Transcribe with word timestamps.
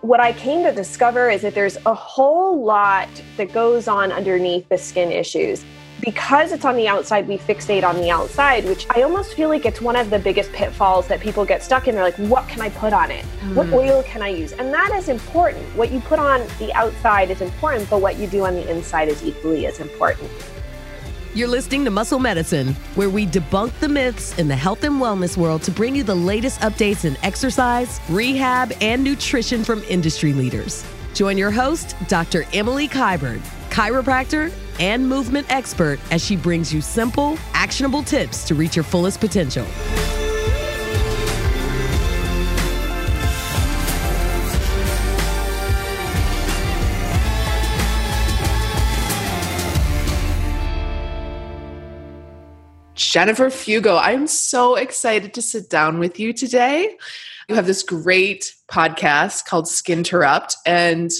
what 0.00 0.20
I 0.20 0.32
came 0.32 0.62
to 0.64 0.72
discover 0.72 1.30
is 1.30 1.42
that 1.42 1.54
there's 1.54 1.76
a 1.86 1.94
whole 1.94 2.62
lot 2.64 3.08
that 3.36 3.52
goes 3.52 3.88
on 3.88 4.12
underneath 4.12 4.68
the 4.68 4.78
skin 4.78 5.10
issues. 5.10 5.64
Because 6.00 6.52
it's 6.52 6.66
on 6.66 6.76
the 6.76 6.86
outside, 6.86 7.26
we 7.26 7.38
fixate 7.38 7.82
on 7.82 7.96
the 7.96 8.10
outside, 8.10 8.66
which 8.66 8.86
I 8.90 9.02
almost 9.02 9.32
feel 9.32 9.48
like 9.48 9.64
it's 9.64 9.80
one 9.80 9.96
of 9.96 10.10
the 10.10 10.18
biggest 10.18 10.52
pitfalls 10.52 11.08
that 11.08 11.20
people 11.20 11.46
get 11.46 11.62
stuck 11.62 11.88
in. 11.88 11.94
They're 11.94 12.04
like, 12.04 12.16
what 12.16 12.46
can 12.48 12.60
I 12.60 12.68
put 12.68 12.92
on 12.92 13.10
it? 13.10 13.24
What 13.54 13.68
hmm. 13.68 13.74
oil 13.74 14.02
can 14.02 14.20
I 14.20 14.28
use? 14.28 14.52
And 14.52 14.72
that 14.74 14.92
is 14.94 15.08
important. 15.08 15.64
What 15.74 15.90
you 15.90 16.00
put 16.00 16.18
on 16.18 16.46
the 16.58 16.72
outside 16.74 17.30
is 17.30 17.40
important, 17.40 17.88
but 17.88 18.02
what 18.02 18.18
you 18.18 18.26
do 18.26 18.44
on 18.44 18.54
the 18.54 18.70
inside 18.70 19.08
is 19.08 19.24
equally 19.24 19.66
as 19.66 19.80
important. 19.80 20.30
You're 21.36 21.48
listening 21.48 21.84
to 21.84 21.90
Muscle 21.90 22.18
Medicine, 22.18 22.68
where 22.94 23.10
we 23.10 23.26
debunk 23.26 23.78
the 23.78 23.90
myths 23.90 24.38
in 24.38 24.48
the 24.48 24.56
health 24.56 24.84
and 24.84 24.94
wellness 24.94 25.36
world 25.36 25.62
to 25.64 25.70
bring 25.70 25.94
you 25.94 26.02
the 26.02 26.14
latest 26.14 26.60
updates 26.60 27.04
in 27.04 27.14
exercise, 27.22 28.00
rehab, 28.08 28.72
and 28.80 29.04
nutrition 29.04 29.62
from 29.62 29.82
industry 29.82 30.32
leaders. 30.32 30.82
Join 31.12 31.36
your 31.36 31.50
host, 31.50 31.94
Dr. 32.08 32.46
Emily 32.54 32.88
Kiberd, 32.88 33.40
chiropractor 33.68 34.50
and 34.80 35.06
movement 35.06 35.46
expert, 35.50 36.00
as 36.10 36.24
she 36.24 36.36
brings 36.36 36.72
you 36.72 36.80
simple, 36.80 37.36
actionable 37.52 38.02
tips 38.02 38.42
to 38.44 38.54
reach 38.54 38.74
your 38.74 38.84
fullest 38.84 39.20
potential. 39.20 39.66
Jennifer 53.16 53.46
Fugo. 53.46 53.98
I'm 53.98 54.26
so 54.26 54.74
excited 54.74 55.32
to 55.32 55.40
sit 55.40 55.70
down 55.70 55.98
with 55.98 56.20
you 56.20 56.34
today. 56.34 56.98
You 57.48 57.54
have 57.54 57.64
this 57.64 57.82
great 57.82 58.52
podcast 58.68 59.46
called 59.46 59.66
Skin 59.66 60.00
Interrupt, 60.00 60.54
and 60.66 61.10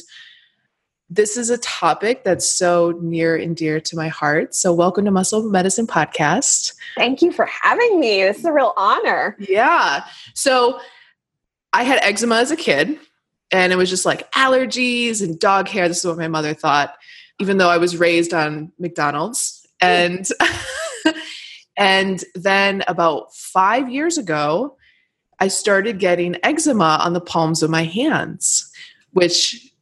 this 1.09 1.39
is 1.39 1.49
a 1.49 1.57
topic 1.57 2.23
that's 2.23 2.47
so 2.47 2.99
near 3.01 3.35
and 3.35 3.57
dear 3.57 3.81
to 3.81 3.97
my 3.97 4.09
heart. 4.09 4.55
So, 4.55 4.75
welcome 4.75 5.07
to 5.07 5.11
Muscle 5.11 5.49
Medicine 5.49 5.87
Podcast. 5.87 6.75
Thank 6.99 7.23
you 7.23 7.33
for 7.33 7.47
having 7.47 7.99
me. 7.99 8.25
This 8.25 8.41
is 8.41 8.45
a 8.45 8.53
real 8.53 8.75
honor. 8.77 9.35
Yeah. 9.39 10.05
So, 10.35 10.79
I 11.73 11.85
had 11.85 12.01
eczema 12.03 12.35
as 12.35 12.51
a 12.51 12.57
kid, 12.57 12.99
and 13.51 13.73
it 13.73 13.77
was 13.77 13.89
just 13.89 14.05
like 14.05 14.31
allergies 14.33 15.23
and 15.23 15.41
dog 15.41 15.67
hair. 15.67 15.89
This 15.89 16.01
is 16.01 16.05
what 16.05 16.19
my 16.19 16.29
mother 16.29 16.53
thought, 16.53 16.95
even 17.41 17.57
though 17.57 17.71
I 17.71 17.79
was 17.79 17.97
raised 17.97 18.35
on 18.35 18.71
McDonald's. 18.79 19.67
And 19.81 20.29
And 21.77 22.25
then 22.35 22.83
about 22.89 23.35
five 23.35 23.91
years 23.91 24.19
ago, 24.19 24.77
I 25.39 25.49
started 25.49 25.99
getting 25.99 26.37
eczema 26.43 26.99
on 27.03 27.13
the 27.13 27.21
palms 27.21 27.63
of 27.63 27.71
my 27.71 27.85
hands, 27.85 28.71
which 29.13 29.73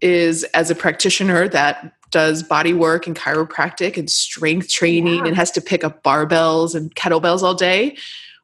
is 0.00 0.44
as 0.44 0.70
a 0.70 0.74
practitioner 0.74 1.48
that 1.48 1.92
does 2.10 2.42
body 2.42 2.72
work 2.72 3.06
and 3.06 3.16
chiropractic 3.16 3.96
and 3.96 4.08
strength 4.08 4.68
training 4.68 5.16
yeah. 5.18 5.26
and 5.26 5.36
has 5.36 5.50
to 5.50 5.60
pick 5.60 5.82
up 5.82 6.02
barbells 6.04 6.74
and 6.74 6.94
kettlebells 6.94 7.42
all 7.42 7.54
day 7.54 7.96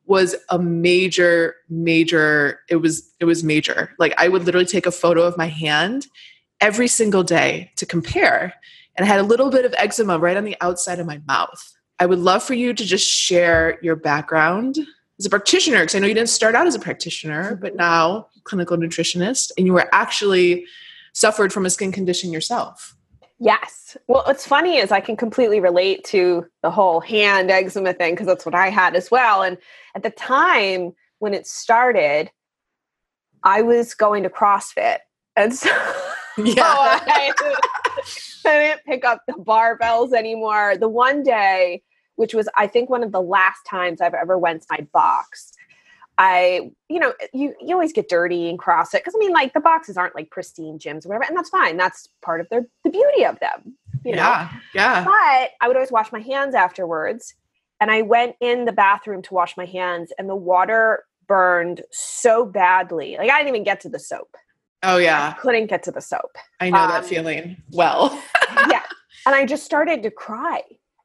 was 0.06 0.34
a 0.48 0.58
major 0.58 1.54
major 1.68 2.58
it 2.68 2.76
was 2.76 3.08
it 3.20 3.24
was 3.24 3.44
major. 3.44 3.94
Like 3.98 4.14
i 4.18 4.26
would 4.26 4.44
literally 4.44 4.66
take 4.66 4.86
a 4.86 4.90
photo 4.90 5.22
of 5.22 5.38
my 5.38 5.46
hand 5.46 6.06
every 6.60 6.88
single 6.88 7.22
day 7.22 7.70
to 7.76 7.86
compare. 7.86 8.54
And 8.96 9.04
i 9.04 9.08
had 9.08 9.20
a 9.20 9.24
little 9.24 9.50
bit 9.50 9.64
of 9.64 9.74
eczema 9.78 10.18
right 10.18 10.36
on 10.36 10.44
the 10.44 10.56
outside 10.60 10.98
of 10.98 11.06
my 11.06 11.20
mouth 11.28 11.72
I 12.02 12.06
would 12.06 12.18
love 12.18 12.42
for 12.42 12.54
you 12.54 12.74
to 12.74 12.84
just 12.84 13.08
share 13.08 13.78
your 13.80 13.94
background 13.94 14.76
as 15.20 15.24
a 15.24 15.30
practitioner, 15.30 15.78
because 15.82 15.94
I 15.94 16.00
know 16.00 16.08
you 16.08 16.14
didn't 16.14 16.30
start 16.30 16.56
out 16.56 16.66
as 16.66 16.74
a 16.74 16.80
practitioner, 16.80 17.54
but 17.54 17.76
now 17.76 18.26
clinical 18.42 18.76
nutritionist, 18.76 19.52
and 19.56 19.68
you 19.68 19.72
were 19.72 19.88
actually 19.92 20.66
suffered 21.12 21.52
from 21.52 21.64
a 21.64 21.70
skin 21.70 21.92
condition 21.92 22.32
yourself. 22.32 22.96
Yes. 23.38 23.96
Well, 24.08 24.24
what's 24.26 24.44
funny 24.44 24.78
is 24.78 24.90
I 24.90 24.98
can 24.98 25.16
completely 25.16 25.60
relate 25.60 26.02
to 26.06 26.44
the 26.62 26.72
whole 26.72 27.00
hand 27.00 27.52
eczema 27.52 27.92
thing 27.94 28.14
because 28.14 28.26
that's 28.26 28.44
what 28.44 28.56
I 28.56 28.68
had 28.68 28.96
as 28.96 29.08
well. 29.08 29.44
And 29.44 29.56
at 29.94 30.02
the 30.02 30.10
time 30.10 30.94
when 31.20 31.34
it 31.34 31.46
started, 31.46 32.32
I 33.44 33.62
was 33.62 33.94
going 33.94 34.24
to 34.24 34.28
CrossFit. 34.28 34.98
And 35.36 35.54
so, 35.54 35.68
yeah. 36.36 36.54
so 36.54 36.62
I, 36.66 37.32
I 38.44 38.58
didn't 38.58 38.84
pick 38.86 39.04
up 39.04 39.22
the 39.28 39.34
barbells 39.34 40.12
anymore. 40.12 40.76
The 40.76 40.88
one 40.88 41.22
day 41.22 41.84
which 42.16 42.34
was 42.34 42.48
I 42.56 42.66
think 42.66 42.90
one 42.90 43.02
of 43.02 43.12
the 43.12 43.22
last 43.22 43.64
times 43.68 44.00
I've 44.00 44.14
ever 44.14 44.38
went 44.38 44.62
to 44.62 44.68
my 44.70 44.86
box. 44.92 45.52
I, 46.18 46.70
you 46.88 47.00
know, 47.00 47.14
you 47.32 47.54
you 47.60 47.74
always 47.74 47.92
get 47.92 48.08
dirty 48.08 48.48
and 48.48 48.58
CrossFit 48.58 48.98
because 48.98 49.14
I 49.16 49.18
mean, 49.18 49.32
like 49.32 49.54
the 49.54 49.60
boxes 49.60 49.96
aren't 49.96 50.14
like 50.14 50.30
pristine 50.30 50.78
gyms 50.78 51.06
or 51.06 51.08
whatever, 51.08 51.24
and 51.24 51.36
that's 51.36 51.48
fine. 51.48 51.76
That's 51.76 52.08
part 52.20 52.40
of 52.40 52.48
their 52.50 52.66
the 52.84 52.90
beauty 52.90 53.24
of 53.24 53.40
them. 53.40 53.76
You 54.04 54.16
know? 54.16 54.22
Yeah, 54.22 54.50
yeah. 54.74 55.04
But 55.04 55.50
I 55.60 55.68
would 55.68 55.76
always 55.76 55.92
wash 55.92 56.12
my 56.12 56.20
hands 56.20 56.54
afterwards, 56.54 57.34
and 57.80 57.90
I 57.90 58.02
went 58.02 58.36
in 58.40 58.66
the 58.66 58.72
bathroom 58.72 59.22
to 59.22 59.34
wash 59.34 59.56
my 59.56 59.64
hands, 59.64 60.12
and 60.18 60.28
the 60.28 60.36
water 60.36 61.04
burned 61.26 61.82
so 61.90 62.44
badly. 62.44 63.16
Like 63.16 63.30
I 63.30 63.38
didn't 63.38 63.48
even 63.48 63.64
get 63.64 63.80
to 63.80 63.88
the 63.88 63.98
soap. 63.98 64.36
Oh 64.82 64.98
yeah, 64.98 65.34
I 65.34 65.40
couldn't 65.40 65.68
get 65.68 65.82
to 65.84 65.92
the 65.92 66.02
soap. 66.02 66.36
I 66.60 66.68
know 66.68 66.78
um, 66.78 66.90
that 66.90 67.06
feeling 67.06 67.56
well. 67.70 68.22
yeah, 68.68 68.82
and 69.24 69.34
I 69.34 69.46
just 69.46 69.64
started 69.64 70.02
to 70.02 70.10
cry 70.10 70.60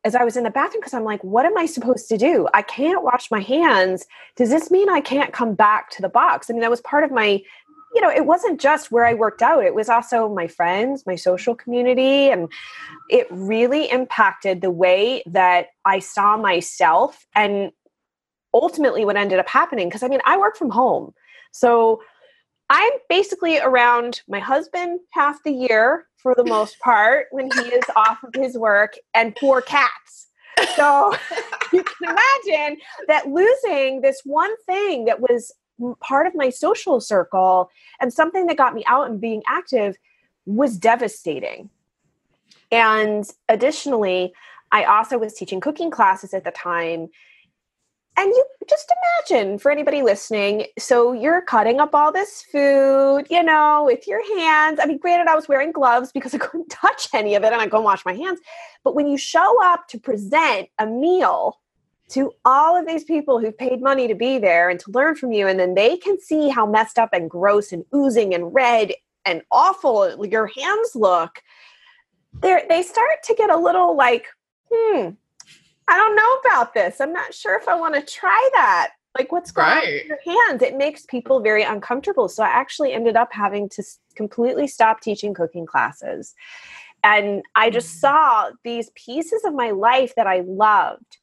as 0.08 0.16
I 0.16 0.24
was 0.24 0.38
in 0.38 0.46
the 0.46 0.50
bathroom 0.50 0.80
because 0.80 0.94
I'm 0.94 1.04
like, 1.04 1.22
what 1.22 1.46
am 1.46 1.58
I 1.58 1.66
supposed 1.66 2.08
to 2.08 2.18
do? 2.18 2.48
I 2.54 2.62
can't 2.62 3.04
wash 3.04 3.30
my 3.30 3.42
hands. 3.42 4.08
Does 4.38 4.50
this 4.50 4.72
mean 4.72 4.90
I 4.90 5.02
can't 5.02 5.34
come 5.34 5.54
back 5.54 5.90
to 5.92 6.02
the 6.02 6.08
box? 6.08 6.50
I 6.50 6.54
mean, 6.54 6.62
that 6.62 6.70
was 6.70 6.80
part 6.80 7.04
of 7.04 7.12
my, 7.12 7.42
you 7.94 8.02
know, 8.02 8.10
it 8.10 8.26
wasn't 8.26 8.62
just 8.62 8.90
where 8.90 9.06
I 9.06 9.14
worked 9.14 9.42
out, 9.42 9.66
it 9.66 9.76
was 9.76 9.90
also 9.90 10.34
my 10.34 10.48
friends, 10.48 11.04
my 11.06 11.16
social 11.16 11.56
community. 11.56 12.30
And 12.30 12.50
it 13.10 13.28
really 13.30 13.92
impacted 13.92 14.62
the 14.62 14.72
way 14.72 15.24
that 15.26 15.68
I 15.84 16.00
saw 16.00 16.38
myself 16.38 17.28
and 17.36 17.72
ultimately 18.54 19.04
what 19.04 19.18
ended 19.18 19.40
up 19.40 19.50
happening. 19.50 19.90
Because 19.90 20.04
I 20.04 20.08
mean, 20.08 20.22
I 20.26 20.38
work 20.38 20.56
from 20.56 20.70
home. 20.70 21.14
So 21.52 22.02
I'm 22.70 22.94
basically 23.10 23.60
around 23.60 24.22
my 24.30 24.40
husband 24.40 25.02
half 25.12 25.44
the 25.44 25.52
year 25.52 26.07
for 26.18 26.36
the 26.36 26.44
most 26.44 26.80
part 26.80 27.28
when 27.32 27.50
he 27.52 27.62
is 27.70 27.84
off 27.96 28.24
of 28.24 28.34
his 28.36 28.58
work 28.58 28.96
and 29.14 29.38
four 29.40 29.62
cats. 29.62 30.28
So 30.76 31.14
you 31.74 31.84
can 31.84 32.10
imagine 32.10 32.80
that 33.08 33.28
losing 33.28 34.02
this 34.02 34.22
one 34.26 34.56
thing 34.66 35.06
that 35.06 35.20
was 35.22 35.54
part 36.00 36.26
of 36.28 36.34
my 36.36 36.50
social 36.50 37.00
circle 37.00 37.70
and 38.02 38.12
something 38.12 38.48
that 38.48 38.58
got 38.58 38.74
me 38.74 38.84
out 38.88 39.10
and 39.10 39.22
being 39.22 39.44
active 39.48 39.96
was 40.46 40.78
devastating. 40.78 41.70
And 42.72 43.30
additionally, 43.48 44.34
I 44.72 44.84
also 44.86 45.18
was 45.18 45.34
teaching 45.34 45.62
cooking 45.62 45.92
classes 45.92 46.34
at 46.34 46.44
the 46.44 46.52
time 46.52 47.10
and 48.18 48.30
you 48.30 48.46
just 48.68 48.92
imagine 49.30 49.58
for 49.60 49.72
anybody 49.72 50.02
listening 50.02 50.66
so 50.78 51.14
you're 51.14 51.42
cutting 51.42 51.80
up 51.80 51.94
all 51.94 52.12
this 52.12 52.44
food 52.52 53.26
you 53.30 53.44
know 53.44 53.84
with 53.86 54.08
your 54.08 54.22
hands. 54.38 54.80
I 54.82 54.86
mean 54.86 54.98
granted 54.98 55.30
i 55.30 55.36
was 55.36 55.48
wearing 55.48 55.72
gloves 55.72 56.12
because 56.12 56.34
i 56.34 56.38
couldn't 56.46 56.70
touch 56.70 57.08
any 57.14 57.36
of 57.36 57.44
it 57.44 57.54
and 57.54 57.62
i 57.62 57.68
go 57.68 57.78
and 57.78 57.86
wash 57.86 58.04
my 58.06 58.14
hands. 58.14 58.40
But 58.84 58.96
when 58.96 59.08
you 59.08 59.18
show 59.18 59.64
up 59.64 59.88
to 59.90 60.00
present 60.00 60.70
a 60.80 60.86
meal 60.86 61.60
to 62.10 62.32
all 62.46 62.78
of 62.78 62.88
these 62.88 63.04
people 63.04 63.40
who've 63.40 63.58
paid 63.58 63.82
money 63.82 64.08
to 64.08 64.16
be 64.16 64.38
there 64.38 64.70
and 64.70 64.80
to 64.80 64.92
learn 64.92 65.16
from 65.16 65.32
you 65.32 65.48
and 65.48 65.60
then 65.60 65.76
they 65.76 65.98
can 65.98 66.20
see 66.20 66.50
how 66.50 66.66
messed 66.66 66.98
up 66.98 67.10
and 67.14 67.30
gross 67.30 67.72
and 67.72 67.84
oozing 67.94 68.34
and 68.34 68.54
red 68.54 68.94
and 69.26 69.42
awful 69.52 70.26
your 70.26 70.48
hands 70.48 70.92
look 70.96 71.42
they 72.42 72.64
they 72.70 72.82
start 72.82 73.22
to 73.24 73.36
get 73.36 73.50
a 73.50 73.58
little 73.58 73.96
like 73.96 74.26
hmm 74.72 75.10
I 75.88 75.98
don't 75.98 76.16
know 76.16 76.34
about 76.46 76.74
this. 76.74 77.00
I'm 77.00 77.14
not 77.14 77.34
sure 77.34 77.58
if 77.58 77.68
I 77.68 77.76
want 77.76 77.96
to 77.96 78.02
try 78.02 78.50
that. 78.54 78.92
Like, 79.18 79.32
what's 79.32 79.52
going 79.52 79.68
right. 79.68 79.84
on 79.84 79.94
with 79.94 80.06
your 80.26 80.46
hands? 80.48 80.62
It 80.62 80.78
makes 80.78 81.06
people 81.06 81.40
very 81.40 81.64
uncomfortable. 81.64 82.28
So 82.28 82.44
I 82.44 82.50
actually 82.50 82.94
ended 82.94 83.16
up 83.16 83.30
having 83.32 83.68
to 83.70 83.84
completely 84.16 84.68
stop 84.68 85.02
teaching 85.02 85.34
cooking 85.34 85.66
classes. 85.66 86.36
And 87.04 87.44
I 87.56 87.70
just 87.70 87.96
mm. 87.96 88.00
saw 88.00 88.50
these 88.64 88.92
pieces 88.96 89.44
of 89.46 89.54
my 89.54 89.72
life 89.72 90.14
that 90.16 90.28
I 90.28 90.42
loved 90.46 91.18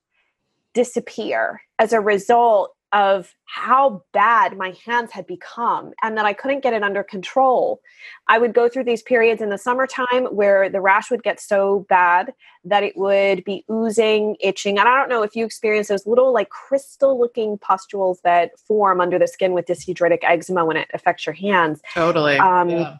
disappear 0.72 1.60
as 1.78 1.92
a 1.92 2.00
result 2.00 2.73
of 2.94 3.34
how 3.46 4.04
bad 4.12 4.56
my 4.56 4.72
hands 4.86 5.10
had 5.10 5.26
become 5.26 5.92
and 6.02 6.16
that 6.16 6.24
I 6.24 6.32
couldn't 6.32 6.62
get 6.62 6.72
it 6.72 6.82
under 6.84 7.02
control. 7.02 7.80
I 8.28 8.38
would 8.38 8.54
go 8.54 8.68
through 8.68 8.84
these 8.84 9.02
periods 9.02 9.42
in 9.42 9.50
the 9.50 9.58
summertime 9.58 10.26
where 10.30 10.70
the 10.70 10.80
rash 10.80 11.10
would 11.10 11.24
get 11.24 11.40
so 11.40 11.84
bad 11.88 12.32
that 12.64 12.84
it 12.84 12.96
would 12.96 13.42
be 13.44 13.64
oozing, 13.70 14.36
itching. 14.40 14.78
And 14.78 14.88
I 14.88 14.96
don't 14.96 15.08
know 15.08 15.24
if 15.24 15.34
you 15.34 15.44
experience 15.44 15.88
those 15.88 16.06
little 16.06 16.32
like 16.32 16.50
crystal 16.50 17.18
looking 17.18 17.58
pustules 17.58 18.20
that 18.22 18.52
form 18.60 19.00
under 19.00 19.18
the 19.18 19.26
skin 19.26 19.52
with 19.52 19.66
dyshidrotic 19.66 20.20
eczema 20.22 20.64
when 20.64 20.76
it 20.76 20.88
affects 20.94 21.26
your 21.26 21.34
hands. 21.34 21.82
Totally. 21.92 22.38
Um, 22.38 22.70
yeah. 22.70 22.96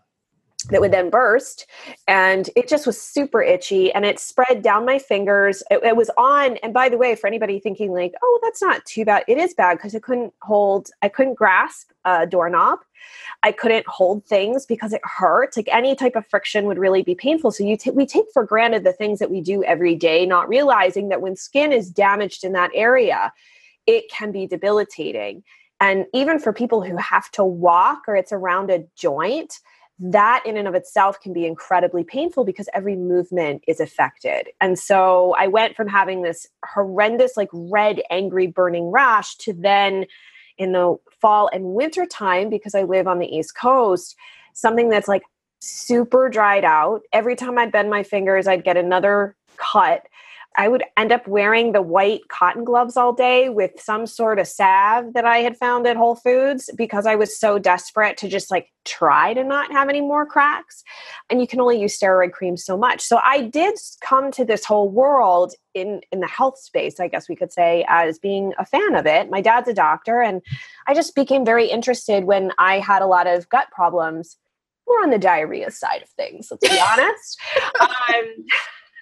That 0.70 0.80
would 0.80 0.92
then 0.92 1.10
burst 1.10 1.66
and 2.08 2.50
it 2.56 2.68
just 2.68 2.86
was 2.86 3.00
super 3.00 3.42
itchy 3.42 3.92
and 3.92 4.04
it 4.04 4.18
spread 4.18 4.62
down 4.62 4.84
my 4.84 4.98
fingers. 4.98 5.62
It, 5.70 5.82
it, 5.82 5.96
was 5.96 6.10
on 6.16 6.56
and 6.58 6.72
by 6.74 6.88
the 6.88 6.98
way 6.98 7.14
for 7.14 7.26
anybody 7.26 7.60
thinking 7.60 7.92
like 7.92 8.14
oh 8.22 8.38
that's 8.42 8.60
not 8.60 8.84
too 8.84 9.04
bad 9.04 9.24
it 9.28 9.38
is 9.38 9.54
bad 9.54 9.78
because 9.78 9.94
i 9.94 9.98
couldn't 9.98 10.32
hold 10.42 10.90
i 11.02 11.08
couldn't 11.08 11.34
grasp 11.34 11.90
a 12.04 12.26
doorknob. 12.26 12.80
I 13.42 13.52
couldn't 13.52 13.86
hold 13.86 14.24
things 14.24 14.66
because 14.66 14.92
it 14.92 15.00
hurt. 15.04 15.56
Like 15.56 15.68
any 15.70 15.94
type 15.94 16.16
of 16.16 16.26
friction 16.26 16.66
would 16.66 16.78
really 16.78 17.02
be 17.02 17.14
painful. 17.14 17.50
So 17.50 17.64
you 17.64 17.76
t- 17.76 17.90
we 17.90 18.06
take 18.06 18.26
for 18.32 18.44
granted 18.44 18.84
the 18.84 18.92
things 18.92 19.18
that 19.18 19.30
we 19.30 19.40
do 19.40 19.62
every 19.64 19.94
day 19.94 20.24
not 20.24 20.48
realizing 20.48 21.08
that 21.08 21.20
when 21.20 21.36
skin 21.36 21.72
is 21.72 21.90
damaged 21.90 22.44
in 22.44 22.52
that 22.52 22.70
area 22.74 23.32
it 23.86 24.10
can 24.10 24.32
be 24.32 24.46
debilitating. 24.46 25.42
And 25.80 26.06
even 26.14 26.38
for 26.38 26.52
people 26.52 26.82
who 26.82 26.96
have 26.96 27.30
to 27.32 27.44
walk 27.44 28.04
or 28.08 28.16
it's 28.16 28.32
around 28.32 28.70
a 28.70 28.86
joint 28.96 29.60
that 29.98 30.42
in 30.44 30.56
and 30.56 30.66
of 30.66 30.74
itself 30.74 31.20
can 31.20 31.32
be 31.32 31.46
incredibly 31.46 32.02
painful 32.02 32.44
because 32.44 32.68
every 32.74 32.96
movement 32.96 33.62
is 33.68 33.78
affected. 33.78 34.48
And 34.60 34.78
so 34.78 35.34
I 35.38 35.46
went 35.46 35.76
from 35.76 35.86
having 35.86 36.22
this 36.22 36.48
horrendous, 36.64 37.36
like 37.36 37.48
red, 37.52 38.02
angry, 38.10 38.48
burning 38.48 38.90
rash 38.90 39.36
to 39.36 39.52
then 39.52 40.06
in 40.58 40.72
the 40.72 40.96
fall 41.20 41.48
and 41.52 41.74
winter 41.74 42.06
time, 42.06 42.50
because 42.50 42.74
I 42.74 42.82
live 42.82 43.06
on 43.06 43.18
the 43.18 43.26
East 43.26 43.56
Coast, 43.56 44.16
something 44.52 44.88
that's 44.88 45.08
like 45.08 45.22
super 45.60 46.28
dried 46.28 46.64
out. 46.64 47.02
Every 47.12 47.36
time 47.36 47.56
I'd 47.58 47.72
bend 47.72 47.88
my 47.88 48.02
fingers, 48.02 48.46
I'd 48.46 48.64
get 48.64 48.76
another 48.76 49.36
cut. 49.56 50.06
I 50.56 50.68
would 50.68 50.84
end 50.96 51.10
up 51.10 51.26
wearing 51.26 51.72
the 51.72 51.82
white 51.82 52.28
cotton 52.28 52.64
gloves 52.64 52.96
all 52.96 53.12
day 53.12 53.48
with 53.48 53.72
some 53.80 54.06
sort 54.06 54.38
of 54.38 54.46
salve 54.46 55.12
that 55.14 55.24
I 55.24 55.38
had 55.38 55.56
found 55.56 55.86
at 55.86 55.96
Whole 55.96 56.14
Foods 56.14 56.70
because 56.76 57.06
I 57.06 57.16
was 57.16 57.36
so 57.38 57.58
desperate 57.58 58.16
to 58.18 58.28
just 58.28 58.50
like 58.50 58.70
try 58.84 59.34
to 59.34 59.42
not 59.42 59.72
have 59.72 59.88
any 59.88 60.00
more 60.00 60.24
cracks. 60.26 60.84
And 61.28 61.40
you 61.40 61.46
can 61.46 61.60
only 61.60 61.80
use 61.80 61.98
steroid 61.98 62.32
cream 62.32 62.56
so 62.56 62.76
much. 62.76 63.00
So 63.00 63.18
I 63.24 63.42
did 63.42 63.74
come 64.00 64.30
to 64.32 64.44
this 64.44 64.64
whole 64.64 64.88
world 64.88 65.54
in 65.74 66.00
in 66.12 66.20
the 66.20 66.28
health 66.28 66.58
space, 66.58 67.00
I 67.00 67.08
guess 67.08 67.28
we 67.28 67.36
could 67.36 67.52
say, 67.52 67.84
as 67.88 68.18
being 68.18 68.52
a 68.58 68.64
fan 68.64 68.94
of 68.94 69.06
it. 69.06 69.30
My 69.30 69.40
dad's 69.40 69.68
a 69.68 69.74
doctor, 69.74 70.22
and 70.22 70.40
I 70.86 70.94
just 70.94 71.14
became 71.14 71.44
very 71.44 71.66
interested 71.66 72.24
when 72.24 72.52
I 72.58 72.78
had 72.78 73.02
a 73.02 73.06
lot 73.06 73.26
of 73.26 73.48
gut 73.48 73.68
problems. 73.72 74.36
More 74.86 75.02
on 75.02 75.10
the 75.10 75.18
diarrhea 75.18 75.70
side 75.70 76.02
of 76.02 76.10
things, 76.10 76.48
let's 76.50 76.68
be 76.68 76.80
honest. 76.92 77.40
Um, 77.80 78.44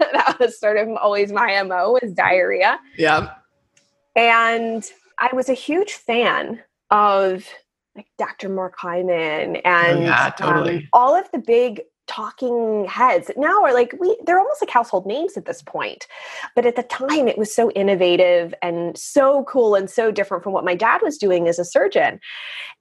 that 0.13 0.37
was 0.39 0.59
sort 0.59 0.77
of 0.77 0.89
always 0.97 1.33
my 1.33 1.63
MO 1.63 1.99
was 2.01 2.13
diarrhea. 2.13 2.79
Yeah. 2.97 3.35
And 4.17 4.85
I 5.19 5.35
was 5.35 5.49
a 5.49 5.55
huge 5.55 5.93
fan 5.93 6.63
of 6.91 7.47
like 7.97 8.07
Dr. 8.19 8.49
Mark 8.49 8.75
Hyman 8.79 9.57
and 9.57 9.99
oh, 9.99 10.03
yeah, 10.03 10.31
totally. 10.31 10.77
um, 10.77 10.89
all 10.93 11.15
of 11.15 11.31
the 11.31 11.39
big 11.39 11.83
talking 12.07 12.87
heads. 12.89 13.31
Now 13.37 13.63
are 13.65 13.73
like 13.73 13.95
we 14.01 14.17
they're 14.27 14.39
almost 14.39 14.63
like 14.63 14.71
household 14.71 15.07
names 15.07 15.37
at 15.37 15.45
this 15.45 15.63
point 15.63 16.07
but 16.55 16.67
at 16.67 16.77
the 16.77 16.83
time 16.83 17.29
it 17.29 17.39
was 17.39 17.55
so 17.55 17.71
innovative 17.73 18.55
and 18.63 18.97
so 18.97 19.45
cool 19.45 19.75
and 19.75 19.89
so 19.89 20.11
different 20.11 20.43
from 20.43 20.53
what 20.53 20.65
my 20.65 20.75
dad 20.75 21.01
was 21.03 21.19
doing 21.19 21.49
as 21.49 21.59
a 21.59 21.65
surgeon. 21.65 22.21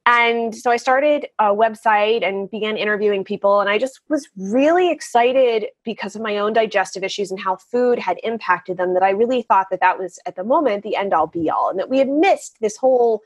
And 0.05 0.55
so 0.55 0.71
i 0.71 0.77
started 0.77 1.27
a 1.37 1.53
website 1.53 2.27
and 2.27 2.49
began 2.49 2.75
interviewing 2.75 3.23
people 3.23 3.59
and 3.59 3.69
i 3.69 3.77
just 3.77 4.01
was 4.09 4.27
really 4.35 4.91
excited 4.91 5.67
because 5.83 6.15
of 6.15 6.21
my 6.21 6.37
own 6.37 6.53
digestive 6.53 7.03
issues 7.03 7.29
and 7.29 7.39
how 7.39 7.55
food 7.55 7.99
had 7.99 8.19
impacted 8.23 8.77
them 8.77 8.95
that 8.95 9.03
i 9.03 9.11
really 9.11 9.43
thought 9.43 9.67
that 9.69 9.79
that 9.79 9.99
was 9.99 10.17
at 10.25 10.35
the 10.35 10.43
moment 10.43 10.83
the 10.83 10.95
end 10.95 11.13
all 11.13 11.27
be 11.27 11.49
all 11.51 11.69
and 11.69 11.77
that 11.77 11.89
we 11.89 11.99
had 11.99 12.09
missed 12.09 12.57
this 12.61 12.77
whole 12.77 13.21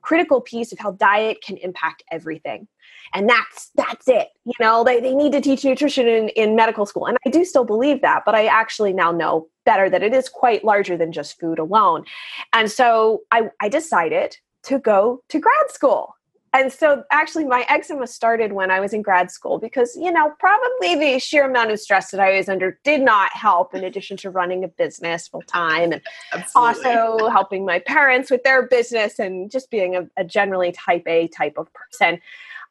critical 0.00 0.40
piece 0.40 0.72
of 0.72 0.78
how 0.78 0.92
diet 0.92 1.38
can 1.42 1.58
impact 1.58 2.02
everything 2.10 2.66
and 3.14 3.28
that's 3.28 3.70
that's 3.74 4.08
it 4.08 4.28
you 4.44 4.52
know 4.60 4.84
they, 4.84 5.00
they 5.00 5.14
need 5.14 5.32
to 5.32 5.40
teach 5.40 5.64
nutrition 5.64 6.06
in, 6.06 6.28
in 6.30 6.56
medical 6.56 6.86
school. 6.86 7.06
And 7.06 7.16
i 7.26 7.30
do 7.30 7.44
still 7.44 7.64
believe 7.64 8.02
that 8.02 8.22
but 8.24 8.34
i 8.34 8.46
actually 8.46 8.92
now 8.92 9.12
know 9.12 9.48
better 9.64 9.90
that 9.90 10.02
it 10.02 10.14
is 10.14 10.28
quite 10.28 10.64
larger 10.64 10.96
than 10.96 11.12
just 11.12 11.38
food 11.40 11.58
alone. 11.58 12.04
And 12.52 12.70
so 12.70 13.22
i, 13.30 13.50
I 13.60 13.68
decided 13.68 14.36
to 14.64 14.78
go 14.78 15.22
to 15.28 15.38
grad 15.38 15.70
school. 15.70 16.14
And 16.52 16.72
so 16.72 17.04
actually 17.10 17.44
my 17.44 17.66
eczema 17.68 18.06
started 18.06 18.52
when 18.52 18.70
i 18.70 18.80
was 18.80 18.94
in 18.94 19.02
grad 19.02 19.30
school 19.30 19.58
because 19.58 19.94
you 19.94 20.10
know 20.10 20.32
probably 20.38 20.94
the 20.94 21.18
sheer 21.18 21.44
amount 21.44 21.70
of 21.70 21.78
stress 21.78 22.10
that 22.12 22.20
i 22.20 22.34
was 22.34 22.48
under 22.48 22.78
did 22.82 23.02
not 23.02 23.30
help 23.32 23.74
in 23.74 23.84
addition 23.84 24.16
to 24.18 24.30
running 24.30 24.64
a 24.64 24.68
business 24.68 25.28
full 25.28 25.42
time 25.42 25.92
and 25.92 26.00
Absolutely. 26.32 26.92
also 26.92 27.28
helping 27.28 27.66
my 27.66 27.80
parents 27.80 28.30
with 28.30 28.42
their 28.42 28.66
business 28.66 29.18
and 29.18 29.50
just 29.50 29.70
being 29.70 29.96
a, 29.96 30.08
a 30.16 30.24
generally 30.24 30.72
type 30.72 31.02
a 31.06 31.28
type 31.28 31.58
of 31.58 31.68
person 31.74 32.20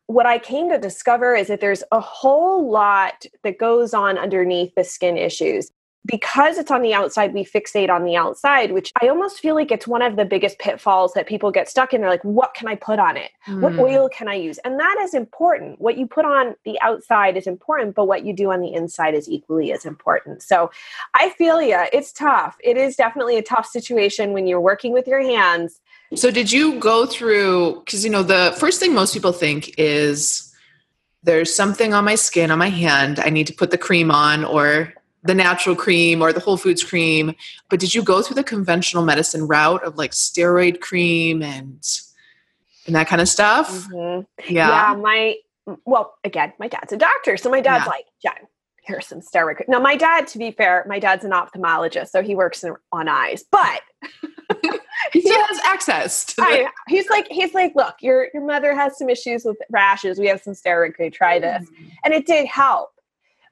what 0.07 0.25
I 0.25 0.37
came 0.37 0.69
to 0.69 0.77
discover 0.77 1.35
is 1.35 1.47
that 1.47 1.61
there's 1.61 1.83
a 1.91 1.99
whole 1.99 2.69
lot 2.69 3.25
that 3.43 3.57
goes 3.57 3.93
on 3.93 4.17
underneath 4.17 4.73
the 4.75 4.83
skin 4.83 5.17
issues. 5.17 5.71
Because 6.07 6.59
it's 6.59 6.69
on 6.69 6.83
the 6.83 6.93
outside, 6.93 7.33
we 7.33 7.43
fixate 7.43 7.89
on 7.89 8.03
the 8.03 8.15
outside, 8.15 8.71
which 8.71 8.91
I 9.01 9.07
almost 9.07 9.39
feel 9.39 9.55
like 9.55 9.71
it's 9.71 9.87
one 9.87 10.03
of 10.03 10.17
the 10.17 10.23
biggest 10.23 10.59
pitfalls 10.59 11.13
that 11.13 11.25
people 11.25 11.49
get 11.49 11.67
stuck 11.67 11.95
in. 11.95 12.01
They're 12.01 12.11
like, 12.11 12.23
what 12.23 12.53
can 12.53 12.67
I 12.67 12.75
put 12.75 12.99
on 12.99 13.17
it? 13.17 13.31
Mm. 13.47 13.61
What 13.61 13.73
hmm. 13.73 13.79
oil 13.79 14.07
can 14.07 14.27
I 14.27 14.35
use? 14.35 14.59
And 14.59 14.79
that 14.79 14.99
is 15.01 15.15
important. 15.15 15.81
What 15.81 15.97
you 15.97 16.05
put 16.05 16.23
on 16.23 16.53
the 16.63 16.79
outside 16.81 17.37
is 17.37 17.47
important, 17.47 17.95
but 17.95 18.05
what 18.05 18.23
you 18.23 18.33
do 18.33 18.51
on 18.51 18.61
the 18.61 18.71
inside 18.71 19.15
is 19.15 19.27
equally 19.27 19.71
as 19.71 19.83
important. 19.83 20.43
So 20.43 20.69
I 21.15 21.31
feel 21.31 21.59
you. 21.59 21.79
It's 21.91 22.13
tough. 22.13 22.55
It 22.63 22.77
is 22.77 22.95
definitely 22.95 23.39
a 23.39 23.43
tough 23.43 23.65
situation 23.65 24.31
when 24.31 24.45
you're 24.45 24.61
working 24.61 24.93
with 24.93 25.07
your 25.07 25.23
hands 25.23 25.81
so 26.13 26.29
did 26.29 26.51
you 26.51 26.79
go 26.79 27.05
through 27.05 27.81
because 27.83 28.03
you 28.03 28.11
know 28.11 28.23
the 28.23 28.55
first 28.59 28.79
thing 28.79 28.93
most 28.93 29.13
people 29.13 29.31
think 29.31 29.73
is 29.77 30.53
there's 31.23 31.53
something 31.53 31.93
on 31.93 32.05
my 32.05 32.15
skin 32.15 32.51
on 32.51 32.59
my 32.59 32.69
hand 32.69 33.19
I 33.19 33.29
need 33.29 33.47
to 33.47 33.53
put 33.53 33.71
the 33.71 33.77
cream 33.77 34.11
on 34.11 34.45
or 34.45 34.93
the 35.23 35.33
natural 35.33 35.75
cream 35.75 36.21
or 36.21 36.31
the 36.31 36.39
whole 36.39 36.57
foods 36.57 36.83
cream 36.83 37.33
but 37.69 37.79
did 37.79 37.95
you 37.95 38.03
go 38.03 38.21
through 38.21 38.35
the 38.35 38.43
conventional 38.43 39.03
medicine 39.03 39.47
route 39.47 39.83
of 39.83 39.97
like 39.97 40.11
steroid 40.11 40.81
cream 40.81 41.41
and 41.41 41.83
and 42.85 42.95
that 42.95 43.07
kind 43.07 43.21
of 43.21 43.27
stuff 43.27 43.87
mm-hmm. 43.87 44.21
yeah 44.53 44.91
yeah 44.91 44.95
my 44.95 45.35
well 45.85 46.15
again 46.23 46.53
my 46.59 46.67
dad's 46.67 46.93
a 46.93 46.97
doctor 46.97 47.37
so 47.37 47.49
my 47.49 47.61
dad's 47.61 47.85
yeah. 47.85 47.91
like 47.91 48.05
jen 48.21 48.47
here's 48.83 49.07
some 49.07 49.19
steroid 49.19 49.55
cream 49.55 49.65
now 49.67 49.79
my 49.79 49.95
dad 49.95 50.27
to 50.27 50.37
be 50.37 50.51
fair 50.51 50.85
my 50.87 50.99
dad's 50.99 51.25
an 51.25 51.31
ophthalmologist 51.31 52.09
so 52.09 52.21
he 52.21 52.35
works 52.35 52.63
in, 52.63 52.75
on 52.91 53.07
eyes 53.07 53.43
but 53.51 53.81
he 55.15 55.21
still 55.21 55.43
has 55.43 55.59
access 55.65 56.25
to 56.25 56.41
I, 56.41 56.67
he's 56.87 57.09
like 57.09 57.27
he's 57.29 57.53
like 57.53 57.73
look 57.75 57.95
your 58.01 58.29
your 58.33 58.45
mother 58.45 58.75
has 58.75 58.97
some 58.97 59.09
issues 59.09 59.45
with 59.45 59.57
rashes. 59.69 60.19
We 60.19 60.27
have 60.27 60.41
some 60.41 60.53
steroid. 60.53 60.95
This? 60.97 61.09
Mm-hmm. 61.19 61.85
and 62.03 62.13
it 62.13 62.25
did 62.25 62.45
help 62.47 62.95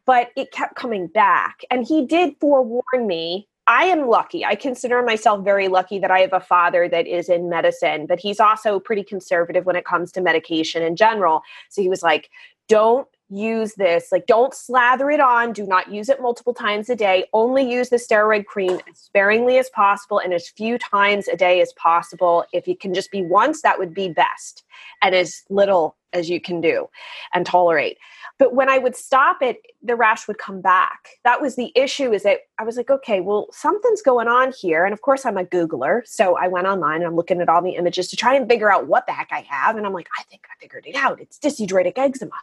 but 0.06 0.30
it 0.36 0.52
kept 0.52 0.76
coming 0.76 1.08
back. 1.08 1.62
And 1.72 1.86
he 1.86 2.06
did 2.06 2.36
forewarn 2.40 3.08
me. 3.08 3.48
I 3.66 3.86
am 3.86 4.10
lucky. 4.10 4.44
I 4.44 4.56
consider 4.56 5.02
myself 5.02 5.46
very 5.46 5.70
lucky 5.70 5.98
that 6.00 6.12
I 6.12 6.20
have 6.20 6.34
a 6.34 6.42
father 6.42 6.90
that 6.90 7.08
is 7.08 7.30
in 7.30 7.50
medicine, 7.50 8.08
but 8.08 8.20
he's 8.20 8.42
also 8.42 8.80
pretty 8.80 9.04
conservative 9.04 9.66
when 9.66 9.78
it 9.78 9.86
comes 9.86 10.12
to 10.14 10.22
medication 10.22 10.84
in 10.84 10.98
general. 10.98 11.42
So 11.70 11.82
he 11.82 11.88
was 11.88 12.04
like, 12.04 12.30
don't 12.68 13.08
use 13.34 13.74
this. 13.76 14.12
Like, 14.12 14.28
don't 14.28 14.54
slather 14.54 15.10
it 15.10 15.20
on. 15.20 15.54
Do 15.54 15.66
not 15.66 15.92
use 15.92 16.10
it 16.10 16.22
multiple 16.22 16.54
times 16.54 16.90
a 16.90 16.96
day. 16.96 17.26
Only 17.34 17.70
use 17.70 17.90
the 17.90 17.98
steroid 17.98 18.46
cream 18.46 18.80
as 18.90 19.00
sparingly 19.00 19.58
as 19.58 19.70
possible 19.70 20.20
and 20.20 20.34
as 20.34 20.50
few 20.50 20.78
times 20.78 21.28
a 21.28 21.36
day 21.36 21.62
as 21.62 21.74
possible. 21.74 22.46
If 22.54 22.68
it 22.68 22.80
can 22.80 22.94
just 22.94 23.12
be 23.12 23.24
once, 23.24 23.62
that 23.62 23.80
would 23.80 23.94
be 23.94 24.10
best, 24.10 24.64
and 25.02 25.16
as 25.16 25.44
little 25.50 25.96
as 26.14 26.30
you 26.30 26.40
can 26.40 26.62
do 26.62 26.88
and 27.34 27.46
tolerate. 27.46 27.98
But 28.40 28.56
when 28.56 28.70
I 28.70 28.78
would 28.78 28.96
stop 28.96 29.42
it, 29.42 29.62
the 29.82 29.96
rash 29.96 30.28
would 30.28 30.38
come 30.38 30.62
back. 30.62 31.10
That 31.24 31.42
was 31.42 31.56
the 31.56 31.72
issue 31.76 32.12
is 32.12 32.24
that 32.24 32.40
I 32.60 32.64
was 32.64 32.78
like, 32.78 32.90
okay, 32.90 33.20
well, 33.20 33.48
something's 33.52 34.02
going 34.02 34.28
on 34.28 34.54
here. 34.60 34.86
And 34.86 34.94
of 34.94 35.02
course, 35.02 35.26
I'm 35.26 35.38
a 35.38 35.44
Googler. 35.44 36.02
So 36.06 36.36
I 36.36 36.48
went 36.48 36.68
online 36.68 36.98
and 36.98 37.06
I'm 37.06 37.16
looking 37.16 37.42
at 37.42 37.50
all 37.50 37.62
the 37.62 37.76
images 37.76 38.10
to 38.10 38.16
try 38.16 38.36
and 38.36 38.48
figure 38.50 38.72
out 38.72 38.88
what 38.88 39.06
the 39.06 39.14
heck 39.14 39.30
I 39.32 39.42
have. 39.42 39.76
And 39.76 39.86
I'm 39.86 39.94
like, 39.94 40.10
I 40.20 40.24
think 40.24 40.44
I 40.52 40.60
figured 40.60 40.86
it 40.88 40.96
out. 40.96 41.20
It's 41.20 41.38
dyshidrotic 41.40 41.98
eczema. 41.98 42.36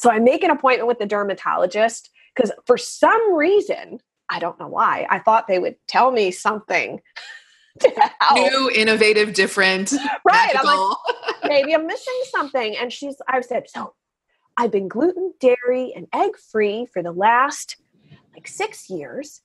So 0.00 0.10
I 0.10 0.18
make 0.18 0.42
an 0.42 0.50
appointment 0.50 0.88
with 0.88 0.98
the 0.98 1.04
dermatologist 1.04 2.08
because 2.34 2.50
for 2.64 2.78
some 2.78 3.34
reason, 3.34 4.00
I 4.30 4.38
don't 4.38 4.58
know 4.58 4.66
why, 4.66 5.06
I 5.10 5.18
thought 5.18 5.46
they 5.46 5.58
would 5.58 5.76
tell 5.86 6.10
me 6.10 6.30
something. 6.30 7.02
New, 8.34 8.70
innovative, 8.74 9.34
different. 9.34 9.92
Right. 10.24 10.54
Magical. 10.54 10.70
I'm 10.70 10.88
like, 10.88 11.44
maybe 11.44 11.74
I'm 11.74 11.86
missing 11.86 12.20
something. 12.30 12.76
And 12.78 12.90
she's, 12.90 13.16
I've 13.28 13.44
said, 13.44 13.68
so 13.68 13.92
I've 14.56 14.72
been 14.72 14.88
gluten, 14.88 15.34
dairy, 15.38 15.92
and 15.94 16.06
egg 16.14 16.30
free 16.50 16.86
for 16.86 17.02
the 17.02 17.12
last 17.12 17.76
like 18.34 18.48
six 18.48 18.88
years. 18.88 19.42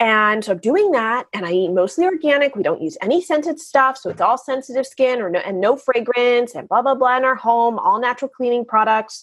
And 0.00 0.44
so 0.44 0.52
I'm 0.52 0.58
doing 0.58 0.90
that, 0.90 1.28
and 1.32 1.46
I 1.46 1.52
eat 1.52 1.70
mostly 1.70 2.04
organic. 2.04 2.56
We 2.56 2.64
don't 2.64 2.82
use 2.82 2.98
any 3.00 3.22
scented 3.22 3.60
stuff, 3.60 3.96
so 3.96 4.10
it's 4.10 4.20
all 4.20 4.36
sensitive 4.36 4.86
skin 4.86 5.22
or 5.22 5.30
no, 5.30 5.38
and 5.38 5.60
no 5.60 5.76
fragrance 5.76 6.56
and 6.56 6.68
blah 6.68 6.82
blah 6.82 6.96
blah 6.96 7.16
in 7.16 7.24
our 7.24 7.36
home. 7.36 7.78
All 7.78 8.00
natural 8.00 8.28
cleaning 8.28 8.64
products 8.64 9.22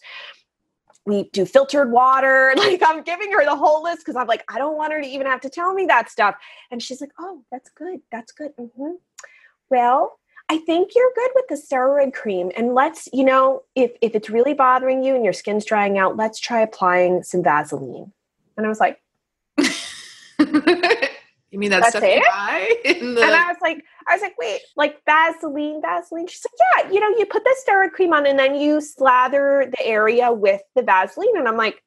we 1.06 1.30
do 1.32 1.46
filtered 1.46 1.92
water. 1.92 2.54
Like 2.62 2.82
I'm 2.86 3.02
giving 3.04 3.32
her 3.32 3.44
the 3.44 3.56
whole 3.56 3.84
list 3.84 4.00
because 4.00 4.16
I'm 4.16 4.28
like, 4.28 4.44
I 4.48 4.58
don't 4.58 4.78
want 4.78 4.94
her 4.94 5.02
to 5.02 5.08
even 5.08 5.26
have 5.28 5.42
to 5.42 5.50
tell 5.50 5.74
me 5.74 5.86
that 5.88 6.10
stuff. 6.10 6.36
And 6.70 6.82
she's 6.82 7.02
like, 7.02 7.12
oh, 7.20 7.44
that's 7.52 7.70
good. 7.72 8.02
That's 8.12 8.32
good. 8.32 8.52
Mm-hmm. 8.58 8.94
Well, 9.70 10.20
I 10.50 10.58
think 10.58 10.92
you're 10.96 11.12
good 11.16 11.32
with 11.34 11.46
the 11.48 11.56
steroid 11.56 12.14
cream. 12.14 12.52
And 12.56 12.76
let's, 12.76 13.08
you 13.14 13.24
know, 13.24 13.64
if, 13.74 13.92
if 14.02 14.16
it's 14.16 14.30
really 14.30 14.54
bothering 14.54 15.04
you 15.04 15.16
and 15.16 15.24
your 15.24 15.34
skin's 15.34 15.66
drying 15.66 15.98
out, 15.98 16.18
let's 16.18 16.40
try 16.40 16.60
applying 16.62 17.24
some 17.24 17.42
Vaseline. 17.42 18.12
And 18.58 18.66
I 18.66 18.70
was 18.70 18.80
like, 18.80 19.02
You 21.52 21.60
mean 21.60 21.70
that 21.72 21.82
That's 21.82 21.98
stuff 21.98 22.04
it? 22.06 22.24
the 22.84 23.22
and 23.22 23.36
I 23.36 23.48
was 23.48 23.58
like, 23.62 23.84
I 24.08 24.14
was 24.14 24.22
like, 24.22 24.38
wait, 24.40 24.62
like 24.78 25.04
Vaseline, 25.06 25.82
Vaseline. 25.82 26.28
She's 26.28 26.46
like, 26.46 26.86
yeah, 26.86 26.94
you 26.94 27.00
know, 27.02 27.10
you 27.18 27.26
put 27.26 27.44
the 27.44 27.56
steroid 27.68 27.92
cream 27.92 28.14
on 28.14 28.26
and 28.26 28.40
then 28.40 28.56
you 28.56 28.80
slather 28.80 29.70
the 29.70 29.86
area 29.86 30.32
with 30.32 30.62
the 30.76 30.82
Vaseline. 30.82 31.36
And 31.36 31.50
I'm 31.50 31.58
like, 31.58 31.84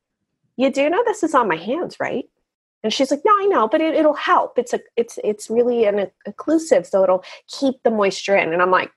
you 0.57 0.71
do 0.71 0.91
know 0.91 1.03
this 1.05 1.23
is 1.23 1.35
on 1.35 1.49
my 1.49 1.57
hands, 1.57 1.97
right? 1.99 2.27
And 2.83 2.93
she's 2.93 3.11
like, 3.11 3.23
no, 3.25 3.33
I 3.33 3.47
know, 3.47 3.67
but 3.67 3.81
it, 3.81 3.95
it'll 3.95 4.13
help. 4.13 4.59
It's 4.59 4.75
a, 4.75 4.81
it's, 4.97 5.19
it's 5.25 5.49
really 5.49 5.87
an 5.87 6.11
occlusive, 6.29 6.87
so 6.87 7.03
it'll 7.03 7.25
keep 7.49 7.83
the 7.83 7.91
moisture 7.91 8.37
in. 8.37 8.53
And 8.53 8.61
I'm 8.61 8.71
like, 8.71 8.93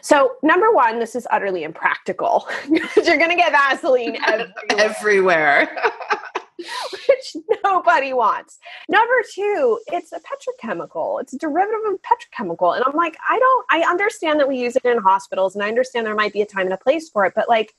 so 0.00 0.32
number 0.42 0.72
one, 0.72 0.98
this 0.98 1.14
is 1.14 1.28
utterly 1.30 1.62
impractical 1.62 2.48
because 2.72 2.96
you're 3.06 3.18
going 3.18 3.30
to 3.30 3.36
get 3.36 3.52
Vaseline 3.52 4.16
everywhere 4.26 4.56
everywhere. 4.78 5.76
which 7.08 7.36
nobody 7.64 8.12
wants. 8.12 8.58
Number 8.88 9.14
two, 9.32 9.80
it's 9.88 10.12
a 10.12 10.20
petrochemical. 10.20 11.20
It's 11.20 11.32
a 11.32 11.38
derivative 11.38 11.80
of 11.92 12.00
petrochemical. 12.02 12.76
And 12.76 12.84
I'm 12.84 12.96
like, 12.96 13.16
I 13.28 13.38
don't, 13.38 13.66
I 13.70 13.88
understand 13.88 14.40
that 14.40 14.48
we 14.48 14.58
use 14.58 14.76
it 14.76 14.84
in 14.84 14.98
hospitals 14.98 15.54
and 15.54 15.64
I 15.64 15.68
understand 15.68 16.06
there 16.06 16.14
might 16.14 16.32
be 16.32 16.42
a 16.42 16.46
time 16.46 16.66
and 16.66 16.74
a 16.74 16.78
place 16.78 17.08
for 17.08 17.24
it, 17.24 17.32
but 17.34 17.48
like, 17.48 17.74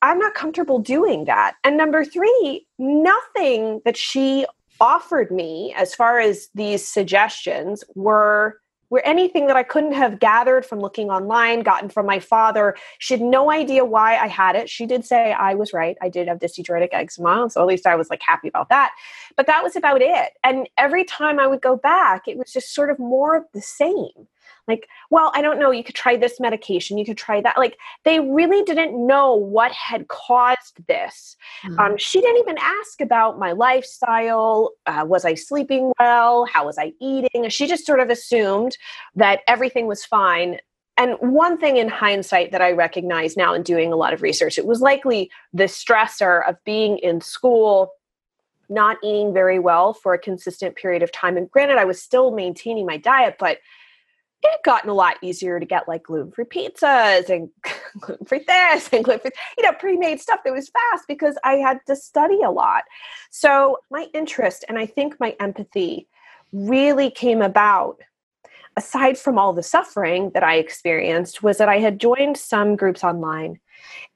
I'm 0.00 0.18
not 0.18 0.34
comfortable 0.34 0.78
doing 0.78 1.24
that. 1.24 1.56
And 1.64 1.76
number 1.76 2.04
three, 2.04 2.66
nothing 2.78 3.80
that 3.84 3.96
she 3.96 4.46
offered 4.80 5.30
me 5.30 5.74
as 5.76 5.94
far 5.94 6.20
as 6.20 6.48
these 6.54 6.86
suggestions 6.86 7.82
were 7.94 8.60
were 8.90 9.00
anything 9.04 9.46
that 9.46 9.56
I 9.56 9.62
couldn't 9.62 9.92
have 9.92 10.18
gathered 10.18 10.64
from 10.64 10.80
looking 10.80 11.10
online, 11.10 11.60
gotten 11.60 11.88
from 11.88 12.06
my 12.06 12.20
father. 12.20 12.76
She 12.98 13.14
had 13.14 13.20
no 13.20 13.50
idea 13.50 13.84
why 13.84 14.16
I 14.16 14.26
had 14.26 14.56
it. 14.56 14.70
She 14.70 14.86
did 14.86 15.04
say 15.04 15.32
I 15.32 15.54
was 15.54 15.72
right. 15.72 15.96
I 16.00 16.08
did 16.08 16.28
have 16.28 16.38
dyshidrotic 16.38 16.88
eczema. 16.92 17.50
So 17.50 17.60
at 17.60 17.66
least 17.66 17.86
I 17.86 17.96
was 17.96 18.10
like 18.10 18.22
happy 18.22 18.48
about 18.48 18.68
that. 18.70 18.92
But 19.36 19.46
that 19.46 19.62
was 19.62 19.76
about 19.76 20.02
it. 20.02 20.32
And 20.42 20.68
every 20.78 21.04
time 21.04 21.38
I 21.38 21.46
would 21.46 21.60
go 21.60 21.76
back, 21.76 22.26
it 22.26 22.38
was 22.38 22.52
just 22.52 22.74
sort 22.74 22.90
of 22.90 22.98
more 22.98 23.36
of 23.36 23.44
the 23.52 23.62
same. 23.62 24.28
Like, 24.68 24.86
well, 25.10 25.32
I 25.34 25.40
don't 25.40 25.58
know. 25.58 25.70
You 25.70 25.82
could 25.82 25.94
try 25.94 26.16
this 26.16 26.38
medication. 26.38 26.98
You 26.98 27.06
could 27.06 27.16
try 27.16 27.40
that. 27.40 27.56
Like, 27.56 27.78
they 28.04 28.20
really 28.20 28.62
didn't 28.62 29.06
know 29.06 29.34
what 29.34 29.72
had 29.72 30.08
caused 30.08 30.86
this. 30.86 31.36
Mm. 31.64 31.78
Um, 31.78 31.96
she 31.96 32.20
didn't 32.20 32.38
even 32.38 32.58
ask 32.58 33.00
about 33.00 33.38
my 33.38 33.52
lifestyle. 33.52 34.72
Uh, 34.86 35.04
was 35.08 35.24
I 35.24 35.34
sleeping 35.34 35.92
well? 35.98 36.44
How 36.44 36.66
was 36.66 36.78
I 36.78 36.92
eating? 37.00 37.48
She 37.48 37.66
just 37.66 37.86
sort 37.86 38.00
of 38.00 38.10
assumed 38.10 38.76
that 39.16 39.40
everything 39.48 39.86
was 39.86 40.04
fine. 40.04 40.58
And 40.98 41.14
one 41.20 41.58
thing 41.58 41.76
in 41.76 41.88
hindsight 41.88 42.50
that 42.50 42.60
I 42.60 42.72
recognize 42.72 43.36
now 43.36 43.54
in 43.54 43.62
doing 43.62 43.92
a 43.92 43.96
lot 43.96 44.12
of 44.12 44.20
research, 44.20 44.58
it 44.58 44.66
was 44.66 44.80
likely 44.80 45.30
the 45.52 45.64
stressor 45.64 46.46
of 46.48 46.56
being 46.64 46.98
in 46.98 47.20
school, 47.20 47.92
not 48.68 48.98
eating 49.02 49.32
very 49.32 49.60
well 49.60 49.94
for 49.94 50.12
a 50.12 50.18
consistent 50.18 50.74
period 50.74 51.02
of 51.02 51.12
time. 51.12 51.36
And 51.36 51.50
granted, 51.50 51.78
I 51.78 51.84
was 51.84 52.02
still 52.02 52.32
maintaining 52.32 52.84
my 52.84 52.96
diet, 52.96 53.36
but 53.38 53.58
it 54.42 54.50
had 54.50 54.62
gotten 54.64 54.90
a 54.90 54.94
lot 54.94 55.16
easier 55.22 55.58
to 55.58 55.66
get 55.66 55.88
like 55.88 56.04
gluten-free 56.04 56.44
pizzas 56.44 57.28
and 57.28 57.48
gluten-free 58.00 58.44
this 58.46 58.88
and 58.92 59.04
gluten-free, 59.04 59.32
you 59.56 59.64
know, 59.64 59.72
pre-made 59.72 60.20
stuff 60.20 60.40
that 60.44 60.52
was 60.52 60.70
fast 60.70 61.04
because 61.08 61.36
I 61.44 61.54
had 61.54 61.80
to 61.86 61.96
study 61.96 62.40
a 62.42 62.50
lot. 62.50 62.84
So 63.30 63.78
my 63.90 64.06
interest 64.14 64.64
and 64.68 64.78
I 64.78 64.86
think 64.86 65.18
my 65.18 65.34
empathy 65.40 66.08
really 66.52 67.10
came 67.10 67.42
about 67.42 68.00
aside 68.76 69.18
from 69.18 69.38
all 69.38 69.52
the 69.52 69.62
suffering 69.62 70.30
that 70.34 70.44
I 70.44 70.56
experienced 70.56 71.42
was 71.42 71.58
that 71.58 71.68
I 71.68 71.78
had 71.78 71.98
joined 71.98 72.36
some 72.36 72.76
groups 72.76 73.02
online 73.02 73.58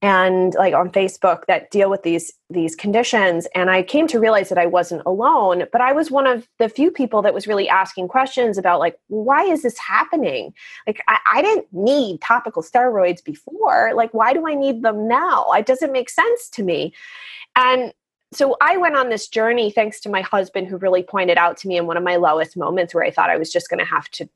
and 0.01 0.55
like 0.55 0.75
on 0.75 0.91
Facebook 0.91 1.47
that 1.47 1.71
deal 1.71 1.91
with 1.91 2.03
these 2.03 2.33
these 2.51 2.75
conditions 2.75 3.47
and 3.55 3.71
I 3.71 3.83
came 3.83 4.07
to 4.09 4.21
realize 4.21 4.49
that 4.51 4.59
I 4.59 4.67
wasn't 4.67 5.03
alone 5.07 5.65
but 5.73 5.81
I 5.81 5.93
was 5.93 6.11
one 6.11 6.27
of 6.27 6.47
the 6.59 6.69
few 6.69 6.91
people 6.91 7.23
that 7.23 7.35
was 7.35 7.47
really 7.47 7.69
asking 7.69 8.09
questions 8.09 8.59
about 8.59 8.81
like 8.81 8.99
why 9.09 9.43
is 9.45 9.63
this 9.63 9.79
happening? 9.79 10.53
Like 10.87 11.03
I, 11.09 11.19
I 11.35 11.43
didn't 11.43 11.67
need 11.73 12.21
topical 12.21 12.63
steroids 12.63 13.25
before. 13.25 13.93
Like 13.95 14.13
why 14.13 14.33
do 14.33 14.47
I 14.47 14.55
need 14.55 14.83
them 14.83 15.09
now? 15.09 15.47
It 15.53 15.67
doesn't 15.67 15.93
make 15.93 16.11
sense 16.11 16.49
to 16.51 16.63
me. 16.63 16.93
And 17.57 17.93
so 18.33 18.57
I 18.63 18.79
went 18.79 18.97
on 18.97 19.11
this 19.11 19.29
journey 19.29 19.71
thanks 19.71 20.01
to 20.01 20.09
my 20.09 20.23
husband 20.23 20.67
who 20.67 20.79
really 20.79 21.03
pointed 21.03 21.37
out 21.37 21.59
to 21.59 21.69
me 21.69 21.77
in 21.77 21.87
one 21.87 21.99
of 21.99 22.03
my 22.03 22.17
lowest 22.17 22.57
moments 22.57 22.95
where 22.95 23.05
I 23.05 23.11
thought 23.11 23.29
I 23.29 23.37
was 23.37 23.53
just 23.53 23.69
going 23.69 23.79
to 23.79 23.85
have 23.85 24.09
to 24.11 24.29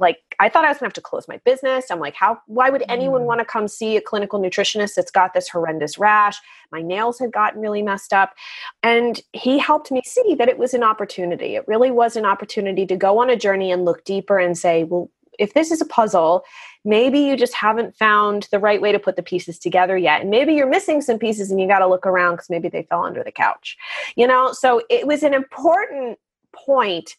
like 0.00 0.18
I 0.40 0.48
thought 0.48 0.64
I 0.64 0.68
was 0.68 0.78
gonna 0.78 0.86
have 0.88 0.94
to 0.94 1.00
close 1.00 1.28
my 1.28 1.36
business. 1.44 1.90
I'm 1.90 2.00
like, 2.00 2.14
how 2.14 2.40
why 2.46 2.70
would 2.70 2.82
anyone 2.88 3.22
Mm. 3.22 3.26
want 3.26 3.40
to 3.40 3.44
come 3.44 3.68
see 3.68 3.96
a 3.96 4.00
clinical 4.00 4.40
nutritionist 4.40 4.94
that's 4.94 5.10
got 5.10 5.34
this 5.34 5.48
horrendous 5.48 5.98
rash? 5.98 6.38
My 6.72 6.82
nails 6.82 7.18
had 7.18 7.32
gotten 7.32 7.60
really 7.60 7.82
messed 7.82 8.12
up. 8.12 8.34
And 8.82 9.20
he 9.32 9.58
helped 9.58 9.90
me 9.92 10.02
see 10.04 10.34
that 10.36 10.48
it 10.48 10.58
was 10.58 10.74
an 10.74 10.82
opportunity. 10.82 11.54
It 11.56 11.68
really 11.68 11.90
was 11.90 12.16
an 12.16 12.24
opportunity 12.24 12.86
to 12.86 12.96
go 12.96 13.18
on 13.20 13.30
a 13.30 13.36
journey 13.36 13.70
and 13.70 13.84
look 13.84 14.04
deeper 14.04 14.38
and 14.38 14.56
say, 14.56 14.84
well, 14.84 15.10
if 15.38 15.54
this 15.54 15.70
is 15.70 15.80
a 15.80 15.86
puzzle, 15.86 16.44
maybe 16.84 17.18
you 17.18 17.36
just 17.36 17.54
haven't 17.54 17.96
found 17.96 18.46
the 18.50 18.58
right 18.58 18.80
way 18.80 18.92
to 18.92 18.98
put 18.98 19.16
the 19.16 19.22
pieces 19.22 19.58
together 19.58 19.96
yet. 19.96 20.20
And 20.20 20.30
maybe 20.30 20.54
you're 20.54 20.66
missing 20.68 21.00
some 21.00 21.18
pieces 21.18 21.50
and 21.50 21.60
you 21.60 21.66
got 21.66 21.78
to 21.78 21.86
look 21.86 22.06
around 22.06 22.34
because 22.34 22.50
maybe 22.50 22.68
they 22.68 22.82
fell 22.84 23.04
under 23.04 23.22
the 23.24 23.32
couch. 23.32 23.76
You 24.16 24.26
know, 24.26 24.52
so 24.52 24.82
it 24.90 25.06
was 25.06 25.22
an 25.22 25.34
important 25.34 26.18
point 26.52 27.16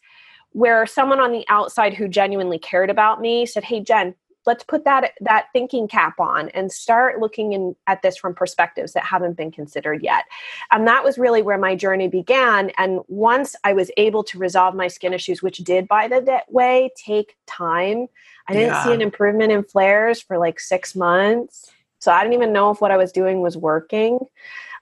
where 0.52 0.86
someone 0.86 1.20
on 1.20 1.32
the 1.32 1.44
outside 1.48 1.94
who 1.94 2.08
genuinely 2.08 2.58
cared 2.58 2.90
about 2.90 3.20
me 3.20 3.46
said, 3.46 3.64
"Hey 3.64 3.80
Jen, 3.80 4.14
let's 4.46 4.64
put 4.64 4.84
that 4.84 5.12
that 5.20 5.46
thinking 5.52 5.88
cap 5.88 6.18
on 6.18 6.48
and 6.50 6.72
start 6.72 7.20
looking 7.20 7.52
in, 7.52 7.76
at 7.86 8.02
this 8.02 8.16
from 8.16 8.34
perspectives 8.34 8.92
that 8.92 9.04
haven't 9.04 9.36
been 9.36 9.50
considered 9.50 10.02
yet." 10.02 10.24
And 10.70 10.86
that 10.86 11.04
was 11.04 11.18
really 11.18 11.42
where 11.42 11.58
my 11.58 11.74
journey 11.74 12.08
began. 12.08 12.70
And 12.78 13.00
once 13.08 13.54
I 13.64 13.72
was 13.72 13.90
able 13.96 14.24
to 14.24 14.38
resolve 14.38 14.74
my 14.74 14.88
skin 14.88 15.12
issues, 15.12 15.42
which 15.42 15.58
did, 15.58 15.88
by 15.88 16.08
the 16.08 16.42
way, 16.48 16.90
take 16.96 17.36
time. 17.46 18.08
I 18.48 18.54
didn't 18.54 18.82
see 18.82 18.92
an 18.92 19.00
improvement 19.00 19.52
in 19.52 19.62
flares 19.62 20.20
for 20.20 20.36
like 20.38 20.58
six 20.58 20.96
months. 20.96 21.70
So 22.00 22.10
I 22.10 22.22
didn't 22.24 22.34
even 22.34 22.52
know 22.52 22.70
if 22.70 22.80
what 22.80 22.90
I 22.90 22.96
was 22.96 23.12
doing 23.12 23.42
was 23.42 23.56
working. 23.56 24.18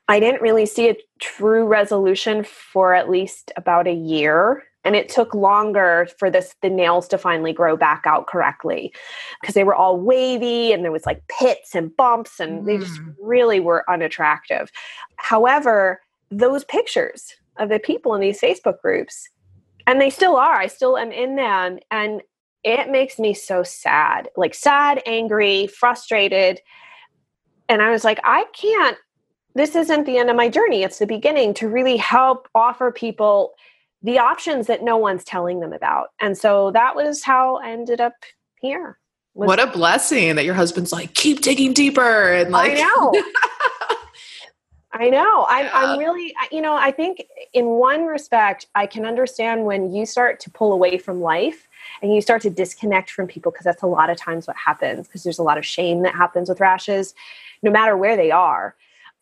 I 0.08 0.18
didn't 0.18 0.40
really 0.40 0.64
see 0.64 0.88
a 0.88 0.96
true 1.20 1.66
resolution 1.66 2.42
for 2.44 2.94
at 2.94 3.10
least 3.10 3.52
about 3.56 3.86
a 3.86 3.92
year. 3.92 4.64
And 4.84 4.96
it 4.96 5.08
took 5.08 5.34
longer 5.34 6.08
for 6.18 6.30
this 6.30 6.54
the 6.62 6.70
nails 6.70 7.06
to 7.08 7.18
finally 7.18 7.52
grow 7.52 7.76
back 7.76 8.02
out 8.06 8.26
correctly 8.26 8.92
because 9.40 9.54
they 9.54 9.64
were 9.64 9.74
all 9.74 10.00
wavy 10.00 10.72
and 10.72 10.82
there 10.82 10.92
was 10.92 11.04
like 11.04 11.22
pits 11.28 11.74
and 11.74 11.94
bumps 11.96 12.40
and 12.40 12.66
they 12.66 12.78
just 12.78 13.00
Mm. 13.00 13.14
really 13.20 13.60
were 13.60 13.84
unattractive. 13.90 14.70
However, 15.16 16.00
those 16.30 16.64
pictures 16.64 17.34
of 17.58 17.68
the 17.68 17.78
people 17.78 18.14
in 18.14 18.20
these 18.20 18.40
Facebook 18.40 18.80
groups, 18.80 19.28
and 19.86 20.00
they 20.00 20.10
still 20.10 20.36
are, 20.36 20.54
I 20.54 20.66
still 20.66 20.96
am 20.96 21.12
in 21.12 21.36
them, 21.36 21.78
and 21.90 22.22
it 22.64 22.90
makes 22.90 23.18
me 23.18 23.34
so 23.34 23.62
sad 23.62 24.28
like 24.36 24.54
sad, 24.54 25.02
angry, 25.06 25.66
frustrated. 25.66 26.60
And 27.68 27.82
I 27.82 27.90
was 27.90 28.04
like, 28.04 28.20
I 28.24 28.44
can't 28.54 28.96
this 29.54 29.74
isn't 29.74 30.06
the 30.06 30.16
end 30.16 30.30
of 30.30 30.36
my 30.36 30.48
journey. 30.48 30.84
It's 30.84 31.00
the 31.00 31.06
beginning 31.06 31.54
to 31.54 31.68
really 31.68 31.96
help 31.96 32.48
offer 32.54 32.92
people 32.92 33.52
the 34.02 34.18
options 34.18 34.66
that 34.66 34.82
no 34.82 34.96
one's 34.96 35.24
telling 35.24 35.60
them 35.60 35.72
about. 35.72 36.08
And 36.20 36.36
so 36.36 36.70
that 36.72 36.96
was 36.96 37.22
how 37.22 37.56
I 37.56 37.70
ended 37.70 38.00
up 38.00 38.14
here. 38.60 38.98
What 39.32 39.60
a 39.60 39.66
blessing 39.66 40.34
that 40.36 40.44
your 40.44 40.54
husband's 40.54 40.92
like, 40.92 41.14
keep 41.14 41.40
digging 41.40 41.72
deeper 41.72 42.32
and 42.32 42.50
like 42.50 42.72
I 42.78 42.80
know. 42.80 43.22
I 44.92 45.08
know. 45.08 45.46
I'm, 45.48 45.66
Yeah. 45.66 45.70
I'm 45.72 45.98
really, 45.98 46.34
you 46.50 46.60
know, 46.60 46.74
I 46.74 46.90
think 46.90 47.24
in 47.52 47.66
one 47.66 48.06
respect, 48.06 48.66
I 48.74 48.86
can 48.86 49.06
understand 49.06 49.64
when 49.64 49.92
you 49.92 50.04
start 50.04 50.40
to 50.40 50.50
pull 50.50 50.72
away 50.72 50.98
from 50.98 51.20
life 51.20 51.68
and 52.02 52.12
you 52.12 52.20
start 52.20 52.42
to 52.42 52.50
disconnect 52.50 53.10
from 53.10 53.28
people 53.28 53.52
because 53.52 53.64
that's 53.64 53.82
a 53.82 53.86
lot 53.86 54.10
of 54.10 54.16
times 54.16 54.46
what 54.46 54.56
happens 54.56 55.06
because 55.06 55.22
there's 55.22 55.38
a 55.38 55.44
lot 55.44 55.58
of 55.58 55.64
shame 55.64 56.02
that 56.02 56.14
happens 56.14 56.48
with 56.48 56.58
rashes, 56.58 57.14
no 57.62 57.70
matter 57.70 57.96
where 57.96 58.16
they 58.16 58.32
are. 58.32 58.74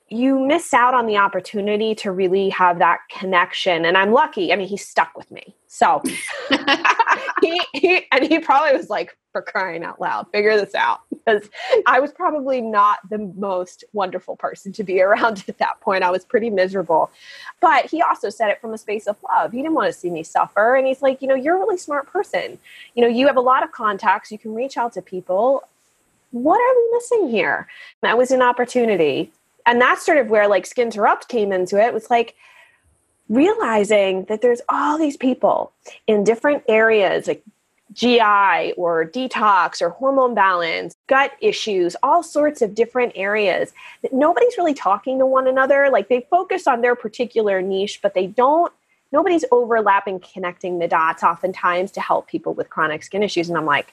You 0.08 0.38
miss 0.38 0.72
out 0.72 0.94
on 0.94 1.06
the 1.06 1.16
opportunity 1.16 1.94
to 1.96 2.10
really 2.12 2.48
have 2.50 2.78
that 2.78 3.00
connection. 3.10 3.84
And 3.84 3.96
I'm 3.96 4.12
lucky. 4.12 4.52
I 4.52 4.56
mean, 4.56 4.68
he 4.68 4.76
stuck 4.76 5.16
with 5.16 5.30
me. 5.30 5.54
So 5.66 6.02
he, 7.42 7.60
he 7.74 8.06
and 8.10 8.24
he 8.24 8.38
probably 8.38 8.76
was 8.76 8.88
like, 8.88 9.16
for 9.32 9.42
crying 9.42 9.84
out 9.84 10.00
loud, 10.00 10.26
figure 10.32 10.56
this 10.56 10.74
out. 10.74 11.00
Because 11.10 11.48
I 11.86 12.00
was 12.00 12.12
probably 12.12 12.60
not 12.60 12.98
the 13.10 13.18
most 13.36 13.84
wonderful 13.92 14.36
person 14.36 14.72
to 14.72 14.84
be 14.84 15.00
around 15.02 15.44
at 15.48 15.58
that 15.58 15.80
point. 15.80 16.02
I 16.02 16.10
was 16.10 16.24
pretty 16.24 16.50
miserable. 16.50 17.10
But 17.60 17.86
he 17.86 18.02
also 18.02 18.30
said 18.30 18.48
it 18.48 18.60
from 18.60 18.74
a 18.74 18.78
space 18.78 19.06
of 19.06 19.16
love. 19.30 19.52
He 19.52 19.58
didn't 19.58 19.74
want 19.74 19.92
to 19.92 19.98
see 19.98 20.10
me 20.10 20.22
suffer. 20.22 20.74
And 20.74 20.86
he's 20.86 21.02
like, 21.02 21.20
you 21.22 21.28
know, 21.28 21.34
you're 21.34 21.56
a 21.56 21.58
really 21.58 21.78
smart 21.78 22.10
person. 22.10 22.58
You 22.94 23.02
know, 23.02 23.08
you 23.08 23.26
have 23.26 23.36
a 23.36 23.42
lot 23.42 23.62
of 23.62 23.72
contacts, 23.72 24.32
you 24.32 24.38
can 24.38 24.54
reach 24.54 24.76
out 24.76 24.92
to 24.94 25.02
people. 25.02 25.62
What 26.30 26.60
are 26.60 26.74
we 26.76 26.90
missing 26.92 27.28
here? 27.30 27.68
That 28.02 28.18
was 28.18 28.30
an 28.30 28.42
opportunity. 28.42 29.32
And 29.68 29.80
that's 29.80 30.04
sort 30.04 30.18
of 30.18 30.30
where 30.30 30.48
like 30.48 30.66
Skin 30.66 30.88
Interrupt 30.88 31.28
came 31.28 31.52
into 31.52 31.80
it. 31.80 31.94
Was 31.94 32.10
like, 32.10 32.34
realizing 33.28 34.24
that 34.24 34.40
there's 34.40 34.62
all 34.68 34.98
these 34.98 35.16
people 35.16 35.72
in 36.06 36.24
different 36.24 36.62
areas 36.68 37.26
like 37.26 37.42
GI 37.92 38.72
or 38.76 39.04
detox 39.06 39.80
or 39.80 39.90
hormone 39.90 40.34
balance, 40.34 40.94
gut 41.06 41.32
issues, 41.40 41.96
all 42.02 42.22
sorts 42.22 42.62
of 42.62 42.74
different 42.74 43.12
areas 43.16 43.72
that 44.02 44.12
nobody's 44.12 44.56
really 44.56 44.74
talking 44.74 45.18
to 45.18 45.26
one 45.26 45.46
another. 45.46 45.88
Like 45.90 46.08
they 46.08 46.26
focus 46.30 46.66
on 46.66 46.80
their 46.80 46.94
particular 46.94 47.62
niche, 47.62 48.00
but 48.02 48.14
they 48.14 48.26
don't, 48.26 48.72
nobody's 49.10 49.44
overlapping, 49.50 50.20
connecting 50.20 50.78
the 50.78 50.88
dots 50.88 51.22
oftentimes 51.22 51.90
to 51.92 52.00
help 52.00 52.28
people 52.28 52.54
with 52.54 52.70
chronic 52.70 53.02
skin 53.02 53.22
issues. 53.22 53.48
And 53.48 53.56
I'm 53.56 53.66
like, 53.66 53.92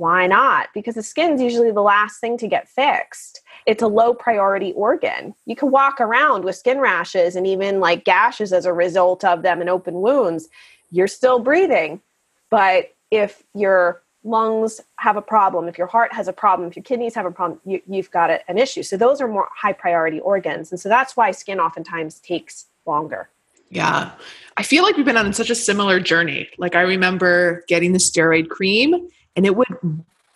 why 0.00 0.26
not? 0.26 0.68
Because 0.72 0.94
the 0.94 1.02
skin's 1.02 1.42
usually 1.42 1.70
the 1.70 1.82
last 1.82 2.20
thing 2.20 2.38
to 2.38 2.48
get 2.48 2.70
fixed. 2.70 3.42
It's 3.66 3.82
a 3.82 3.86
low 3.86 4.14
priority 4.14 4.72
organ. 4.72 5.34
You 5.44 5.54
can 5.54 5.70
walk 5.70 6.00
around 6.00 6.42
with 6.42 6.56
skin 6.56 6.78
rashes 6.78 7.36
and 7.36 7.46
even 7.46 7.80
like 7.80 8.06
gashes 8.06 8.54
as 8.54 8.64
a 8.64 8.72
result 8.72 9.24
of 9.24 9.42
them 9.42 9.60
and 9.60 9.68
open 9.68 10.00
wounds. 10.00 10.48
You're 10.90 11.06
still 11.06 11.38
breathing. 11.38 12.00
But 12.48 12.94
if 13.10 13.42
your 13.54 14.00
lungs 14.24 14.80
have 14.96 15.18
a 15.18 15.22
problem, 15.22 15.68
if 15.68 15.76
your 15.76 15.86
heart 15.86 16.14
has 16.14 16.28
a 16.28 16.32
problem, 16.32 16.70
if 16.70 16.76
your 16.76 16.82
kidneys 16.82 17.14
have 17.14 17.26
a 17.26 17.30
problem, 17.30 17.60
you, 17.66 17.82
have 17.92 18.10
got 18.10 18.30
a, 18.30 18.50
an 18.50 18.56
issue. 18.56 18.82
So 18.82 18.96
those 18.96 19.20
are 19.20 19.28
more 19.28 19.48
high 19.54 19.74
priority 19.74 20.20
organs. 20.20 20.70
And 20.70 20.80
so 20.80 20.88
that's 20.88 21.14
why 21.14 21.30
skin 21.32 21.60
oftentimes 21.60 22.20
takes 22.20 22.68
longer. 22.86 23.28
Yeah. 23.68 24.12
I 24.56 24.62
feel 24.62 24.82
like 24.82 24.96
we've 24.96 25.04
been 25.04 25.18
on 25.18 25.30
such 25.34 25.50
a 25.50 25.54
similar 25.54 26.00
journey. 26.00 26.48
Like 26.56 26.74
I 26.74 26.80
remember 26.80 27.64
getting 27.68 27.92
the 27.92 27.98
steroid 27.98 28.48
cream 28.48 29.10
and 29.36 29.46
it 29.46 29.56
would 29.56 29.68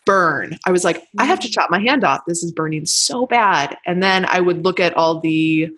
burn. 0.05 0.59
I 0.67 0.73
was 0.73 0.85
like, 0.85 1.03
I 1.19 1.25
have 1.25 1.41
to 1.41 1.49
mm. 1.49 1.53
chop 1.53 1.71
my 1.71 1.81
hand 1.81 2.05
off. 2.05 2.21
This 2.27 2.43
is 2.43 2.53
burning 2.53 2.87
so 2.87 3.27
bad. 3.27 3.77
And 3.87 4.03
then 4.03 4.27
I 4.27 4.41
would 4.41 4.65
look 4.65 4.81
at 4.81 4.95
all 4.97 5.21
the 5.21 5.71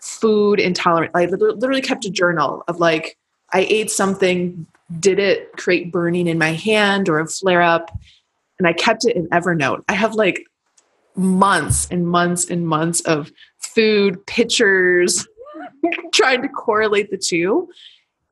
food 0.00 0.60
intolerant. 0.60 1.12
I 1.14 1.26
literally 1.26 1.82
kept 1.82 2.04
a 2.04 2.10
journal 2.10 2.64
of 2.68 2.80
like, 2.80 3.16
I 3.52 3.66
ate 3.68 3.90
something 3.90 4.66
did 5.00 5.18
it 5.18 5.52
create 5.52 5.92
burning 5.92 6.26
in 6.26 6.38
my 6.38 6.52
hand 6.52 7.08
or 7.08 7.18
a 7.18 7.26
flare 7.26 7.62
up? 7.62 7.90
And 8.58 8.66
I 8.66 8.72
kept 8.72 9.04
it 9.04 9.16
in 9.16 9.28
Evernote. 9.28 9.84
I 9.88 9.92
have 9.92 10.14
like 10.14 10.46
months 11.14 11.88
and 11.90 12.06
months 12.06 12.48
and 12.48 12.66
months 12.66 13.00
of 13.02 13.30
food 13.58 14.24
pictures 14.26 15.26
trying 16.14 16.42
to 16.42 16.48
correlate 16.48 17.10
the 17.10 17.18
two. 17.18 17.68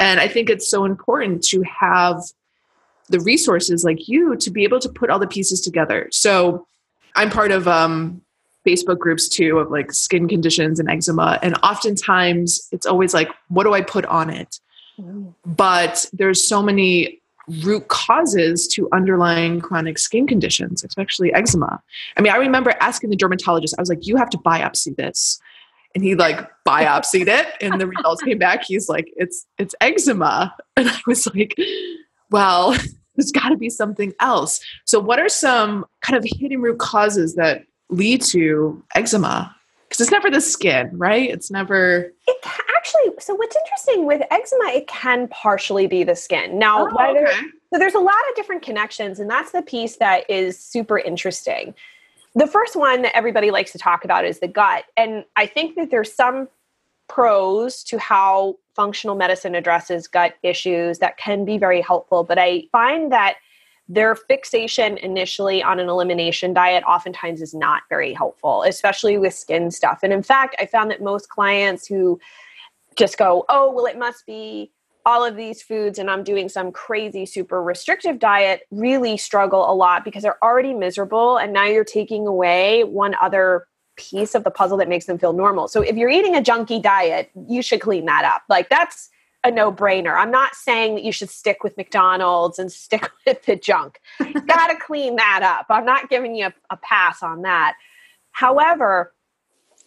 And 0.01 0.21
I 0.21 0.29
think 0.29 0.51
it's 0.51 0.69
so 0.69 0.85
important 0.85 1.43
to 1.45 1.63
have 1.63 2.23
the 3.09 3.21
resources 3.21 3.85
like 3.85 4.09
you 4.09 4.37
to 4.37 4.51
be 4.51 4.65
able 4.65 4.81
to 4.81 4.89
put 4.89 5.11
all 5.11 5.19
the 5.19 5.27
pieces 5.27 5.61
together. 5.61 6.09
So 6.11 6.67
I'm 7.15 7.31
part 7.31 7.51
of 7.51 7.69
um, 7.69 8.21
Facebook 8.67 8.99
groups 8.99 9.29
too 9.29 9.59
of 9.59 9.71
like 9.71 9.93
skin 9.93 10.29
conditions 10.29 10.81
and 10.81 10.91
eczema. 10.91 11.39
And 11.43 11.57
oftentimes 11.63 12.69
it's 12.73 12.87
always 12.87 13.15
like, 13.15 13.29
what 13.49 13.65
do 13.65 13.73
I 13.73 13.81
put 13.81 14.05
on 14.07 14.31
it? 14.31 14.59
But 15.45 16.07
there's 16.13 16.47
so 16.47 16.63
many 16.63 17.21
root 17.63 17.89
causes 17.89 18.67
to 18.67 18.89
underlying 18.93 19.61
chronic 19.61 19.99
skin 19.99 20.27
conditions, 20.27 20.83
especially 20.83 21.33
eczema. 21.33 21.81
I 22.17 22.21
mean, 22.21 22.33
I 22.33 22.37
remember 22.37 22.75
asking 22.81 23.11
the 23.11 23.17
dermatologist, 23.17 23.75
I 23.79 23.83
was 23.83 23.89
like, 23.89 24.07
you 24.07 24.17
have 24.17 24.31
to 24.31 24.39
biopsy 24.39 24.97
this. 24.97 25.41
And 25.95 26.03
he 26.05 26.15
like 26.15 26.47
biopsied 26.67 27.29
it 27.29 27.47
and 27.61 27.81
the 27.81 27.87
results 27.87 28.23
came 28.23 28.39
back. 28.39 28.65
He's 28.65 28.89
like, 28.89 29.11
it's 29.17 29.47
it's 29.59 29.75
eczema. 29.81 30.55
And 30.79 30.91
I 30.91 31.01
was 31.07 31.27
like, 31.35 31.55
well, 32.37 32.73
there's 33.17 33.33
got 33.33 33.49
to 33.49 33.57
be 33.57 33.71
something 33.71 34.13
else. 34.21 34.61
So 34.85 35.01
what 35.01 35.19
are 35.19 35.29
some 35.29 35.85
kind 36.03 36.17
of 36.17 36.25
hidden 36.25 36.61
root 36.61 36.79
causes 36.79 37.35
that 37.35 37.65
lead 37.89 38.23
to 38.23 38.83
eczema? 38.95 39.55
Because 39.89 40.01
it's 40.01 40.11
never 40.11 40.31
the 40.31 40.41
skin, 40.41 40.91
right? 40.93 41.31
It's 41.31 41.51
never 41.51 42.13
it 42.27 42.37
actually 42.77 43.13
so 43.19 43.35
what's 43.35 43.57
interesting 43.57 44.07
with 44.07 44.23
eczema 44.31 44.67
it 44.69 44.87
can 44.87 45.29
partially 45.29 45.87
be 45.87 46.05
the 46.05 46.15
skin 46.15 46.59
now 46.59 46.89
oh, 46.89 47.17
okay. 47.17 47.33
so 47.73 47.79
there's 47.79 47.95
a 47.95 48.01
lot 48.01 48.15
of 48.31 48.37
different 48.37 48.63
connections 48.63 49.19
and 49.19 49.29
that's 49.29 49.53
the 49.53 49.63
piece 49.63 49.97
that 49.97 50.29
is 50.31 50.59
super 50.59 50.99
interesting 50.99 51.75
the 52.35 52.47
first 52.47 52.77
one 52.77 53.03
that 53.03 53.17
everybody 53.17 53.51
likes 53.51 53.73
to 53.73 53.79
talk 53.79 54.05
about 54.05 54.25
is 54.25 54.41
the 54.41 54.49
gut 54.49 54.85
and 54.97 55.25
i 55.37 55.47
think 55.47 55.75
that 55.77 55.91
there's 55.91 56.13
some 56.13 56.49
pros 57.09 57.83
to 57.83 57.99
how 57.99 58.57
functional 58.77 59.17
medicine 59.17 59.55
addresses 59.55 60.07
gut 60.07 60.35
issues 60.43 60.99
that 60.99 61.17
can 61.17 61.45
be 61.45 61.59
very 61.59 61.81
helpful 61.81 62.23
but 62.23 62.39
i 62.39 62.63
find 62.71 63.11
that 63.11 63.37
their 63.89 64.15
fixation 64.15 64.97
initially 64.99 65.63
on 65.63 65.79
an 65.79 65.89
elimination 65.89 66.53
diet 66.53 66.83
oftentimes 66.85 67.41
is 67.41 67.55
not 67.55 67.83
very 67.89 68.13
helpful, 68.13 68.65
especially 68.65 69.17
with 69.17 69.33
skin 69.33 69.71
stuff. 69.71 70.01
And 70.03 70.13
in 70.13 70.23
fact, 70.23 70.57
I 70.59 70.67
found 70.67 70.91
that 70.91 71.01
most 71.01 71.29
clients 71.29 71.87
who 71.87 72.19
just 72.97 73.17
go, 73.17 73.45
oh, 73.49 73.71
well, 73.71 73.87
it 73.87 73.99
must 73.99 74.27
be 74.27 74.73
all 75.05 75.25
of 75.25 75.37
these 75.37 75.63
foods 75.63 76.01
and 76.01 76.11
I'm 76.11 76.25
doing 76.25 76.49
some 76.49 76.73
crazy, 76.73 77.27
super 77.27 77.63
restrictive 77.63 78.19
diet 78.19 78.63
really 78.73 79.17
struggle 79.17 79.71
a 79.71 79.75
lot 79.75 80.05
because 80.05 80.25
they're 80.25 80.43
already 80.43 80.75
miserable. 80.75 81.37
And 81.37 81.53
now 81.53 81.67
you're 81.67 81.85
taking 81.85 82.27
away 82.27 82.83
one 82.83 83.15
other 83.21 83.69
piece 83.97 84.35
of 84.35 84.45
the 84.45 84.51
puzzle 84.51 84.77
that 84.79 84.89
makes 84.89 85.07
them 85.07 85.19
feel 85.19 85.33
normal. 85.33 85.69
So 85.69 85.81
if 85.81 85.97
you're 85.97 86.11
eating 86.11 86.37
a 86.37 86.41
junky 86.41 86.81
diet, 86.81 87.31
you 87.49 87.63
should 87.63 87.81
clean 87.81 88.07
that 88.07 88.25
up. 88.25 88.43
Like 88.49 88.69
that's 88.69 89.11
a 89.45 89.51
no 89.51 89.73
brainer. 89.73 90.15
I'm 90.17 90.31
not 90.31 90.55
saying 90.55 90.97
that 90.97 91.05
you 91.05 91.13
should 91.13 91.31
stick 91.31 91.63
with 91.63 91.77
McDonald's 91.77 92.59
and 92.59 92.71
stick 92.71 93.11
with 93.27 93.45
the 93.45 93.57
junk. 93.57 94.01
Got 94.19 94.69
to 94.69 94.77
clean 94.77 95.17
that 95.17 95.43
up. 95.43 95.67
I'm 95.71 95.85
not 95.85 96.11
giving 96.11 96.35
you 96.35 96.47
a, 96.47 96.55
a 96.71 96.77
pass 96.77 97.23
on 97.23 97.43
that. 97.43 97.75
However, 98.33 99.15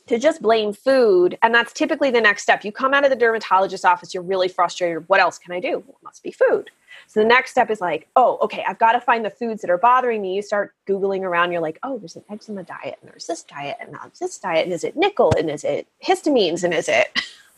to 0.09 0.17
just 0.17 0.41
blame 0.41 0.73
food, 0.73 1.37
and 1.43 1.53
that's 1.53 1.71
typically 1.71 2.09
the 2.09 2.19
next 2.19 2.41
step. 2.41 2.65
You 2.65 2.71
come 2.71 2.95
out 2.95 3.03
of 3.03 3.11
the 3.11 3.15
dermatologist's 3.15 3.85
office, 3.85 4.11
you're 4.11 4.23
really 4.23 4.47
frustrated. 4.47 5.07
What 5.07 5.19
else 5.19 5.37
can 5.37 5.53
I 5.53 5.59
do? 5.59 5.83
Well, 5.85 5.97
it 6.01 6.03
must 6.03 6.23
be 6.23 6.31
food. 6.31 6.71
So 7.05 7.19
the 7.19 7.27
next 7.27 7.51
step 7.51 7.69
is 7.69 7.79
like, 7.79 8.07
oh, 8.15 8.39
okay, 8.41 8.63
I've 8.67 8.79
got 8.79 8.93
to 8.93 9.01
find 9.01 9.23
the 9.23 9.29
foods 9.29 9.61
that 9.61 9.69
are 9.69 9.77
bothering 9.77 10.21
me. 10.21 10.35
You 10.35 10.41
start 10.41 10.73
Googling 10.87 11.21
around, 11.21 11.51
you're 11.51 11.61
like, 11.61 11.77
oh, 11.83 11.99
there's 11.99 12.15
an 12.15 12.23
eczema 12.29 12.63
diet, 12.63 12.97
and 13.01 13.11
there's 13.11 13.27
this 13.27 13.43
diet, 13.43 13.77
and 13.79 13.91
now 13.91 14.11
this 14.19 14.39
diet, 14.39 14.63
and 14.63 14.73
is 14.73 14.83
it 14.83 14.97
nickel, 14.97 15.31
and 15.37 15.47
is 15.47 15.63
it 15.63 15.87
histamines, 16.03 16.63
and 16.63 16.73
is 16.73 16.89
it 16.89 17.07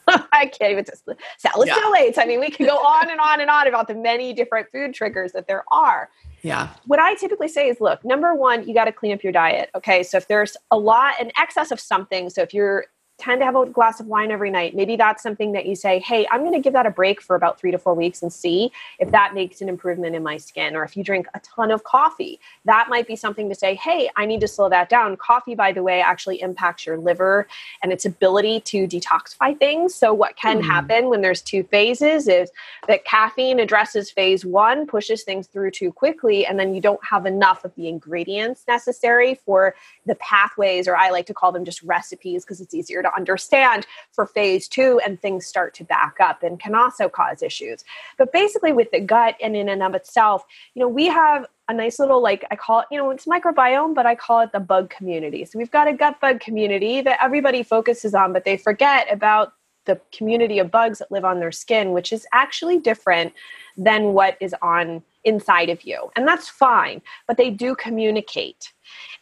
I 0.31 0.47
can't 0.47 0.71
even 0.71 0.85
just 0.85 1.05
salicylates. 1.05 2.15
Yeah. 2.17 2.23
I 2.23 2.25
mean, 2.25 2.39
we 2.39 2.49
can 2.49 2.65
go 2.65 2.75
on 2.75 3.09
and 3.09 3.19
on 3.19 3.41
and 3.41 3.49
on 3.49 3.67
about 3.67 3.87
the 3.87 3.95
many 3.95 4.33
different 4.33 4.67
food 4.71 4.93
triggers 4.93 5.31
that 5.33 5.47
there 5.47 5.63
are. 5.71 6.09
Yeah. 6.41 6.69
What 6.85 6.99
I 6.99 7.15
typically 7.15 7.47
say 7.47 7.69
is 7.69 7.79
look, 7.79 8.03
number 8.03 8.33
one, 8.33 8.67
you 8.67 8.73
got 8.73 8.85
to 8.85 8.91
clean 8.91 9.13
up 9.13 9.23
your 9.23 9.33
diet. 9.33 9.69
Okay. 9.75 10.03
So 10.03 10.17
if 10.17 10.27
there's 10.27 10.57
a 10.71 10.77
lot, 10.77 11.15
an 11.19 11.31
excess 11.37 11.71
of 11.71 11.79
something, 11.79 12.29
so 12.29 12.41
if 12.41 12.53
you're 12.53 12.85
tend 13.21 13.39
to 13.41 13.45
have 13.45 13.55
a 13.55 13.65
glass 13.67 13.99
of 13.99 14.07
wine 14.07 14.31
every 14.31 14.49
night, 14.49 14.75
maybe 14.75 14.95
that's 14.95 15.21
something 15.21 15.51
that 15.51 15.65
you 15.65 15.75
say, 15.75 15.99
hey, 15.99 16.27
I'm 16.31 16.41
going 16.41 16.53
to 16.53 16.60
give 16.60 16.73
that 16.73 16.86
a 16.86 16.91
break 16.91 17.21
for 17.21 17.36
about 17.36 17.60
three 17.60 17.71
to 17.71 17.77
four 17.77 17.93
weeks 17.93 18.21
and 18.21 18.34
see 18.34 18.71
if 18.99 19.12
that 19.12 19.34
makes 19.36 19.62
an 19.62 19.69
improvement 19.69 20.15
in 20.15 20.23
my 20.23 20.38
skin. 20.38 20.75
Or 20.75 20.84
if 20.84 20.97
you 20.97 21.03
drink 21.03 21.27
a 21.36 21.39
ton 21.41 21.69
of 21.71 21.84
coffee, 21.84 22.39
that 22.65 22.89
might 22.89 23.07
be 23.07 23.15
something 23.15 23.47
to 23.49 23.55
say, 23.55 23.75
hey, 23.75 24.10
I 24.15 24.25
need 24.25 24.41
to 24.41 24.47
slow 24.47 24.69
that 24.69 24.89
down. 24.89 25.15
Coffee, 25.17 25.53
by 25.53 25.71
the 25.71 25.84
way, 25.84 26.01
actually 26.01 26.41
impacts 26.41 26.86
your 26.86 26.97
liver 26.97 27.47
and 27.84 27.93
its 27.93 28.05
ability 28.05 28.62
to 28.62 28.88
detoxify 28.88 29.57
things. 29.57 29.93
So, 29.93 30.13
what 30.13 30.36
can 30.36 30.62
mm. 30.62 30.65
happen 30.65 31.10
when 31.10 31.21
there's 31.21 31.41
two 31.41 31.63
phases 31.63 32.27
is 32.27 32.49
that 32.88 33.05
caffeine 33.05 33.60
addresses 33.60 34.10
phase 34.10 34.43
one, 34.45 34.88
pushes 34.88 35.23
things 35.23 35.47
through 35.47 35.71
too 35.71 35.91
quickly, 35.91 36.45
and 36.45 36.60
then 36.60 36.73
you 36.73 36.81
don't 36.81 37.03
have 37.05 37.25
enough 37.25 37.63
of 37.63 37.73
the 37.75 37.88
ingredients 37.88 38.63
necessary 38.67 39.36
for 39.45 39.75
the 40.07 40.15
pathways, 40.15 40.88
or 40.88 40.95
I 40.95 41.12
like 41.12 41.27
to 41.27 41.34
call 41.34 41.51
them 41.51 41.65
just 41.65 41.84
recipes 41.84 42.43
because 42.43 42.62
it's 42.62 42.73
easier 42.73 43.03
to 43.03 43.11
understand 43.15 43.86
for 44.12 44.26
phase 44.26 44.67
two 44.67 45.00
and 45.06 45.21
things 45.21 45.45
start 45.45 45.74
to 45.76 45.84
back 45.84 46.17
up 46.19 46.43
and 46.43 46.60
can 46.60 46.76
also 46.76 47.10
cause 47.10 47.41
issues. 47.41 47.84
But 48.17 48.32
basically, 48.32 48.74
with 48.74 48.91
the 48.91 49.00
gut 49.00 49.36
and 49.41 49.56
in 49.56 49.69
and 49.69 49.84
of 49.84 49.95
itself, 49.95 50.45
you 50.74 50.82
know, 50.82 50.88
we 50.88 51.08
have 51.08 51.45
a 51.67 51.74
nice 51.74 52.00
little 52.00 52.21
like 52.21 52.45
I 52.52 52.56
call 52.56 52.82
it, 52.82 52.88
you 52.91 52.97
know, 52.97 53.10
it's 53.12 53.26
microbiome, 53.26 53.95
but 53.95 54.06
I 54.06 54.15
call 54.15 54.41
it 54.41 54.52
the 54.52 54.60
bug 54.60 54.89
community. 54.89 55.45
So 55.45 55.58
we've 55.58 55.71
got 55.71 55.88
a 55.88 55.93
gut 55.93 56.19
bug 56.19 56.39
community 56.39 57.02
that 57.02 57.19
everybody 57.21 57.63
focuses 57.63 58.13
on, 58.13 58.34
but 58.34 58.45
they 58.45 58.58
forget 58.58 59.12
about 59.12 59.54
the 59.86 60.00
community 60.12 60.60
of 60.60 60.69
bugs 60.69 61.00
that 61.00 61.12
live 61.12 61.26
on 61.26 61.39
their 61.39 61.52
skin, 61.52 61.91
which 61.91 62.13
is 62.13 62.28
actually 62.34 62.78
different 62.78 63.34
than 63.78 64.13
what 64.13 64.38
is 64.39 64.54
on 64.62 65.02
inside 65.23 65.69
of 65.69 65.84
you. 65.84 66.12
And 66.15 66.27
that's 66.27 66.49
fine, 66.49 67.01
but 67.27 67.38
they 67.38 67.49
do 67.49 67.75
communicate. 67.75 68.71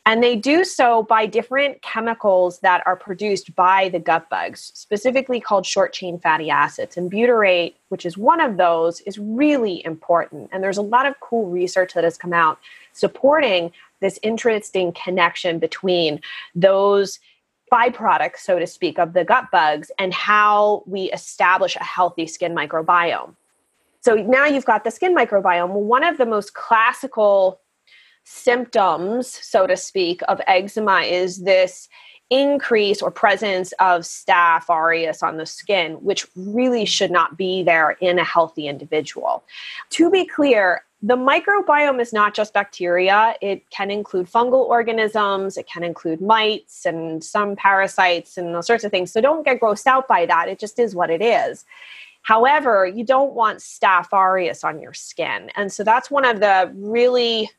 And 0.06 0.24
they 0.24 0.36
do 0.36 0.64
so 0.64 1.04
by 1.04 1.26
different 1.26 1.82
chemicals 1.82 2.60
that 2.60 2.82
are 2.88 2.96
produced 2.96 3.56
by 3.56 3.90
the 3.90 4.00
gut 4.00 4.30
bugs, 4.30 4.72
specifically 4.74 5.40
called 5.40 5.66
short 5.66 5.94
chain 5.94 6.18
fatty 6.20 6.50
acids. 6.50 6.98
And 6.98 7.12
butyrate, 7.12 7.74
which 7.90 8.06
is 8.06 8.18
one 8.18 8.42
of 8.42 8.58
those, 8.58 9.02
is 9.02 9.20
really 9.20 9.86
important. 9.86 10.50
And 10.52 10.64
there's 10.64 10.78
a 10.78 10.82
lot 10.82 11.06
of 11.06 11.20
cool 11.20 11.48
research 11.48 11.94
that 11.94 12.04
has 12.04 12.18
come 12.18 12.34
out 12.34 12.58
supporting 12.94 13.72
this 14.00 14.18
interesting 14.24 14.94
connection 14.94 15.60
between 15.60 16.22
those 16.56 17.20
byproducts, 17.72 18.38
so 18.38 18.58
to 18.58 18.66
speak, 18.66 18.98
of 18.98 19.14
the 19.14 19.24
gut 19.24 19.52
bugs 19.52 19.92
and 20.00 20.14
how 20.14 20.82
we 20.88 21.12
establish 21.12 21.76
a 21.76 21.84
healthy 21.84 22.26
skin 22.26 22.56
microbiome. 22.56 23.36
So 24.10 24.16
now 24.16 24.46
you've 24.46 24.66
got 24.66 24.84
the 24.86 24.90
skin 24.90 25.16
microbiome. 25.16 25.70
One 25.70 26.04
of 26.04 26.18
the 26.18 26.26
most 26.26 26.56
classical 26.56 27.62
symptoms, 28.24 29.28
so 29.28 29.68
to 29.68 29.78
speak, 29.78 30.22
of 30.28 30.42
eczema 30.48 31.02
is 31.02 31.44
this 31.44 31.88
increase 32.32 33.04
or 33.04 33.12
presence 33.12 33.72
of 33.74 34.02
staph 34.02 34.68
aureus 34.68 35.22
on 35.22 35.38
the 35.38 35.46
skin, 35.46 35.94
which 36.04 36.26
really 36.36 36.86
should 36.86 37.12
not 37.12 37.38
be 37.38 37.62
there 37.62 37.92
in 38.02 38.18
a 38.18 38.24
healthy 38.24 38.68
individual. 38.68 39.44
To 39.92 40.10
be 40.10 40.26
clear, 40.26 40.84
the 41.04 41.16
microbiome 41.16 42.02
is 42.02 42.12
not 42.12 42.34
just 42.34 42.52
bacteria, 42.52 43.36
it 43.44 43.70
can 43.70 43.92
include 43.92 44.26
fungal 44.26 44.66
organisms, 44.66 45.56
it 45.56 45.68
can 45.68 45.84
include 45.84 46.20
mites 46.20 46.84
and 46.84 47.24
some 47.24 47.56
parasites 47.56 48.40
and 48.40 48.56
those 48.56 48.66
sorts 48.66 48.84
of 48.84 48.90
things. 48.90 49.12
So 49.12 49.22
don't 49.22 49.46
get 49.46 49.60
grossed 49.60 49.86
out 49.86 50.08
by 50.08 50.26
that. 50.26 50.50
It 50.50 50.58
just 50.58 50.80
is 50.80 50.96
what 50.96 51.12
it 51.12 51.22
is. 51.22 51.64
However, 52.22 52.86
you 52.86 53.04
don't 53.04 53.34
want 53.34 53.60
staph 53.60 54.14
aureus 54.14 54.64
on 54.64 54.80
your 54.80 54.94
skin. 54.94 55.50
And 55.56 55.72
so 55.72 55.84
that's 55.84 56.12
one 56.12 56.26
of 56.26 56.40
the 56.40 56.72
really 56.76 57.50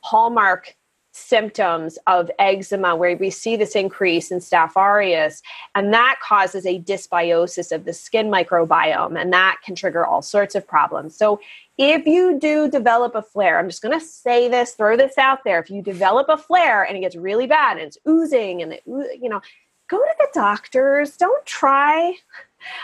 hallmark 0.00 0.76
symptoms 1.12 1.98
of 2.06 2.30
eczema 2.38 2.96
where 2.96 3.16
we 3.18 3.28
see 3.28 3.54
this 3.54 3.76
increase 3.76 4.30
in 4.30 4.38
staph 4.38 4.74
aureus 4.76 5.42
and 5.74 5.92
that 5.92 6.18
causes 6.22 6.64
a 6.64 6.80
dysbiosis 6.80 7.70
of 7.70 7.84
the 7.84 7.92
skin 7.92 8.28
microbiome 8.28 9.20
and 9.20 9.30
that 9.30 9.58
can 9.62 9.74
trigger 9.74 10.06
all 10.06 10.22
sorts 10.22 10.54
of 10.54 10.66
problems 10.66 11.14
so 11.14 11.38
if 11.76 12.06
you 12.06 12.38
do 12.38 12.70
develop 12.70 13.14
a 13.14 13.20
flare 13.20 13.58
i'm 13.58 13.68
just 13.68 13.82
going 13.82 13.98
to 13.98 14.04
say 14.04 14.48
this 14.48 14.72
throw 14.72 14.96
this 14.96 15.18
out 15.18 15.44
there 15.44 15.60
if 15.60 15.68
you 15.68 15.82
develop 15.82 16.30
a 16.30 16.36
flare 16.36 16.82
and 16.82 16.96
it 16.96 17.00
gets 17.00 17.14
really 17.14 17.46
bad 17.46 17.76
and 17.76 17.86
it's 17.86 17.98
oozing 18.08 18.62
and 18.62 18.72
it, 18.72 18.82
you 18.86 19.28
know 19.28 19.40
go 19.88 19.98
to 19.98 20.14
the 20.18 20.28
doctors 20.32 21.18
don't 21.18 21.44
try 21.44 22.14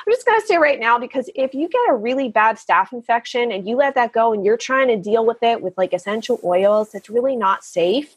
I'm 0.06 0.12
just 0.12 0.26
going 0.26 0.40
to 0.40 0.46
say 0.46 0.56
right 0.56 0.78
now 0.78 0.98
because 0.98 1.30
if 1.34 1.54
you 1.54 1.68
get 1.68 1.80
a 1.88 1.94
really 1.94 2.28
bad 2.28 2.56
staph 2.56 2.92
infection 2.92 3.52
and 3.52 3.68
you 3.68 3.76
let 3.76 3.94
that 3.94 4.12
go 4.12 4.32
and 4.32 4.44
you're 4.44 4.56
trying 4.56 4.88
to 4.88 4.96
deal 4.96 5.24
with 5.24 5.42
it 5.42 5.60
with 5.60 5.76
like 5.76 5.92
essential 5.92 6.40
oils, 6.44 6.94
it's 6.94 7.10
really 7.10 7.36
not 7.36 7.64
safe. 7.64 8.16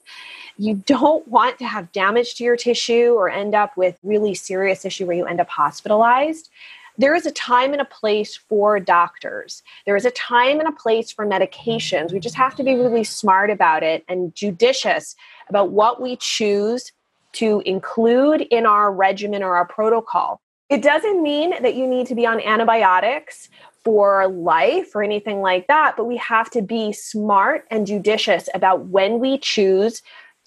You 0.58 0.76
don't 0.76 1.28
want 1.28 1.60
to 1.60 1.66
have 1.66 1.92
damage 1.92 2.36
to 2.36 2.44
your 2.44 2.58
tissue 2.58 3.14
or 3.16 3.30
end 3.30 3.56
up 3.56 3.78
with 3.78 3.98
really 4.04 4.34
serious 4.34 4.86
issue 4.86 5.06
where 5.06 5.18
you 5.18 5.26
end 5.26 5.42
up 5.42 5.50
hospitalized. 5.50 6.50
There 6.98 7.16
is 7.16 7.26
a 7.26 7.32
time 7.32 7.72
and 7.72 7.82
a 7.82 7.86
place 7.86 8.36
for 8.36 8.80
doctors. 8.80 9.64
There 9.86 9.96
is 9.96 10.06
a 10.06 10.12
time 10.12 10.60
and 10.60 10.68
a 10.68 10.74
place 10.74 11.12
for 11.12 11.26
medications. 11.26 12.12
We 12.12 12.20
just 12.20 12.36
have 12.36 12.56
to 12.56 12.64
be 12.64 12.76
really 12.76 13.04
smart 13.04 13.50
about 13.50 13.82
it 13.82 14.04
and 14.08 14.36
judicious 14.36 15.16
about 15.50 15.72
what 15.72 16.02
we 16.02 16.18
choose 16.18 16.92
to 17.34 17.62
include 17.66 18.42
in 18.42 18.66
our 18.66 18.92
regimen 18.92 19.42
or 19.42 19.56
our 19.56 19.66
protocol. 19.66 20.42
It 20.72 20.82
doesn't 20.82 21.22
mean 21.22 21.62
that 21.62 21.76
you 21.76 21.86
need 21.86 22.08
to 22.08 22.16
be 22.16 22.26
on 22.26 22.40
antibiotics 22.40 23.50
for 23.84 24.30
life 24.30 24.96
or 24.96 25.04
anything 25.04 25.42
like 25.42 25.68
that, 25.68 25.96
but 25.98 26.06
we 26.06 26.16
have 26.16 26.50
to 26.52 26.62
be 26.62 26.94
smart 26.94 27.66
and 27.70 27.86
judicious 27.86 28.48
about 28.54 28.86
when 28.86 29.20
we 29.20 29.38
choose 29.38 30.02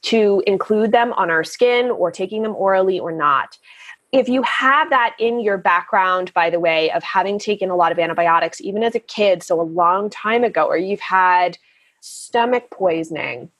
to 0.04 0.42
include 0.46 0.92
them 0.92 1.12
on 1.12 1.30
our 1.30 1.44
skin 1.44 1.90
or 1.90 2.10
taking 2.10 2.42
them 2.42 2.56
orally 2.56 2.98
or 2.98 3.12
not. 3.12 3.58
If 4.12 4.26
you 4.26 4.40
have 4.44 4.88
that 4.88 5.14
in 5.18 5.40
your 5.40 5.58
background, 5.58 6.32
by 6.32 6.48
the 6.48 6.60
way, 6.60 6.90
of 6.92 7.02
having 7.02 7.38
taken 7.38 7.68
a 7.68 7.76
lot 7.76 7.92
of 7.92 7.98
antibiotics, 7.98 8.62
even 8.62 8.82
as 8.82 8.94
a 8.94 9.00
kid, 9.00 9.42
so 9.42 9.60
a 9.60 9.62
long 9.62 10.08
time 10.08 10.42
ago, 10.42 10.64
or 10.64 10.78
you've 10.78 11.00
had 11.00 11.58
stomach 12.00 12.70
poisoning, 12.70 13.50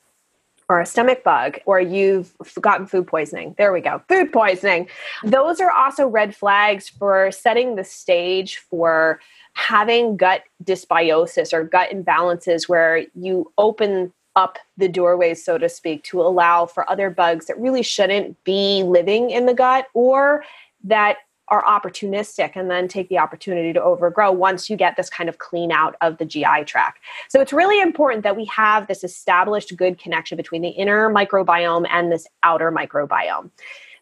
or 0.68 0.81
a 0.81 0.87
stomach 0.87 1.22
bug 1.24 1.59
or 1.66 1.81
you've 1.81 2.35
gotten 2.61 2.87
food 2.87 3.07
poisoning. 3.07 3.55
There 3.59 3.72
we 3.72 3.81
go. 3.81 4.03
Food 4.09 4.33
poisoning. 4.33 4.88
Those 5.22 5.61
are 5.61 5.70
also 5.70 6.09
red 6.09 6.35
flags 6.35 6.88
for 6.88 7.31
setting 7.31 7.77
the 7.77 7.85
stage 7.85 8.59
for 8.59 9.20
having 9.55 10.16
gut 10.16 10.42
dysbiosis 10.64 11.53
or 11.53 11.64
gut 11.64 11.90
imbalances 11.90 12.68
where 12.68 13.05
you 13.14 13.53
open 13.59 14.12
up 14.37 14.59
the 14.77 14.88
doorways, 14.88 15.44
so 15.44 15.59
to 15.59 15.68
speak, 15.68 16.03
to 16.05 16.20
allow 16.20 16.66
for 16.66 16.88
other 16.90 17.09
bugs 17.09 17.46
that 17.46 17.59
really 17.59 17.83
shouldn't 17.83 18.42
be 18.44 18.83
living 18.83 19.31
in 19.31 19.46
the 19.46 19.55
gut 19.55 19.87
or 19.94 20.44
that 20.83 21.18
are 21.49 21.63
opportunistic 21.65 22.53
and 22.55 22.71
then 22.71 22.89
take 22.89 23.09
the 23.09 23.19
opportunity 23.19 23.73
to 23.73 23.83
overgrow 23.83 24.33
once 24.33 24.71
you 24.71 24.77
get 24.77 24.97
this 24.97 25.11
kind 25.11 25.29
of 25.29 25.39
clean 25.39 25.71
out 25.71 25.95
of 26.01 26.19
the 26.19 26.25
GI 26.25 26.65
tract. 26.65 27.01
So 27.29 27.41
it's 27.41 27.53
really 27.53 27.81
important 27.81 28.23
that 28.23 28.37
we 28.37 28.47
have 28.47 28.87
this 28.87 29.05
established 29.05 29.77
good 29.77 29.99
connection 29.99 30.37
between 30.37 30.63
the 30.63 30.71
inner 30.71 31.13
microbiome 31.13 31.87
and 31.91 32.11
this 32.11 32.27
outer 32.43 32.73
microbiome. 32.73 33.51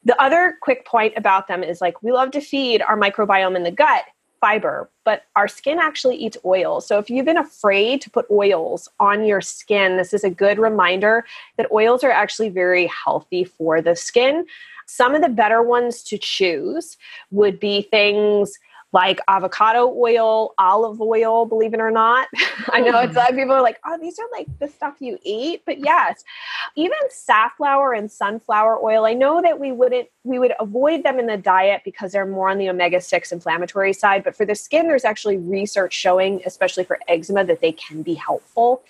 The 0.04 0.20
other 0.20 0.56
quick 0.60 0.84
point 0.86 1.14
about 1.16 1.48
them 1.48 1.62
is 1.62 1.80
like 1.80 2.02
we 2.02 2.12
love 2.12 2.30
to 2.32 2.40
feed 2.40 2.82
our 2.82 2.96
microbiome 2.96 3.56
in 3.56 3.62
the 3.62 3.70
gut 3.70 4.04
fiber, 4.40 4.90
but 5.04 5.22
our 5.36 5.46
skin 5.46 5.78
actually 5.78 6.16
eats 6.16 6.36
oil. 6.44 6.80
So 6.80 6.98
if 6.98 7.08
you've 7.08 7.24
been 7.24 7.38
afraid 7.38 8.00
to 8.02 8.10
put 8.10 8.26
oils 8.28 8.88
on 8.98 9.24
your 9.24 9.40
skin, 9.40 9.96
this 9.96 10.12
is 10.12 10.24
a 10.24 10.30
good 10.30 10.58
reminder 10.58 11.24
that 11.56 11.70
oils 11.70 12.02
are 12.02 12.10
actually 12.10 12.48
very 12.48 12.88
healthy 13.04 13.44
for 13.44 13.80
the 13.80 13.94
skin. 13.94 14.44
Some 14.94 15.14
of 15.14 15.22
the 15.22 15.30
better 15.30 15.62
ones 15.62 16.02
to 16.02 16.18
choose 16.18 16.98
would 17.30 17.58
be 17.58 17.80
things 17.80 18.58
like 18.92 19.20
avocado 19.26 19.90
oil, 19.96 20.52
olive 20.58 21.00
oil, 21.00 21.46
believe 21.46 21.72
it 21.72 21.80
or 21.80 21.90
not. 21.90 22.28
I 22.68 22.80
know 22.80 22.98
it's 23.00 23.12
hmm. 23.12 23.18
like 23.20 23.34
people 23.34 23.52
are 23.52 23.62
like, 23.62 23.80
oh, 23.86 23.96
these 23.98 24.18
are 24.18 24.26
like 24.30 24.46
the 24.58 24.68
stuff 24.68 24.96
you 25.00 25.18
eat. 25.22 25.62
But 25.64 25.78
yes, 25.78 26.24
even 26.76 26.98
safflower 27.08 27.94
and 27.94 28.12
sunflower 28.12 28.84
oil, 28.84 29.06
I 29.06 29.14
know 29.14 29.40
that 29.40 29.58
we 29.58 29.72
wouldn't 29.72 30.08
we 30.24 30.38
would 30.38 30.52
avoid 30.60 31.04
them 31.04 31.18
in 31.18 31.26
the 31.26 31.38
diet 31.38 31.80
because 31.86 32.12
they're 32.12 32.26
more 32.26 32.50
on 32.50 32.58
the 32.58 32.68
omega-6 32.68 33.32
inflammatory 33.32 33.94
side. 33.94 34.22
But 34.22 34.36
for 34.36 34.44
the 34.44 34.54
skin, 34.54 34.88
there's 34.88 35.06
actually 35.06 35.38
research 35.38 35.94
showing, 35.94 36.42
especially 36.44 36.84
for 36.84 37.00
eczema, 37.08 37.44
that 37.46 37.62
they 37.62 37.72
can 37.72 38.02
be 38.02 38.12
helpful 38.12 38.82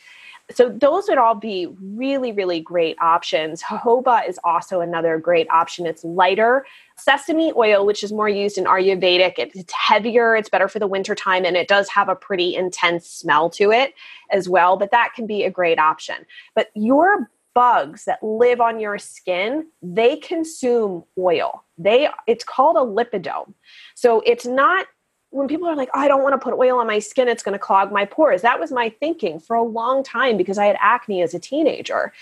so 0.50 0.68
those 0.68 1.08
would 1.08 1.18
all 1.18 1.34
be 1.34 1.68
really 1.80 2.32
really 2.32 2.60
great 2.60 2.96
options. 3.00 3.62
Jojoba 3.62 4.28
is 4.28 4.38
also 4.44 4.80
another 4.80 5.18
great 5.18 5.48
option. 5.50 5.86
It's 5.86 6.04
lighter. 6.04 6.66
Sesame 6.96 7.52
oil 7.56 7.86
which 7.86 8.02
is 8.02 8.12
more 8.12 8.28
used 8.28 8.58
in 8.58 8.64
ayurvedic 8.64 9.34
it's 9.36 9.72
heavier 9.72 10.36
it's 10.36 10.48
better 10.48 10.68
for 10.68 10.78
the 10.78 10.86
winter 10.86 11.14
time 11.14 11.44
and 11.44 11.56
it 11.56 11.68
does 11.68 11.88
have 11.88 12.08
a 12.08 12.14
pretty 12.14 12.54
intense 12.54 13.08
smell 13.08 13.48
to 13.50 13.70
it 13.70 13.94
as 14.30 14.48
well 14.48 14.76
but 14.76 14.90
that 14.90 15.12
can 15.14 15.26
be 15.26 15.44
a 15.44 15.50
great 15.50 15.78
option. 15.78 16.16
But 16.54 16.70
your 16.74 17.30
bugs 17.54 18.06
that 18.06 18.22
live 18.22 18.60
on 18.60 18.80
your 18.80 18.98
skin 18.98 19.66
they 19.82 20.16
consume 20.16 21.04
oil. 21.18 21.64
They 21.78 22.08
it's 22.26 22.44
called 22.44 22.76
a 22.76 22.80
lipidome. 22.80 23.54
So 23.94 24.22
it's 24.24 24.46
not 24.46 24.86
when 25.32 25.48
people 25.48 25.66
are 25.66 25.74
like, 25.74 25.88
oh, 25.94 25.98
I 25.98 26.08
don't 26.08 26.22
want 26.22 26.34
to 26.34 26.38
put 26.38 26.54
oil 26.54 26.78
on 26.78 26.86
my 26.86 26.98
skin, 26.98 27.26
it's 27.26 27.42
going 27.42 27.54
to 27.54 27.58
clog 27.58 27.90
my 27.90 28.04
pores. 28.04 28.42
That 28.42 28.60
was 28.60 28.70
my 28.70 28.90
thinking 28.90 29.40
for 29.40 29.56
a 29.56 29.62
long 29.62 30.04
time 30.04 30.36
because 30.36 30.58
I 30.58 30.66
had 30.66 30.76
acne 30.78 31.22
as 31.22 31.34
a 31.34 31.38
teenager. 31.38 32.12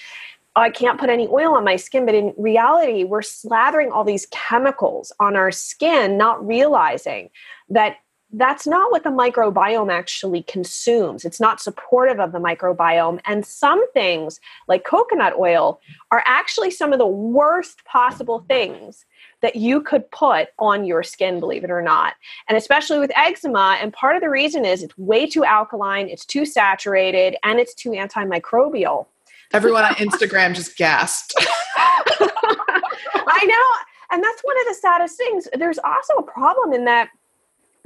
I 0.56 0.70
can't 0.70 0.98
put 0.98 1.10
any 1.10 1.26
oil 1.28 1.54
on 1.54 1.64
my 1.64 1.76
skin, 1.76 2.06
but 2.06 2.14
in 2.14 2.34
reality, 2.36 3.04
we're 3.04 3.20
slathering 3.20 3.90
all 3.92 4.04
these 4.04 4.26
chemicals 4.30 5.12
on 5.20 5.36
our 5.36 5.50
skin, 5.50 6.16
not 6.16 6.44
realizing 6.44 7.30
that 7.68 7.96
that's 8.32 8.66
not 8.66 8.92
what 8.92 9.02
the 9.02 9.10
microbiome 9.10 9.90
actually 9.90 10.42
consumes. 10.44 11.24
It's 11.24 11.40
not 11.40 11.60
supportive 11.60 12.20
of 12.20 12.30
the 12.30 12.38
microbiome. 12.38 13.20
And 13.24 13.44
some 13.44 13.90
things, 13.92 14.38
like 14.68 14.84
coconut 14.84 15.34
oil, 15.36 15.80
are 16.12 16.22
actually 16.26 16.70
some 16.70 16.92
of 16.92 17.00
the 17.00 17.06
worst 17.06 17.84
possible 17.84 18.44
things 18.48 19.04
that 19.42 19.56
you 19.56 19.80
could 19.80 20.10
put 20.10 20.48
on 20.58 20.84
your 20.84 21.02
skin, 21.02 21.40
believe 21.40 21.64
it 21.64 21.70
or 21.70 21.82
not. 21.82 22.14
And 22.48 22.58
especially 22.58 22.98
with 22.98 23.10
eczema, 23.16 23.78
and 23.80 23.92
part 23.92 24.16
of 24.16 24.22
the 24.22 24.30
reason 24.30 24.64
is 24.64 24.82
it's 24.82 24.96
way 24.98 25.26
too 25.26 25.44
alkaline, 25.44 26.08
it's 26.08 26.24
too 26.24 26.44
saturated, 26.44 27.36
and 27.42 27.58
it's 27.58 27.74
too 27.74 27.90
antimicrobial. 27.90 29.06
Everyone 29.52 29.84
on 29.84 29.94
Instagram 29.94 30.54
just 30.54 30.76
gasped. 30.76 31.34
I 31.76 33.44
know. 33.44 34.14
And 34.14 34.22
that's 34.22 34.42
one 34.42 34.60
of 34.60 34.66
the 34.66 34.74
saddest 34.74 35.16
things. 35.16 35.48
There's 35.56 35.78
also 35.78 36.14
a 36.14 36.22
problem 36.22 36.72
in 36.72 36.84
that, 36.84 37.08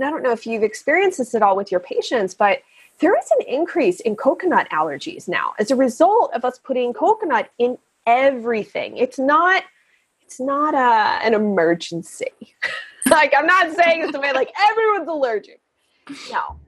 I 0.01 0.11
don't 0.11 0.23
know 0.23 0.33
if 0.33 0.47
you've 0.47 0.62
experienced 0.62 1.19
this 1.19 1.35
at 1.35 1.43
all 1.43 1.57
with 1.57 1.71
your 1.71 1.81
patients, 1.81 2.35
but 2.35 2.61
there 3.01 3.17
is 3.17 3.31
an 3.38 3.47
increase 3.47 4.01
in 4.01 4.17
coconut 4.17 4.69
allergies 4.71 5.29
now 5.29 5.55
as 5.59 5.71
a 5.71 5.77
result 5.77 6.33
of 6.35 6.45
us 6.45 6.59
putting 6.59 6.93
coconut 6.93 7.51
in 7.59 7.79
everything. 8.07 8.97
It's 8.97 9.19
not 9.19 9.64
it's 10.25 10.41
not 10.41 10.75
a, 10.75 11.25
an 11.25 11.35
emergency. 11.35 12.27
like, 13.11 13.33
I'm 13.37 13.47
not 13.47 13.75
saying 13.75 14.03
it's 14.03 14.13
the 14.13 14.21
way 14.21 14.33
like 14.33 14.53
everyone's 14.71 15.09
allergic. 15.09 15.61
No. 16.31 16.59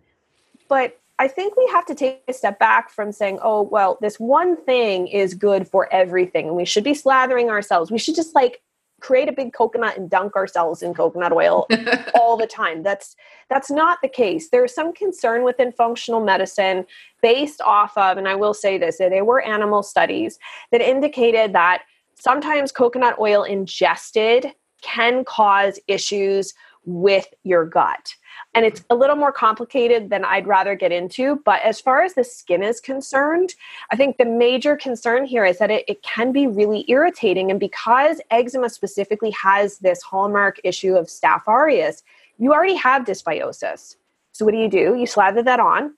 But 0.69 0.99
I 1.19 1.29
think 1.29 1.57
we 1.57 1.67
have 1.73 1.87
to 1.87 1.95
take 1.95 2.23
a 2.29 2.33
step 2.33 2.59
back 2.59 2.91
from 2.91 3.11
saying, 3.11 3.39
oh, 3.43 3.63
well, 3.63 3.99
this 4.01 4.21
one 4.21 4.57
thing 4.65 5.07
is 5.09 5.35
good 5.35 5.67
for 5.67 5.93
everything. 5.93 6.49
And 6.49 6.57
we 6.57 6.65
should 6.65 6.85
be 6.85 6.93
slathering 6.93 7.49
ourselves. 7.49 7.91
We 7.91 7.99
should 7.99 8.15
just 8.15 8.35
like 8.35 8.61
create 9.01 9.29
a 9.29 9.33
big 9.33 9.53
coconut 9.53 9.97
and 9.97 10.11
dunk 10.11 10.37
ourselves 10.37 10.83
in 10.83 10.95
coconut 10.95 11.33
oil 11.33 11.67
all 12.15 12.37
the 12.37 12.47
time. 12.47 12.83
That's 12.83 13.17
that's 13.49 13.71
not 13.71 13.99
the 14.03 14.09
case. 14.09 14.51
There's 14.51 14.75
some 14.75 14.93
concern 14.93 15.45
within 15.45 15.73
functional 15.73 16.21
medicine 16.21 16.85
based 17.23 17.61
off 17.63 17.97
of, 17.97 18.19
and 18.19 18.29
I 18.29 18.35
will 18.35 18.55
say 18.55 18.79
this, 18.79 18.99
there 18.99 19.25
were 19.25 19.41
animal 19.41 19.83
studies 19.83 20.39
that 20.73 20.81
indicated 20.81 21.53
that 21.53 21.83
sometimes 22.19 22.73
coconut 22.73 23.19
oil 23.19 23.45
ingested 23.45 24.53
can 24.83 25.25
cause 25.25 25.79
issues 25.89 26.55
with 26.85 27.27
your 27.43 27.65
gut. 27.65 28.15
And 28.55 28.65
it's 28.65 28.83
a 28.91 28.95
little 28.95 29.17
more 29.17 29.33
complicated 29.33 30.09
than 30.09 30.25
I'd 30.25 30.47
rather 30.47 30.75
get 30.75 30.93
into. 30.93 31.43
But 31.45 31.63
as 31.63 31.81
far 31.81 32.03
as 32.03 32.15
the 32.15 32.25
skin 32.25 32.63
is 32.63 32.81
concerned, 32.81 33.55
I 33.91 33.97
think 33.97 34.17
the 34.17 34.25
major 34.25 34.77
concern 34.77 35.25
here 35.25 35.45
is 35.45 35.59
that 35.59 35.71
it, 35.71 35.85
it 35.89 36.03
can 36.03 36.33
be 36.33 36.47
really 36.47 36.85
irritating. 36.89 37.51
And 37.51 37.59
because 37.59 38.21
eczema 38.31 38.71
specifically 38.71 39.31
has 39.33 39.79
this 39.79 40.01
hallmark 40.03 40.61
issue 40.65 40.97
of 40.97 41.07
staph 41.07 41.47
aureus, 41.49 42.03
you 42.39 42.53
already 42.53 42.77
have 42.77 43.05
dysbiosis. 43.05 43.97
So 44.33 44.45
what 44.45 44.53
do 44.53 44.59
you 44.59 44.69
do? 44.69 44.95
You 44.95 45.07
slather 45.07 45.43
that 45.43 45.61
on, 45.61 45.95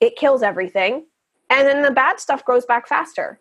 it 0.00 0.16
kills 0.16 0.42
everything, 0.42 1.04
and 1.50 1.66
then 1.66 1.82
the 1.82 1.90
bad 1.90 2.18
stuff 2.20 2.44
grows 2.44 2.64
back 2.64 2.88
faster. 2.88 3.38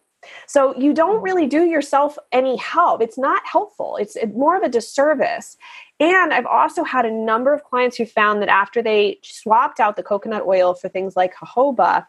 So 0.47 0.77
you 0.77 0.93
don't 0.93 1.15
mm-hmm. 1.15 1.25
really 1.25 1.47
do 1.47 1.63
yourself 1.63 2.17
any 2.31 2.57
help. 2.57 3.01
It's 3.01 3.17
not 3.17 3.41
helpful. 3.45 3.97
It's 3.97 4.17
more 4.33 4.55
of 4.55 4.63
a 4.63 4.69
disservice. 4.69 5.57
And 5.99 6.33
I've 6.33 6.45
also 6.45 6.83
had 6.83 7.05
a 7.05 7.11
number 7.11 7.53
of 7.53 7.63
clients 7.63 7.97
who 7.97 8.05
found 8.05 8.41
that 8.41 8.49
after 8.49 8.81
they 8.81 9.19
swapped 9.23 9.79
out 9.79 9.95
the 9.95 10.03
coconut 10.03 10.45
oil 10.45 10.73
for 10.73 10.89
things 10.89 11.15
like 11.15 11.35
jojoba 11.35 12.05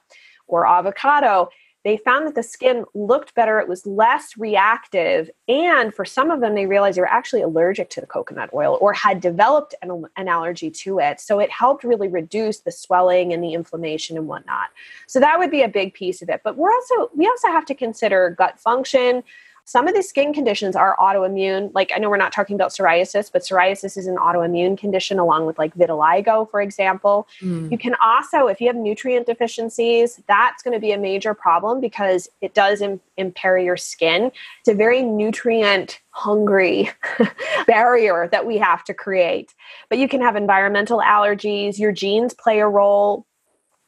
or 0.46 0.66
avocado, 0.66 1.48
they 1.84 1.96
found 1.96 2.26
that 2.26 2.34
the 2.34 2.42
skin 2.42 2.84
looked 2.94 3.34
better, 3.34 3.58
it 3.58 3.68
was 3.68 3.86
less 3.86 4.36
reactive, 4.36 5.30
and 5.48 5.92
for 5.92 6.04
some 6.04 6.30
of 6.30 6.40
them, 6.40 6.54
they 6.54 6.66
realized 6.66 6.96
they 6.96 7.00
were 7.00 7.06
actually 7.06 7.42
allergic 7.42 7.90
to 7.90 8.00
the 8.00 8.06
coconut 8.06 8.50
oil 8.54 8.78
or 8.80 8.92
had 8.92 9.20
developed 9.20 9.74
an, 9.82 10.04
an, 10.16 10.28
allergy 10.28 10.70
to 10.70 10.98
it. 11.00 11.20
So 11.20 11.40
it 11.40 11.50
helped 11.50 11.84
really 11.84 12.08
reduce 12.08 12.60
the 12.60 12.70
swelling 12.70 13.32
and 13.32 13.42
the 13.42 13.52
inflammation 13.52 14.16
and 14.16 14.28
whatnot. 14.28 14.68
So 15.08 15.20
that 15.20 15.38
would 15.38 15.50
be 15.50 15.62
a 15.62 15.68
big 15.68 15.94
piece 15.94 16.22
of 16.22 16.28
it. 16.28 16.42
But 16.44 16.56
we're 16.56 16.72
also 16.72 17.10
we 17.14 17.26
also 17.26 17.48
have 17.48 17.66
to 17.66 17.74
consider 17.74 18.34
gut 18.38 18.60
function, 18.60 19.24
some 19.64 19.86
of 19.86 19.94
the 19.94 20.02
skin 20.02 20.32
conditions 20.34 20.74
are 20.74 20.96
autoimmune. 20.98 21.70
Like 21.74 21.92
I 21.94 21.98
know 21.98 22.10
we're 22.10 22.16
not 22.16 22.32
talking 22.32 22.54
about 22.54 22.70
psoriasis, 22.70 23.30
but 23.32 23.42
psoriasis 23.42 23.96
is 23.96 24.06
an 24.06 24.16
autoimmune 24.16 24.76
condition 24.76 25.18
along 25.18 25.46
with 25.46 25.58
like 25.58 25.74
vitiligo, 25.74 26.50
for 26.50 26.60
example. 26.60 27.28
Mm. 27.40 27.70
You 27.70 27.78
can 27.78 27.94
also, 28.02 28.48
if 28.48 28.60
you 28.60 28.66
have 28.66 28.76
nutrient 28.76 29.26
deficiencies, 29.26 30.20
that's 30.26 30.62
going 30.62 30.74
to 30.74 30.80
be 30.80 30.92
a 30.92 30.98
major 30.98 31.32
problem 31.34 31.80
because 31.80 32.28
it 32.40 32.54
does 32.54 32.80
Im- 32.80 33.00
impair 33.16 33.58
your 33.58 33.76
skin. 33.76 34.32
It's 34.60 34.68
a 34.68 34.74
very 34.74 35.02
nutrient 35.02 36.00
hungry 36.10 36.90
barrier 37.66 38.28
that 38.32 38.46
we 38.46 38.58
have 38.58 38.84
to 38.84 38.94
create. 38.94 39.54
But 39.88 39.98
you 39.98 40.08
can 40.08 40.20
have 40.20 40.36
environmental 40.36 41.00
allergies, 41.00 41.78
your 41.78 41.92
genes 41.92 42.34
play 42.34 42.60
a 42.60 42.68
role 42.68 43.26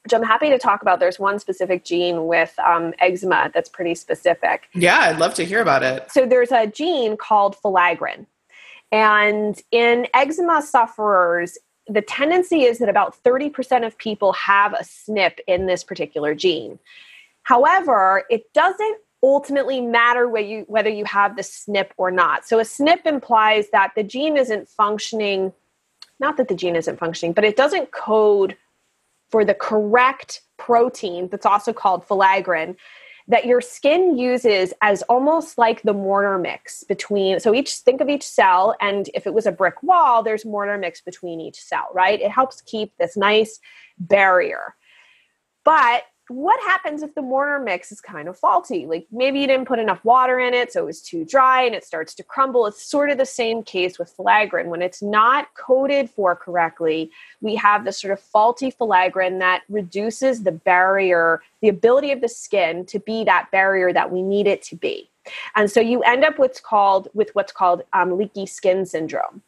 which 0.05 0.13
I'm 0.13 0.23
happy 0.23 0.51
to 0.51 0.59
talk 0.59 0.83
about. 0.83 1.01
There's 1.01 1.19
one 1.19 1.39
specific 1.39 1.85
gene 1.85 2.27
with 2.27 2.55
um, 2.59 2.93
eczema 2.99 3.51
that's 3.55 3.71
pretty 3.71 3.95
specific. 3.95 4.69
Yeah, 4.75 4.99
I'd 4.99 5.19
love 5.19 5.35
to 5.35 5.45
hear 5.45 5.61
about 5.61 5.83
it. 5.83 6.11
So 6.11 6.27
there's 6.27 6.53
a 6.53 6.67
gene 6.67 7.17
called 7.17 7.57
filaggrin. 7.65 8.27
And 8.93 9.61
in 9.73 10.07
eczema 10.13 10.61
sufferers, 10.61 11.59
the 11.87 12.03
tendency 12.03 12.65
is 12.65 12.79
that 12.79 12.89
about 12.91 13.17
30% 13.25 13.87
of 13.87 13.97
people 13.97 14.35
have 14.35 14.75
a 14.75 14.85
SNP 14.85 15.39
in 15.47 15.67
this 15.67 15.83
particular 15.83 16.35
gene. 16.35 16.79
However, 17.43 18.25
it 18.29 18.53
doesn't 18.53 18.99
ultimately 19.23 19.81
matter 19.81 20.29
whether 20.29 20.47
you, 20.47 20.65
whether 20.69 20.91
you 20.91 21.07
have 21.07 21.35
the 21.35 21.43
SNP 21.43 21.89
or 21.97 22.11
not. 22.11 22.47
So 22.47 22.59
a 22.59 22.63
SNP 22.63 23.07
implies 23.07 23.71
that 23.71 23.93
the 23.97 24.03
gene 24.03 24.37
isn't 24.37 24.69
functioning, 24.69 25.53
not 26.21 26.37
that 26.37 26.49
the 26.49 26.55
gene 26.55 26.77
isn't 26.77 26.99
functioning, 26.99 27.33
but 27.33 27.45
it 27.45 27.57
doesn't 27.57 27.91
code 27.91 28.55
for 29.31 29.45
the 29.45 29.55
correct 29.55 30.43
protein 30.57 31.29
that's 31.29 31.47
also 31.47 31.73
called 31.73 32.07
filaggrin 32.07 32.77
that 33.27 33.47
your 33.47 33.63
skin 33.63 34.19
uses 34.19 34.75
as 34.83 35.01
almost 35.03 35.57
like 35.57 35.81
the 35.83 35.95
mortar 35.95 36.39
mix 36.39 36.85
between 36.85 37.41
so 37.41 37.55
each 37.55 37.75
think 37.77 38.01
of 38.01 38.09
each 38.09 38.23
cell 38.23 38.77
and 38.81 39.09
if 39.15 39.27
it 39.27 39.35
was 39.35 39.47
a 39.47 39.53
brick 39.53 39.83
wall 39.83 40.23
there's 40.23 40.45
mortar 40.45 40.77
mix 40.79 41.01
between 41.01 41.41
each 41.41 41.61
cell 41.61 41.89
right? 41.95 42.21
It 42.21 42.31
helps 42.31 42.61
keep 42.61 42.97
this 42.99 43.17
nice 43.17 43.61
barrier. 43.99 44.75
But 45.65 46.05
what 46.29 46.61
happens 46.61 47.03
if 47.03 47.15
the 47.15 47.23
mortar 47.23 47.59
mix 47.59 47.93
is 47.93 48.01
kind 48.01 48.29
of 48.29 48.39
faulty? 48.39 48.87
Like 48.87 49.07
maybe 49.13 49.41
you 49.41 49.47
didn't 49.47 49.69
put 49.69 49.79
enough 49.79 50.05
water 50.05 50.39
in 50.39 50.55
it, 50.55 50.73
so 50.73 50.83
it 50.83 50.87
was 50.87 51.03
too 51.03 51.25
dry 51.25 51.63
and 51.63 51.75
it 51.75 51.85
starts 51.85 52.15
to 52.15 52.23
crumble. 52.23 52.67
It's 52.67 52.83
sort 52.83 53.11
of 53.11 53.19
the 53.19 53.27
same 53.27 53.63
case 53.63 53.99
with 53.99 54.17
filaggrin. 54.17 54.67
When 54.67 54.83
it's 54.83 55.03
not 55.03 55.53
coated 55.55 56.09
for 56.09 56.35
correctly, 56.35 57.11
we 57.41 57.55
have 57.57 57.85
this 57.85 58.01
sort 58.01 58.13
of 58.13 58.21
faulty 58.21 58.71
filaggrin 58.71 59.39
that 59.41 59.63
reduces 59.69 60.43
the 60.43 60.53
barrier, 60.53 61.43
the 61.61 61.69
ability 61.69 62.11
of 62.11 62.21
the 62.21 62.29
skin 62.29 62.87
to 62.87 62.99
be 62.99 63.25
that 63.25 63.51
barrier 63.51 63.93
that 63.93 64.11
we 64.11 64.23
need 64.23 64.47
it 64.47 64.63
to 64.63 64.77
be. 64.77 65.11
And 65.57 65.71
so 65.71 65.81
you 65.81 66.03
end 66.03 66.25
up 66.25 66.39
what's 66.39 66.61
called 66.61 67.09
with 67.15 67.31
what's 67.35 67.53
called 67.53 67.83
um, 67.93 68.19
leaky 68.19 68.47
skin 68.47 68.87
syndrome. 68.87 69.43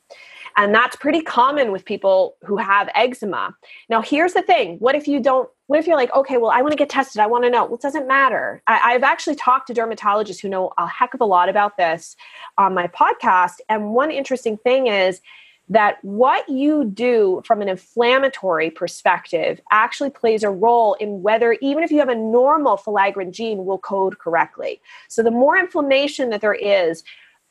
And 0.57 0.75
that's 0.75 0.97
pretty 0.97 1.21
common 1.21 1.71
with 1.71 1.85
people 1.85 2.37
who 2.43 2.57
have 2.57 2.89
eczema. 2.95 3.55
Now, 3.91 4.01
here's 4.01 4.33
the 4.33 4.43
thing 4.43 4.79
what 4.79 4.95
if 4.95 5.07
you 5.07 5.21
don't? 5.21 5.49
What 5.67 5.79
if 5.79 5.87
you're 5.87 5.97
like, 5.97 6.15
okay, 6.15 6.39
well, 6.39 6.51
I 6.51 6.63
want 6.63 6.73
to 6.73 6.79
get 6.79 6.89
tested. 6.89 7.21
I 7.21 7.27
want 7.27 7.45
to 7.45 7.51
know. 7.51 7.65
Well, 7.65 7.75
it 7.75 7.83
doesn't 7.83 8.07
matter. 8.07 8.63
I, 8.67 8.93
have 8.93 9.03
actually 9.03 9.35
talked 9.35 9.67
to 9.67 9.75
dermatologists 9.75 10.41
who 10.41 10.49
know 10.49 10.73
a 10.79 10.87
heck 10.87 11.13
of 11.13 11.21
a 11.21 11.25
lot 11.25 11.49
about 11.49 11.77
this 11.77 12.17
on 12.57 12.73
my 12.73 12.87
podcast. 12.87 13.55
And 13.69 13.91
one 13.91 14.11
interesting 14.11 14.57
thing 14.59 14.87
is 14.87 15.21
that 15.69 15.99
what 16.03 16.49
you 16.49 16.85
do 16.85 17.43
from 17.45 17.61
an 17.61 17.69
inflammatory 17.69 18.71
perspective 18.71 19.61
actually 19.73 20.11
plays 20.11 20.45
a 20.45 20.51
role 20.51 20.95
in 20.95 21.23
whether, 21.23 21.55
even 21.61 21.83
if 21.83 21.91
you 21.91 21.99
have 21.99 22.09
a 22.09 22.15
normal 22.15 22.77
filaggrin 22.77 23.33
gene, 23.33 23.65
will 23.65 23.79
code 23.79 24.19
correctly. 24.19 24.81
So, 25.09 25.23
the 25.23 25.33
more 25.33 25.59
inflammation 25.59 26.31
that 26.31 26.41
there 26.41 26.55
is, 26.55 27.03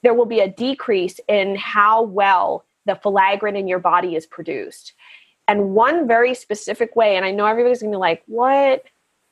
there 0.02 0.14
will 0.14 0.26
be 0.26 0.40
a 0.40 0.48
decrease 0.48 1.20
in 1.28 1.56
how 1.58 2.04
well 2.04 2.64
the 2.86 2.94
filaggrin 2.94 3.58
in 3.58 3.68
your 3.68 3.80
body 3.80 4.16
is 4.16 4.26
produced. 4.26 4.94
And 5.48 5.72
one 5.76 6.08
very 6.08 6.34
specific 6.34 6.96
way, 6.96 7.16
and 7.16 7.26
I 7.26 7.32
know 7.32 7.46
everybody's 7.46 7.82
gonna 7.82 7.92
be 7.92 7.98
like, 7.98 8.24
what? 8.26 8.84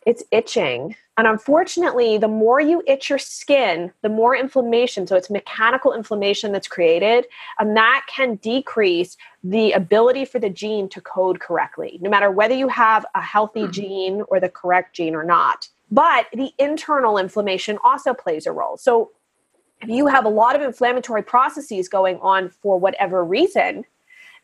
It's 0.06 0.24
itching. 0.32 0.96
And 1.16 1.28
unfortunately, 1.28 2.18
the 2.18 2.28
more 2.28 2.60
you 2.60 2.84
itch 2.88 3.10
your 3.10 3.20
skin, 3.20 3.92
the 4.02 4.10
more 4.10 4.36
inflammation. 4.36 5.06
So 5.08 5.16
it's 5.16 5.30
mechanical 5.30 5.94
inflammation 5.94 6.52
that's 6.52 6.68
created, 6.68 7.26
and 7.60 7.78
that 7.78 8.06
can 8.14 8.36
decrease 8.36 9.16
the 9.44 9.72
ability 9.74 10.26
for 10.26 10.40
the 10.40 10.50
gene 10.50 10.90
to 10.90 11.02
code 11.02 11.40
correctly, 11.40 12.00
no 12.02 12.10
matter 12.10 12.32
whether 12.32 12.56
you 12.56 12.68
have 12.68 13.06
a 13.16 13.22
healthy 13.22 13.62
mm-hmm. 13.62 13.72
gene 13.72 14.24
or 14.28 14.40
the 14.40 14.50
correct 14.50 14.96
gene 14.96 15.16
or 15.16 15.24
not. 15.24 15.70
But 15.92 16.26
the 16.34 16.52
internal 16.58 17.18
inflammation 17.18 17.78
also 17.84 18.14
plays 18.14 18.48
a 18.48 18.52
role. 18.52 18.78
So 18.78 19.12
you 19.88 20.08
have 20.08 20.26
a 20.26 20.30
lot 20.30 20.56
of 20.56 20.62
inflammatory 20.62 21.24
processes 21.24 21.88
going 21.88 22.18
on 22.20 22.50
for 22.50 22.80
whatever 22.80 23.24
reason, 23.24 23.84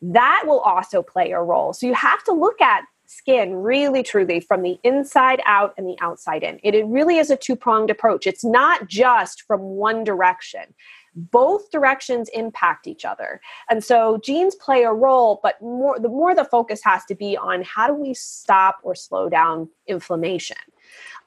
that 0.02 0.44
will 0.46 0.60
also 0.60 1.02
play 1.02 1.32
a 1.32 1.40
role. 1.40 1.72
So 1.72 1.86
you 1.86 1.94
have 1.94 2.24
to 2.24 2.32
look 2.32 2.60
at 2.60 2.84
skin 3.06 3.54
really 3.56 4.02
truly 4.04 4.38
from 4.38 4.62
the 4.62 4.78
inside 4.84 5.42
out 5.44 5.74
and 5.76 5.86
the 5.86 5.96
outside 6.00 6.44
in. 6.44 6.60
It, 6.62 6.76
it 6.76 6.86
really 6.86 7.18
is 7.18 7.28
a 7.30 7.36
two 7.36 7.56
pronged 7.56 7.90
approach. 7.90 8.26
It's 8.26 8.44
not 8.44 8.86
just 8.86 9.42
from 9.42 9.60
one 9.60 10.04
direction. 10.04 10.74
Both 11.16 11.72
directions 11.72 12.30
impact 12.32 12.86
each 12.86 13.04
other. 13.04 13.40
And 13.68 13.82
so 13.82 14.20
genes 14.22 14.54
play 14.54 14.84
a 14.84 14.92
role, 14.92 15.40
but 15.42 15.60
more 15.60 15.98
the 15.98 16.08
more 16.08 16.36
the 16.36 16.44
focus 16.44 16.82
has 16.84 17.04
to 17.06 17.16
be 17.16 17.36
on 17.36 17.64
how 17.64 17.88
do 17.88 17.94
we 17.94 18.14
stop 18.14 18.78
or 18.84 18.94
slow 18.94 19.28
down 19.28 19.68
inflammation 19.88 20.56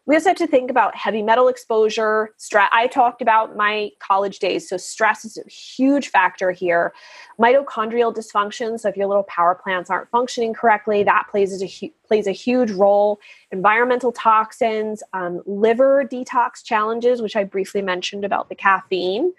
we 0.05 0.15
also 0.15 0.29
have 0.29 0.37
to 0.37 0.47
think 0.47 0.69
about 0.69 0.95
heavy 0.95 1.21
metal 1.21 1.47
exposure. 1.47 2.33
I 2.53 2.87
talked 2.87 3.21
about 3.21 3.55
my 3.55 3.91
college 3.99 4.39
days 4.39 4.67
so 4.67 4.75
stress 4.75 5.23
is 5.23 5.37
a 5.37 5.49
huge 5.49 6.09
factor 6.09 6.51
here. 6.51 6.93
Mitochondrial 7.39 8.13
dysfunction 8.13 8.79
so 8.79 8.89
if 8.89 8.97
your 8.97 9.07
little 9.07 9.23
power 9.23 9.55
plants 9.55 9.89
aren't 9.89 10.09
functioning 10.09 10.53
correctly 10.53 11.03
that 11.03 11.27
plays 11.29 11.61
a, 11.61 11.93
plays 12.05 12.27
a 12.27 12.31
huge 12.31 12.71
role. 12.71 13.19
Environmental 13.51 14.11
toxins 14.11 15.03
um, 15.13 15.41
liver 15.45 16.03
detox 16.03 16.63
challenges 16.63 17.21
which 17.21 17.35
i 17.35 17.43
briefly 17.43 17.81
mentioned 17.81 18.25
about 18.25 18.49
the 18.49 18.55
caffeine 18.55 19.33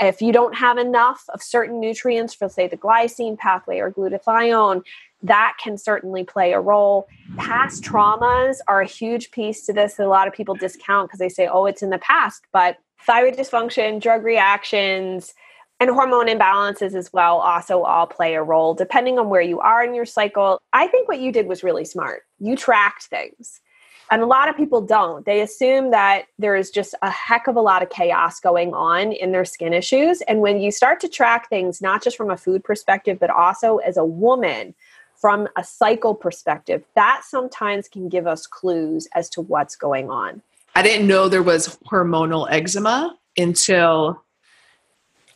if 0.00 0.22
you 0.22 0.32
don't 0.32 0.54
have 0.54 0.78
enough 0.78 1.24
of 1.32 1.42
certain 1.42 1.80
nutrients 1.80 2.34
for 2.34 2.48
say 2.48 2.68
the 2.68 2.76
glycine 2.76 3.36
pathway 3.36 3.78
or 3.78 3.90
glutathione 3.90 4.82
that 5.22 5.56
can 5.62 5.76
certainly 5.76 6.24
play 6.24 6.52
a 6.52 6.60
role. 6.60 7.08
Past 7.36 7.82
traumas 7.82 8.58
are 8.68 8.80
a 8.80 8.86
huge 8.86 9.30
piece 9.30 9.66
to 9.66 9.72
this 9.72 9.94
that 9.94 10.06
a 10.06 10.08
lot 10.08 10.28
of 10.28 10.34
people 10.34 10.54
discount 10.54 11.08
because 11.08 11.18
they 11.18 11.28
say, 11.28 11.48
oh, 11.48 11.66
it's 11.66 11.82
in 11.82 11.90
the 11.90 11.98
past. 11.98 12.42
But 12.52 12.78
thyroid 13.04 13.36
dysfunction, 13.36 14.00
drug 14.00 14.24
reactions, 14.24 15.34
and 15.80 15.90
hormone 15.90 16.26
imbalances 16.26 16.94
as 16.94 17.12
well 17.12 17.38
also 17.38 17.82
all 17.82 18.06
play 18.06 18.34
a 18.34 18.42
role 18.42 18.74
depending 18.74 19.18
on 19.18 19.28
where 19.28 19.40
you 19.40 19.60
are 19.60 19.84
in 19.84 19.94
your 19.94 20.04
cycle. 20.04 20.60
I 20.72 20.88
think 20.88 21.08
what 21.08 21.20
you 21.20 21.30
did 21.30 21.46
was 21.46 21.62
really 21.62 21.84
smart. 21.84 22.22
You 22.40 22.56
tracked 22.56 23.04
things. 23.04 23.60
And 24.10 24.22
a 24.22 24.26
lot 24.26 24.48
of 24.48 24.56
people 24.56 24.80
don't. 24.80 25.24
They 25.26 25.42
assume 25.42 25.90
that 25.90 26.26
there 26.38 26.56
is 26.56 26.70
just 26.70 26.94
a 27.02 27.10
heck 27.10 27.46
of 27.46 27.56
a 27.56 27.60
lot 27.60 27.82
of 27.82 27.90
chaos 27.90 28.40
going 28.40 28.72
on 28.72 29.12
in 29.12 29.32
their 29.32 29.44
skin 29.44 29.74
issues. 29.74 30.22
And 30.22 30.40
when 30.40 30.60
you 30.60 30.70
start 30.70 31.00
to 31.00 31.08
track 31.08 31.48
things, 31.50 31.82
not 31.82 32.02
just 32.02 32.16
from 32.16 32.30
a 32.30 32.36
food 32.36 32.64
perspective, 32.64 33.18
but 33.18 33.28
also 33.28 33.78
as 33.78 33.96
a 33.96 34.04
woman, 34.04 34.74
from 35.14 35.48
a 35.56 35.64
cycle 35.64 36.14
perspective, 36.14 36.84
that 36.94 37.22
sometimes 37.24 37.88
can 37.88 38.08
give 38.08 38.26
us 38.26 38.46
clues 38.46 39.08
as 39.14 39.28
to 39.30 39.42
what's 39.42 39.76
going 39.76 40.10
on. 40.10 40.40
I 40.74 40.82
didn't 40.82 41.08
know 41.08 41.28
there 41.28 41.42
was 41.42 41.76
hormonal 41.90 42.46
eczema 42.50 43.18
until 43.36 44.22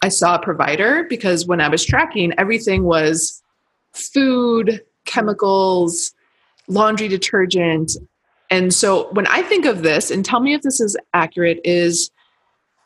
I 0.02 0.08
saw 0.08 0.36
a 0.36 0.38
provider 0.38 1.04
because 1.08 1.46
when 1.46 1.60
I 1.60 1.68
was 1.68 1.84
tracking, 1.84 2.32
everything 2.38 2.84
was 2.84 3.42
food, 3.92 4.82
chemicals, 5.04 6.12
laundry 6.68 7.08
detergent. 7.08 7.92
And 8.52 8.72
so 8.72 9.10
when 9.12 9.26
I 9.26 9.42
think 9.42 9.64
of 9.64 9.82
this, 9.82 10.10
and 10.10 10.24
tell 10.24 10.40
me 10.40 10.54
if 10.54 10.62
this 10.62 10.78
is 10.78 10.96
accurate, 11.14 11.60
is 11.64 12.10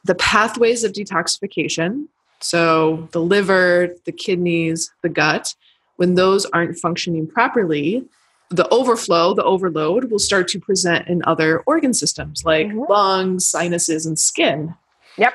the 0.04 0.14
pathways 0.14 0.84
of 0.84 0.92
detoxification. 0.92 2.06
So 2.40 3.08
the 3.10 3.20
liver, 3.20 3.88
the 4.04 4.12
kidneys, 4.12 4.90
the 5.02 5.08
gut 5.08 5.54
when 5.96 6.14
those 6.14 6.46
aren't 6.46 6.78
functioning 6.78 7.26
properly, 7.26 8.04
the 8.50 8.68
overflow, 8.68 9.34
the 9.34 9.42
overload 9.42 10.10
will 10.10 10.18
start 10.18 10.48
to 10.48 10.60
present 10.60 11.08
in 11.08 11.22
other 11.24 11.60
organ 11.66 11.92
systems 11.92 12.44
like 12.44 12.68
mm-hmm. 12.68 12.84
lungs, 12.88 13.46
sinuses, 13.46 14.06
and 14.06 14.18
skin. 14.18 14.74
Yep. 15.18 15.34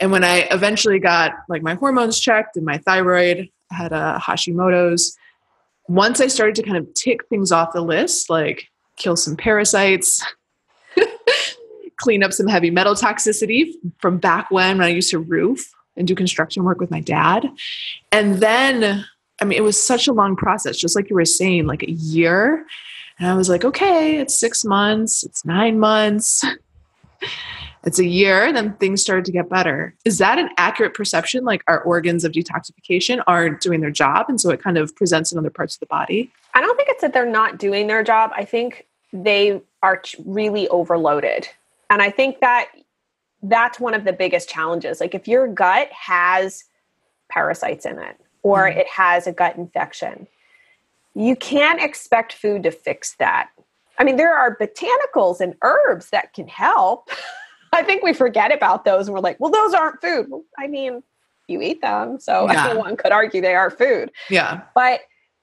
And 0.00 0.12
when 0.12 0.24
I 0.24 0.46
eventually 0.50 0.98
got 0.98 1.32
like 1.48 1.62
my 1.62 1.74
hormones 1.74 2.20
checked 2.20 2.56
and 2.56 2.64
my 2.64 2.78
thyroid 2.78 3.48
had 3.70 3.92
a 3.92 4.20
Hashimoto's, 4.22 5.16
once 5.88 6.20
I 6.20 6.28
started 6.28 6.54
to 6.56 6.62
kind 6.62 6.76
of 6.76 6.92
tick 6.94 7.26
things 7.28 7.50
off 7.50 7.72
the 7.72 7.80
list, 7.80 8.30
like 8.30 8.68
kill 8.96 9.16
some 9.16 9.36
parasites, 9.36 10.24
clean 11.96 12.22
up 12.22 12.32
some 12.32 12.48
heavy 12.48 12.70
metal 12.70 12.94
toxicity 12.94 13.72
from 13.98 14.18
back 14.18 14.50
when, 14.50 14.78
when 14.78 14.86
I 14.86 14.90
used 14.90 15.10
to 15.10 15.18
roof 15.18 15.72
and 15.96 16.06
do 16.06 16.14
construction 16.14 16.64
work 16.64 16.80
with 16.80 16.90
my 16.90 17.00
dad. 17.00 17.48
And 18.10 18.36
then, 18.36 19.04
I 19.40 19.44
mean, 19.44 19.56
it 19.56 19.62
was 19.62 19.80
such 19.80 20.08
a 20.08 20.12
long 20.12 20.36
process, 20.36 20.76
just 20.76 20.96
like 20.96 21.08
you 21.10 21.16
were 21.16 21.24
saying, 21.24 21.66
like 21.66 21.82
a 21.82 21.90
year. 21.90 22.66
And 23.18 23.28
I 23.28 23.34
was 23.34 23.48
like, 23.48 23.64
okay, 23.64 24.18
it's 24.18 24.38
six 24.38 24.64
months, 24.64 25.22
it's 25.22 25.44
nine 25.44 25.78
months, 25.78 26.44
it's 27.86 27.98
a 27.98 28.06
year. 28.06 28.44
And 28.44 28.56
then 28.56 28.74
things 28.74 29.02
started 29.02 29.24
to 29.26 29.32
get 29.32 29.48
better. 29.48 29.94
Is 30.04 30.18
that 30.18 30.38
an 30.38 30.50
accurate 30.56 30.94
perception? 30.94 31.44
Like 31.44 31.62
our 31.66 31.80
organs 31.82 32.24
of 32.24 32.32
detoxification 32.32 33.22
aren't 33.26 33.60
doing 33.60 33.80
their 33.80 33.90
job. 33.90 34.26
And 34.28 34.40
so 34.40 34.50
it 34.50 34.62
kind 34.62 34.78
of 34.78 34.94
presents 34.96 35.32
in 35.32 35.38
other 35.38 35.50
parts 35.50 35.76
of 35.76 35.80
the 35.80 35.86
body? 35.86 36.30
I 36.54 36.60
don't 36.60 36.76
think 36.76 36.88
it's 36.88 37.02
that 37.02 37.12
they're 37.12 37.26
not 37.26 37.58
doing 37.58 37.86
their 37.86 38.02
job. 38.02 38.30
I 38.34 38.44
think 38.44 38.86
they 39.12 39.60
are 39.82 40.02
really 40.24 40.68
overloaded. 40.68 41.48
And 41.90 42.00
I 42.00 42.10
think 42.10 42.40
that 42.40 42.68
that's 43.42 43.78
one 43.78 43.94
of 43.94 44.04
the 44.04 44.12
biggest 44.12 44.48
challenges. 44.48 45.00
Like 45.00 45.14
if 45.14 45.28
your 45.28 45.46
gut 45.46 45.90
has 45.92 46.64
parasites 47.28 47.84
in 47.84 47.98
it 47.98 48.18
or 48.42 48.62
mm-hmm. 48.62 48.78
it 48.78 48.88
has 48.88 49.26
a 49.26 49.32
gut 49.32 49.56
infection, 49.56 50.26
you 51.14 51.36
can't 51.36 51.80
expect 51.80 52.32
food 52.32 52.62
to 52.62 52.70
fix 52.70 53.14
that. 53.16 53.50
I 53.98 54.04
mean, 54.04 54.16
there 54.16 54.34
are 54.36 54.56
botanicals 54.56 55.40
and 55.40 55.54
herbs 55.62 56.10
that 56.10 56.32
can 56.32 56.48
help. 56.48 57.10
I 57.74 57.82
think 57.82 58.02
we 58.02 58.12
forget 58.12 58.52
about 58.52 58.84
those 58.84 59.06
and 59.06 59.14
we're 59.14 59.20
like, 59.20 59.38
well, 59.40 59.50
those 59.50 59.74
aren't 59.74 60.00
food. 60.00 60.28
I 60.58 60.66
mean, 60.66 61.02
you 61.48 61.60
eat 61.60 61.80
them. 61.80 62.18
So 62.20 62.46
yeah. 62.50 62.74
one 62.74 62.96
could 62.96 63.12
argue 63.12 63.40
they 63.40 63.54
are 63.54 63.70
food. 63.70 64.10
Yeah. 64.30 64.62
But 64.74 65.00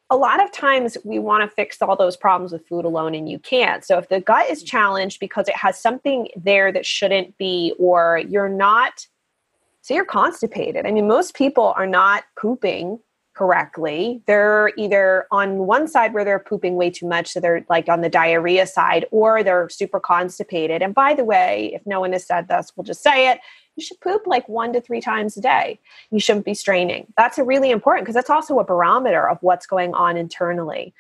a 0.10 0.18
lot 0.18 0.44
of 0.44 0.52
times 0.52 0.98
we 1.06 1.20
want 1.20 1.50
to 1.50 1.56
fix 1.56 1.82
all 1.82 1.96
those 1.96 2.18
problems 2.18 2.52
with 2.52 2.68
food 2.68 2.84
alone 2.84 3.16
and 3.16 3.30
you 3.30 3.40
can't. 3.40 3.86
So 3.86 3.98
if 3.98 4.10
the 4.10 4.20
gut 4.20 4.50
is 4.50 4.62
challenged 4.62 5.20
because 5.20 5.48
it 5.48 5.56
has 5.56 5.80
something 5.80 6.28
there 6.36 6.72
that 6.72 6.86
shouldn't 6.86 7.38
be, 7.38 7.74
or 7.80 8.22
you're 8.28 8.50
not, 8.50 9.08
so 9.82 9.94
you're 9.94 10.06
constipated. 10.06 10.86
I 10.86 10.92
mean, 10.92 11.08
most 11.08 11.34
people 11.34 11.74
are 11.78 11.88
not 11.88 12.26
pooping 12.38 13.00
correctly. 13.42 14.22
They're 14.28 14.72
either 14.78 15.26
on 15.32 15.66
one 15.66 15.88
side 15.88 16.14
where 16.14 16.24
they're 16.24 16.38
pooping 16.38 16.76
way 16.76 16.92
too 16.92 17.08
much, 17.08 17.30
so 17.30 17.40
they're 17.40 17.66
like 17.70 17.90
on 17.90 18.02
the 18.02 18.10
diarrhea 18.10 18.68
side, 18.68 19.08
or 19.10 19.44
they're 19.44 19.68
super 19.68 20.00
constipated. 20.00 20.84
And 20.84 20.94
by 20.94 21.16
the 21.16 21.24
way, 21.24 21.72
if 21.74 21.84
no 21.88 22.02
one 22.02 22.12
has 22.12 22.24
said 22.24 22.48
this, 22.50 22.72
we'll 22.76 22.84
just 22.84 23.02
say 23.02 23.32
it 23.32 23.40
you 23.78 23.84
should 23.84 24.00
poop 24.02 24.28
like 24.28 24.48
one 24.50 24.74
to 24.74 24.82
three 24.82 25.02
times 25.02 25.38
a 25.38 25.42
day. 25.42 25.80
You 26.12 26.20
shouldn't 26.20 26.46
be 26.46 26.54
straining. 26.54 27.08
That's 27.18 27.38
a 27.38 27.44
really 27.44 27.72
important 27.72 28.06
because 28.06 28.16
that's 28.16 28.30
also 28.30 28.60
a 28.60 28.66
barometer 28.66 29.28
of 29.28 29.38
what's 29.42 29.66
going 29.66 29.94
on 29.94 30.18
internally. 30.18 30.94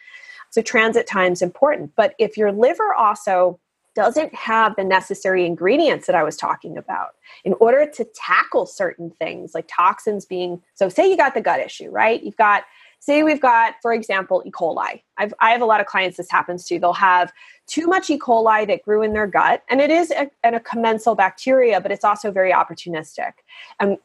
So 0.50 0.62
transit 0.62 1.06
time 1.06 1.34
is 1.34 1.42
important. 1.42 1.92
But 1.96 2.16
if 2.18 2.38
your 2.38 2.52
liver 2.52 2.94
also 2.98 3.60
doesn't 3.96 4.34
have 4.34 4.76
the 4.76 4.84
necessary 4.84 5.46
ingredients 5.46 6.08
that 6.08 6.16
I 6.16 6.24
was 6.24 6.38
talking 6.38 6.78
about 6.78 7.10
in 7.44 7.54
order 7.60 7.86
to 7.86 8.06
tackle 8.16 8.66
certain 8.66 9.10
things 9.10 9.54
like 9.54 9.68
toxins 9.68 10.26
being 10.26 10.62
so 10.74 10.90
say 10.90 11.10
you 11.10 11.18
got 11.18 11.34
the 11.34 11.42
gut 11.42 11.60
issue, 11.60 11.90
right? 11.90 12.24
You've 12.24 12.38
got 12.38 12.64
say 13.02 13.24
we've 13.24 13.42
got, 13.42 13.74
for 13.82 13.94
example, 13.94 14.44
E. 14.46 14.52
coli. 14.52 15.02
I've, 15.18 15.34
I 15.40 15.50
have 15.50 15.62
a 15.62 15.66
lot 15.66 15.82
of 15.82 15.88
clients 15.88 16.18
this 16.18 16.30
happens 16.30 16.66
to. 16.66 16.80
They'll 16.80 16.94
have 16.94 17.34
too 17.66 17.88
much 17.88 18.10
E. 18.10 18.18
coli 18.18 18.68
that 18.68 18.84
grew 18.84 19.02
in 19.02 19.14
their 19.14 19.28
gut, 19.28 19.64
and 19.70 19.82
it 19.82 19.90
is 19.90 20.12
a, 20.12 20.30
a 20.44 20.60
commensal 20.60 21.16
bacteria, 21.16 21.82
but 21.82 21.92
it's 21.92 22.06
also 22.06 22.32
very 22.32 22.54
opportunistic. 22.54 23.32
And 23.80 23.98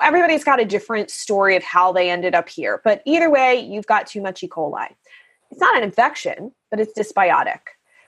everybody's 0.00 0.44
got 0.44 0.60
a 0.60 0.64
different 0.64 1.10
story 1.10 1.56
of 1.56 1.64
how 1.64 1.92
they 1.92 2.10
ended 2.10 2.34
up 2.34 2.48
here. 2.48 2.80
But 2.84 3.02
either 3.04 3.28
way, 3.28 3.58
you've 3.58 3.86
got 3.86 4.06
too 4.06 4.22
much 4.22 4.42
E. 4.44 4.48
coli. 4.48 4.88
It's 5.50 5.60
not 5.60 5.76
an 5.76 5.82
infection, 5.82 6.52
but 6.70 6.78
it's 6.78 6.96
dysbiotic. 6.96 7.60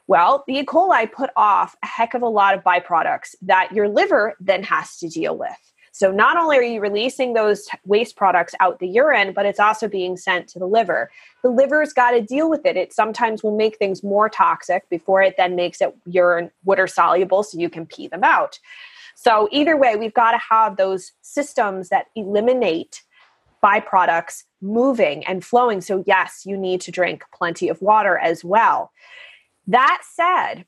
Well, 0.09 0.45
the 0.47 0.59
E. 0.59 0.65
coli 0.65 1.11
put 1.11 1.31
off 1.37 1.77
a 1.83 1.87
heck 1.87 2.15
of 2.15 2.23
a 2.23 2.29
lot 2.29 2.55
of 2.55 2.63
byproducts 2.63 3.35
that 3.43 3.73
your 3.73 3.89
liver 3.89 4.37
then 4.41 4.63
has 4.63 4.97
to 4.99 5.09
deal 5.09 5.37
with. 5.37 5.73
So 5.91 6.13
not 6.13 6.37
only 6.37 6.59
are 6.59 6.63
you 6.63 6.81
releasing 6.81 7.33
those 7.33 7.69
waste 7.87 8.17
products 8.17 8.55
out 8.61 8.81
the 8.81 8.87
urine, 8.87 9.33
but 9.33 9.47
it's 9.47 9.59
also 9.59 9.89
being 9.89 10.19
sent 10.19 10.47
to 10.49 10.59
the 10.59 10.67
liver. 10.67 11.11
The 11.43 11.49
liver's 11.49 11.95
got 11.95 12.11
to 12.11 12.21
deal 12.21 12.51
with 12.51 12.67
it. 12.67 12.77
It 12.77 12.93
sometimes 12.93 13.43
will 13.43 13.57
make 13.57 13.79
things 13.79 14.05
more 14.05 14.29
toxic 14.29 14.87
before 14.91 15.23
it 15.23 15.37
then 15.39 15.57
makes 15.57 15.81
it 15.81 15.97
urine 16.05 16.51
water 16.65 16.87
soluble 16.87 17.43
so 17.43 17.59
you 17.59 17.71
can 17.71 17.87
pee 17.87 18.09
them 18.09 18.23
out. 18.23 18.59
So 19.15 19.49
either 19.51 19.79
way, 19.79 19.97
we've 19.97 20.13
got 20.13 20.33
to 20.33 20.41
have 20.51 20.77
those 20.77 21.13
systems 21.23 21.89
that 21.89 22.09
eliminate 22.15 23.03
byproducts 23.65 24.45
moving 24.61 25.25
and 25.27 25.43
flowing. 25.43 25.81
So 25.81 26.05
yes, 26.07 26.43
you 26.45 26.59
need 26.59 26.83
to 26.83 26.91
drink 26.91 27.25
plenty 27.35 27.71
of 27.71 27.81
water 27.81 28.19
as 28.19 28.45
well. 28.45 28.93
That 29.67 30.03
said, 30.05 30.65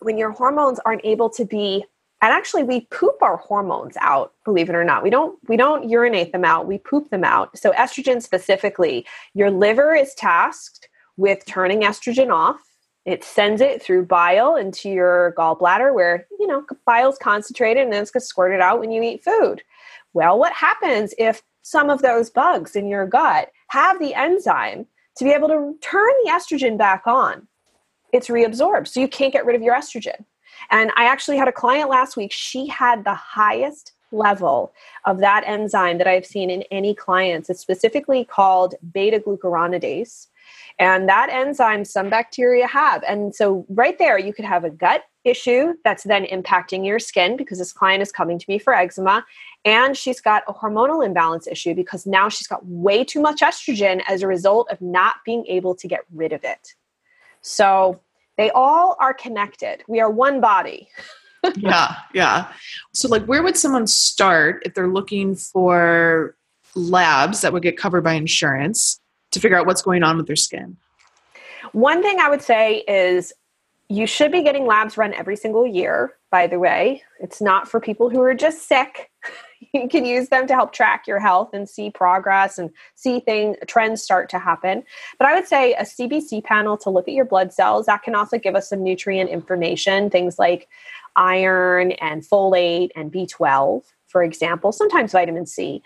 when 0.00 0.18
your 0.18 0.32
hormones 0.32 0.80
aren't 0.84 1.04
able 1.04 1.30
to 1.30 1.44
be 1.44 1.84
and 2.20 2.32
actually 2.32 2.62
we 2.62 2.82
poop 2.82 3.20
our 3.20 3.36
hormones 3.36 3.96
out 4.00 4.32
believe 4.44 4.68
it 4.68 4.76
or 4.76 4.84
not. 4.84 5.02
We 5.02 5.10
don't 5.10 5.38
we 5.48 5.56
don't 5.56 5.88
urinate 5.88 6.32
them 6.32 6.44
out 6.44 6.66
we 6.66 6.78
poop 6.78 7.10
them 7.10 7.24
out. 7.24 7.56
So 7.58 7.72
estrogen 7.72 8.22
specifically 8.22 9.06
your 9.34 9.50
liver 9.50 9.94
is 9.94 10.14
tasked 10.14 10.88
with 11.16 11.44
turning 11.46 11.82
estrogen 11.82 12.32
off. 12.32 12.60
It 13.04 13.24
sends 13.24 13.60
it 13.60 13.82
through 13.82 14.06
bile 14.06 14.54
into 14.54 14.88
your 14.88 15.34
gallbladder 15.36 15.92
where 15.92 16.26
you 16.38 16.46
know 16.46 16.64
bile's 16.86 17.18
concentrated 17.18 17.82
and 17.82 17.92
then 17.92 18.02
it's 18.02 18.10
gonna 18.10 18.22
squirted 18.22 18.60
out 18.60 18.78
when 18.78 18.92
you 18.92 19.02
eat 19.02 19.24
food. 19.24 19.62
Well 20.12 20.38
what 20.38 20.52
happens 20.52 21.14
if 21.18 21.42
some 21.62 21.90
of 21.90 22.02
those 22.02 22.30
bugs 22.30 22.76
in 22.76 22.86
your 22.86 23.06
gut 23.06 23.50
have 23.68 23.98
the 23.98 24.14
enzyme 24.14 24.86
to 25.16 25.24
be 25.24 25.30
able 25.30 25.48
to 25.48 25.74
turn 25.80 26.12
the 26.24 26.30
estrogen 26.30 26.78
back 26.78 27.06
on 27.06 27.46
it's 28.12 28.28
reabsorbed 28.28 28.86
so 28.86 29.00
you 29.00 29.08
can't 29.08 29.32
get 29.32 29.44
rid 29.44 29.56
of 29.56 29.62
your 29.62 29.74
estrogen 29.74 30.24
and 30.70 30.90
I 30.96 31.04
actually 31.04 31.36
had 31.36 31.48
a 31.48 31.52
client 31.52 31.90
last 31.90 32.16
week, 32.16 32.32
she 32.32 32.66
had 32.66 33.04
the 33.04 33.14
highest 33.14 33.92
level 34.10 34.72
of 35.06 35.18
that 35.18 35.42
enzyme 35.46 35.98
that 35.98 36.06
I've 36.06 36.26
seen 36.26 36.50
in 36.50 36.62
any 36.70 36.94
clients. 36.94 37.48
It's 37.48 37.60
specifically 37.60 38.24
called 38.24 38.74
beta 38.92 39.18
glucuronidase. 39.18 40.28
And 40.78 41.08
that 41.08 41.28
enzyme, 41.30 41.84
some 41.84 42.10
bacteria 42.10 42.66
have. 42.66 43.02
And 43.04 43.34
so, 43.34 43.64
right 43.68 43.98
there, 43.98 44.18
you 44.18 44.32
could 44.32 44.44
have 44.44 44.64
a 44.64 44.70
gut 44.70 45.04
issue 45.24 45.74
that's 45.84 46.02
then 46.02 46.24
impacting 46.24 46.84
your 46.84 46.98
skin 46.98 47.36
because 47.36 47.58
this 47.58 47.72
client 47.72 48.02
is 48.02 48.10
coming 48.10 48.38
to 48.38 48.44
me 48.48 48.58
for 48.58 48.74
eczema. 48.74 49.24
And 49.64 49.96
she's 49.96 50.20
got 50.20 50.42
a 50.48 50.52
hormonal 50.52 51.04
imbalance 51.04 51.46
issue 51.46 51.74
because 51.74 52.06
now 52.06 52.28
she's 52.28 52.46
got 52.46 52.66
way 52.66 53.04
too 53.04 53.20
much 53.20 53.40
estrogen 53.40 54.02
as 54.08 54.22
a 54.22 54.26
result 54.26 54.68
of 54.70 54.80
not 54.80 55.16
being 55.24 55.46
able 55.46 55.74
to 55.76 55.86
get 55.86 56.00
rid 56.12 56.32
of 56.32 56.42
it. 56.42 56.74
So, 57.42 58.00
they 58.38 58.50
all 58.50 58.96
are 58.98 59.12
connected. 59.12 59.84
We 59.88 60.00
are 60.00 60.10
one 60.10 60.40
body. 60.40 60.88
yeah, 61.56 61.96
yeah. 62.14 62.52
So, 62.92 63.08
like, 63.08 63.24
where 63.26 63.42
would 63.42 63.56
someone 63.56 63.86
start 63.86 64.62
if 64.64 64.74
they're 64.74 64.88
looking 64.88 65.34
for 65.34 66.36
labs 66.74 67.40
that 67.42 67.52
would 67.52 67.62
get 67.62 67.76
covered 67.76 68.02
by 68.02 68.14
insurance 68.14 69.00
to 69.32 69.40
figure 69.40 69.58
out 69.58 69.66
what's 69.66 69.82
going 69.82 70.02
on 70.02 70.16
with 70.16 70.26
their 70.26 70.36
skin? 70.36 70.76
One 71.72 72.02
thing 72.02 72.18
I 72.20 72.28
would 72.28 72.42
say 72.42 72.84
is 72.88 73.32
you 73.88 74.06
should 74.06 74.32
be 74.32 74.42
getting 74.42 74.66
labs 74.66 74.96
run 74.96 75.12
every 75.14 75.36
single 75.36 75.66
year, 75.66 76.14
by 76.30 76.46
the 76.46 76.58
way. 76.58 77.02
It's 77.20 77.40
not 77.40 77.68
for 77.68 77.80
people 77.80 78.08
who 78.08 78.20
are 78.22 78.34
just 78.34 78.68
sick. 78.68 79.10
you 79.72 79.88
can 79.90 80.04
use 80.04 80.28
them 80.28 80.46
to 80.46 80.54
help 80.54 80.72
track 80.72 81.06
your 81.06 81.18
health 81.18 81.50
and 81.52 81.68
see 81.68 81.90
progress 81.90 82.58
and 82.58 82.70
see 82.94 83.20
things 83.20 83.56
trends 83.66 84.02
start 84.02 84.28
to 84.30 84.38
happen. 84.38 84.82
But 85.18 85.28
i 85.28 85.34
would 85.34 85.46
say 85.46 85.74
a 85.74 85.82
cbc 85.82 86.44
panel 86.44 86.76
to 86.78 86.90
look 86.90 87.08
at 87.08 87.14
your 87.14 87.24
blood 87.24 87.52
cells 87.52 87.86
that 87.86 88.02
can 88.02 88.14
also 88.14 88.38
give 88.38 88.54
us 88.54 88.68
some 88.68 88.82
nutrient 88.82 89.30
information 89.30 90.10
things 90.10 90.38
like 90.38 90.68
iron 91.16 91.92
and 91.92 92.22
folate 92.22 92.90
and 92.96 93.12
b12 93.12 93.82
for 94.12 94.22
example 94.22 94.70
sometimes 94.70 95.12
vitamin 95.12 95.46
c 95.46 95.82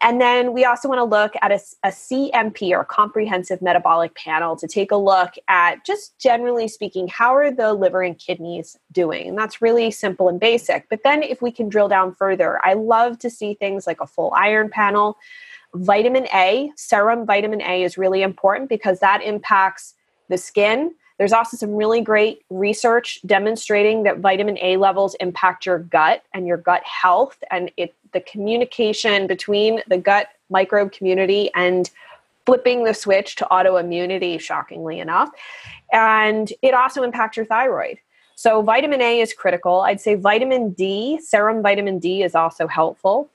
and 0.00 0.20
then 0.20 0.52
we 0.52 0.66
also 0.66 0.86
want 0.86 0.98
to 0.98 1.04
look 1.04 1.32
at 1.40 1.50
a, 1.50 1.60
a, 1.82 1.88
CMP 1.88 2.72
or 2.72 2.84
comprehensive 2.84 3.62
metabolic 3.62 4.14
panel 4.14 4.54
to 4.56 4.66
take 4.66 4.90
a 4.90 4.96
look 4.96 5.32
at 5.48 5.84
just 5.84 6.18
generally 6.18 6.68
speaking, 6.68 7.08
how 7.08 7.34
are 7.34 7.50
the 7.50 7.72
liver 7.72 8.02
and 8.02 8.18
kidneys 8.18 8.76
doing? 8.92 9.28
And 9.28 9.38
that's 9.38 9.62
really 9.62 9.90
simple 9.90 10.28
and 10.28 10.38
basic. 10.38 10.88
But 10.90 11.00
then 11.04 11.22
if 11.22 11.40
we 11.40 11.50
can 11.50 11.70
drill 11.70 11.88
down 11.88 12.14
further, 12.14 12.60
I 12.64 12.74
love 12.74 13.18
to 13.20 13.30
see 13.30 13.54
things 13.54 13.86
like 13.86 14.00
a 14.00 14.06
full 14.06 14.32
iron 14.36 14.68
panel. 14.68 15.16
Vitamin 15.74 16.26
A, 16.34 16.70
serum 16.76 17.24
vitamin 17.24 17.62
A 17.62 17.82
is 17.82 17.96
really 17.96 18.22
important 18.22 18.68
because 18.68 19.00
that 19.00 19.22
impacts 19.22 19.94
the 20.28 20.36
skin 20.36 20.94
there's 21.18 21.32
also 21.32 21.56
some 21.56 21.74
really 21.74 22.00
great 22.00 22.44
research 22.50 23.20
demonstrating 23.24 24.02
that 24.02 24.18
vitamin 24.18 24.58
A 24.60 24.76
levels 24.76 25.14
impact 25.20 25.66
your 25.66 25.78
gut 25.78 26.22
and 26.32 26.46
your 26.46 26.56
gut 26.56 26.82
health 26.84 27.42
and 27.50 27.70
it 27.76 27.94
the 28.12 28.20
communication 28.20 29.26
between 29.26 29.82
the 29.88 29.98
gut 29.98 30.28
microbe 30.48 30.92
community 30.92 31.50
and 31.54 31.90
flipping 32.46 32.84
the 32.84 32.94
switch 32.94 33.36
to 33.36 33.46
autoimmunity, 33.50 34.38
shockingly 34.40 35.00
enough. 35.00 35.30
And 35.92 36.52
it 36.62 36.74
also 36.74 37.02
impacts 37.02 37.36
your 37.36 37.46
thyroid. 37.46 37.98
So, 38.36 38.62
vitamin 38.62 39.00
A 39.00 39.20
is 39.20 39.32
critical. 39.32 39.82
I'd 39.82 40.00
say 40.00 40.16
vitamin 40.16 40.70
D, 40.70 41.20
serum 41.22 41.62
vitamin 41.62 41.98
D, 41.98 42.22
is 42.22 42.34
also 42.34 42.66
helpful. 42.66 43.30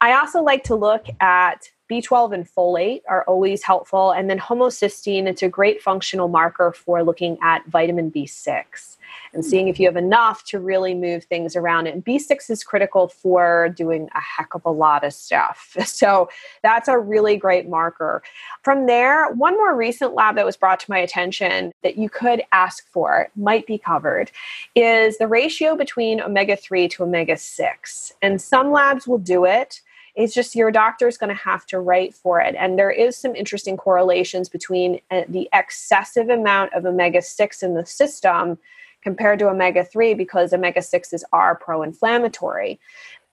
I 0.00 0.12
also 0.12 0.42
like 0.42 0.62
to 0.64 0.76
look 0.76 1.06
at 1.20 1.70
B12 1.90 2.32
and 2.32 2.48
folate 2.50 3.02
are 3.08 3.24
always 3.24 3.62
helpful. 3.62 4.12
And 4.12 4.30
then 4.30 4.38
homocysteine, 4.38 5.26
it's 5.26 5.42
a 5.42 5.48
great 5.48 5.82
functional 5.82 6.28
marker 6.28 6.72
for 6.72 7.02
looking 7.02 7.36
at 7.42 7.66
vitamin 7.66 8.10
B6 8.10 8.96
and 9.32 9.44
hmm. 9.44 9.48
seeing 9.48 9.68
if 9.68 9.78
you 9.78 9.86
have 9.86 9.96
enough 9.96 10.44
to 10.44 10.58
really 10.58 10.94
move 10.94 11.24
things 11.24 11.56
around. 11.56 11.86
And 11.86 12.04
B6 12.04 12.50
is 12.50 12.64
critical 12.64 13.08
for 13.08 13.68
doing 13.68 14.08
a 14.14 14.20
heck 14.20 14.54
of 14.54 14.64
a 14.64 14.70
lot 14.70 15.04
of 15.04 15.12
stuff. 15.12 15.76
So 15.94 16.28
that's 16.62 16.88
a 16.88 16.98
really 16.98 17.36
great 17.36 17.68
marker. 17.68 18.22
From 18.62 18.86
there, 18.86 19.30
one 19.32 19.54
more 19.54 19.76
recent 19.76 20.14
lab 20.14 20.34
that 20.34 20.44
was 20.44 20.56
brought 20.56 20.80
to 20.80 20.90
my 20.90 20.98
attention 20.98 21.72
that 21.82 21.96
you 21.96 22.08
could 22.08 22.42
ask 22.52 22.88
for, 22.88 23.28
might 23.36 23.66
be 23.66 23.78
covered, 23.78 24.32
is 24.74 25.18
the 25.18 25.28
ratio 25.28 25.76
between 25.76 26.20
omega 26.20 26.56
3 26.56 26.88
to 26.88 27.04
omega 27.04 27.36
6. 27.36 28.12
And 28.22 28.42
some 28.42 28.72
labs 28.72 29.06
will 29.06 29.18
do 29.18 29.44
it. 29.44 29.82
It's 30.14 30.34
just 30.34 30.54
your 30.54 30.70
doctor 30.70 31.08
is 31.08 31.18
going 31.18 31.34
to 31.34 31.42
have 31.42 31.66
to 31.66 31.80
write 31.80 32.14
for 32.14 32.40
it. 32.40 32.54
And 32.56 32.78
there 32.78 32.90
is 32.90 33.16
some 33.16 33.34
interesting 33.34 33.76
correlations 33.76 34.48
between 34.48 35.00
uh, 35.10 35.22
the 35.28 35.48
excessive 35.52 36.28
amount 36.28 36.72
of 36.72 36.86
omega 36.86 37.20
6 37.20 37.62
in 37.62 37.74
the 37.74 37.84
system 37.84 38.58
compared 39.02 39.38
to 39.40 39.48
omega 39.48 39.84
3 39.84 40.14
because 40.14 40.52
omega 40.52 40.80
6s 40.80 41.22
are 41.32 41.54
pro 41.56 41.82
inflammatory. 41.82 42.80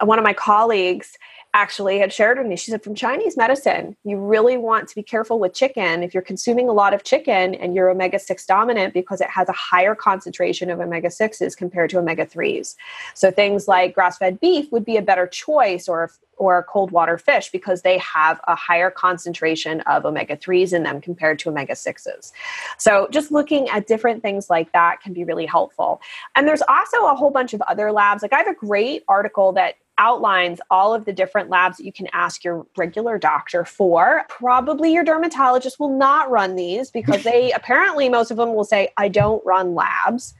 One 0.01 0.17
of 0.17 0.25
my 0.25 0.33
colleagues 0.33 1.17
actually 1.53 1.99
had 1.99 2.13
shared 2.13 2.37
with 2.37 2.47
me, 2.47 2.55
she 2.55 2.71
said, 2.71 2.83
from 2.83 2.95
Chinese 2.95 3.35
medicine, 3.35 3.95
you 4.03 4.17
really 4.17 4.57
want 4.57 4.87
to 4.87 4.95
be 4.95 5.03
careful 5.03 5.39
with 5.39 5.53
chicken 5.53 6.03
if 6.03 6.13
you're 6.13 6.23
consuming 6.23 6.69
a 6.69 6.73
lot 6.73 6.93
of 6.93 7.03
chicken 7.03 7.55
and 7.55 7.75
you're 7.75 7.89
omega 7.89 8.19
6 8.19 8.45
dominant 8.45 8.93
because 8.93 9.19
it 9.21 9.29
has 9.29 9.49
a 9.49 9.53
higher 9.53 9.93
concentration 9.93 10.69
of 10.69 10.79
omega 10.79 11.09
6s 11.09 11.57
compared 11.57 11.89
to 11.89 11.99
omega 11.99 12.25
3s. 12.25 12.75
So 13.13 13.31
things 13.31 13.67
like 13.67 13.93
grass 13.93 14.17
fed 14.17 14.39
beef 14.39 14.71
would 14.71 14.85
be 14.85 14.97
a 14.97 15.01
better 15.01 15.27
choice 15.27 15.87
or 15.87 16.11
or 16.41 16.63
cold 16.63 16.91
water 16.91 17.19
fish 17.19 17.51
because 17.51 17.83
they 17.83 17.99
have 17.99 18.41
a 18.47 18.55
higher 18.55 18.89
concentration 18.89 19.79
of 19.81 20.05
omega 20.05 20.35
3s 20.35 20.73
in 20.73 20.81
them 20.81 20.99
compared 20.99 21.37
to 21.37 21.49
omega 21.49 21.73
6s. 21.73 22.31
So, 22.79 23.07
just 23.11 23.31
looking 23.31 23.69
at 23.69 23.85
different 23.85 24.23
things 24.23 24.49
like 24.49 24.71
that 24.71 25.01
can 25.01 25.13
be 25.13 25.23
really 25.23 25.45
helpful. 25.45 26.01
And 26.35 26.47
there's 26.47 26.63
also 26.67 27.05
a 27.05 27.15
whole 27.15 27.29
bunch 27.29 27.53
of 27.53 27.61
other 27.61 27.91
labs. 27.91 28.23
Like, 28.23 28.33
I 28.33 28.37
have 28.37 28.47
a 28.47 28.55
great 28.55 29.03
article 29.07 29.51
that 29.53 29.75
outlines 30.01 30.59
all 30.71 30.95
of 30.95 31.05
the 31.05 31.13
different 31.13 31.49
labs 31.49 31.77
that 31.77 31.85
you 31.85 31.93
can 31.93 32.07
ask 32.11 32.43
your 32.43 32.65
regular 32.75 33.19
doctor 33.19 33.63
for. 33.63 34.23
Probably 34.27 34.91
your 34.91 35.03
dermatologist 35.03 35.79
will 35.79 35.95
not 35.95 36.31
run 36.31 36.55
these 36.55 36.89
because 36.89 37.23
they 37.23 37.51
apparently, 37.55 38.09
most 38.09 38.31
of 38.31 38.37
them 38.37 38.55
will 38.55 38.63
say, 38.65 38.89
I 38.97 39.07
don't 39.07 39.45
run 39.45 39.75
labs. 39.75 40.33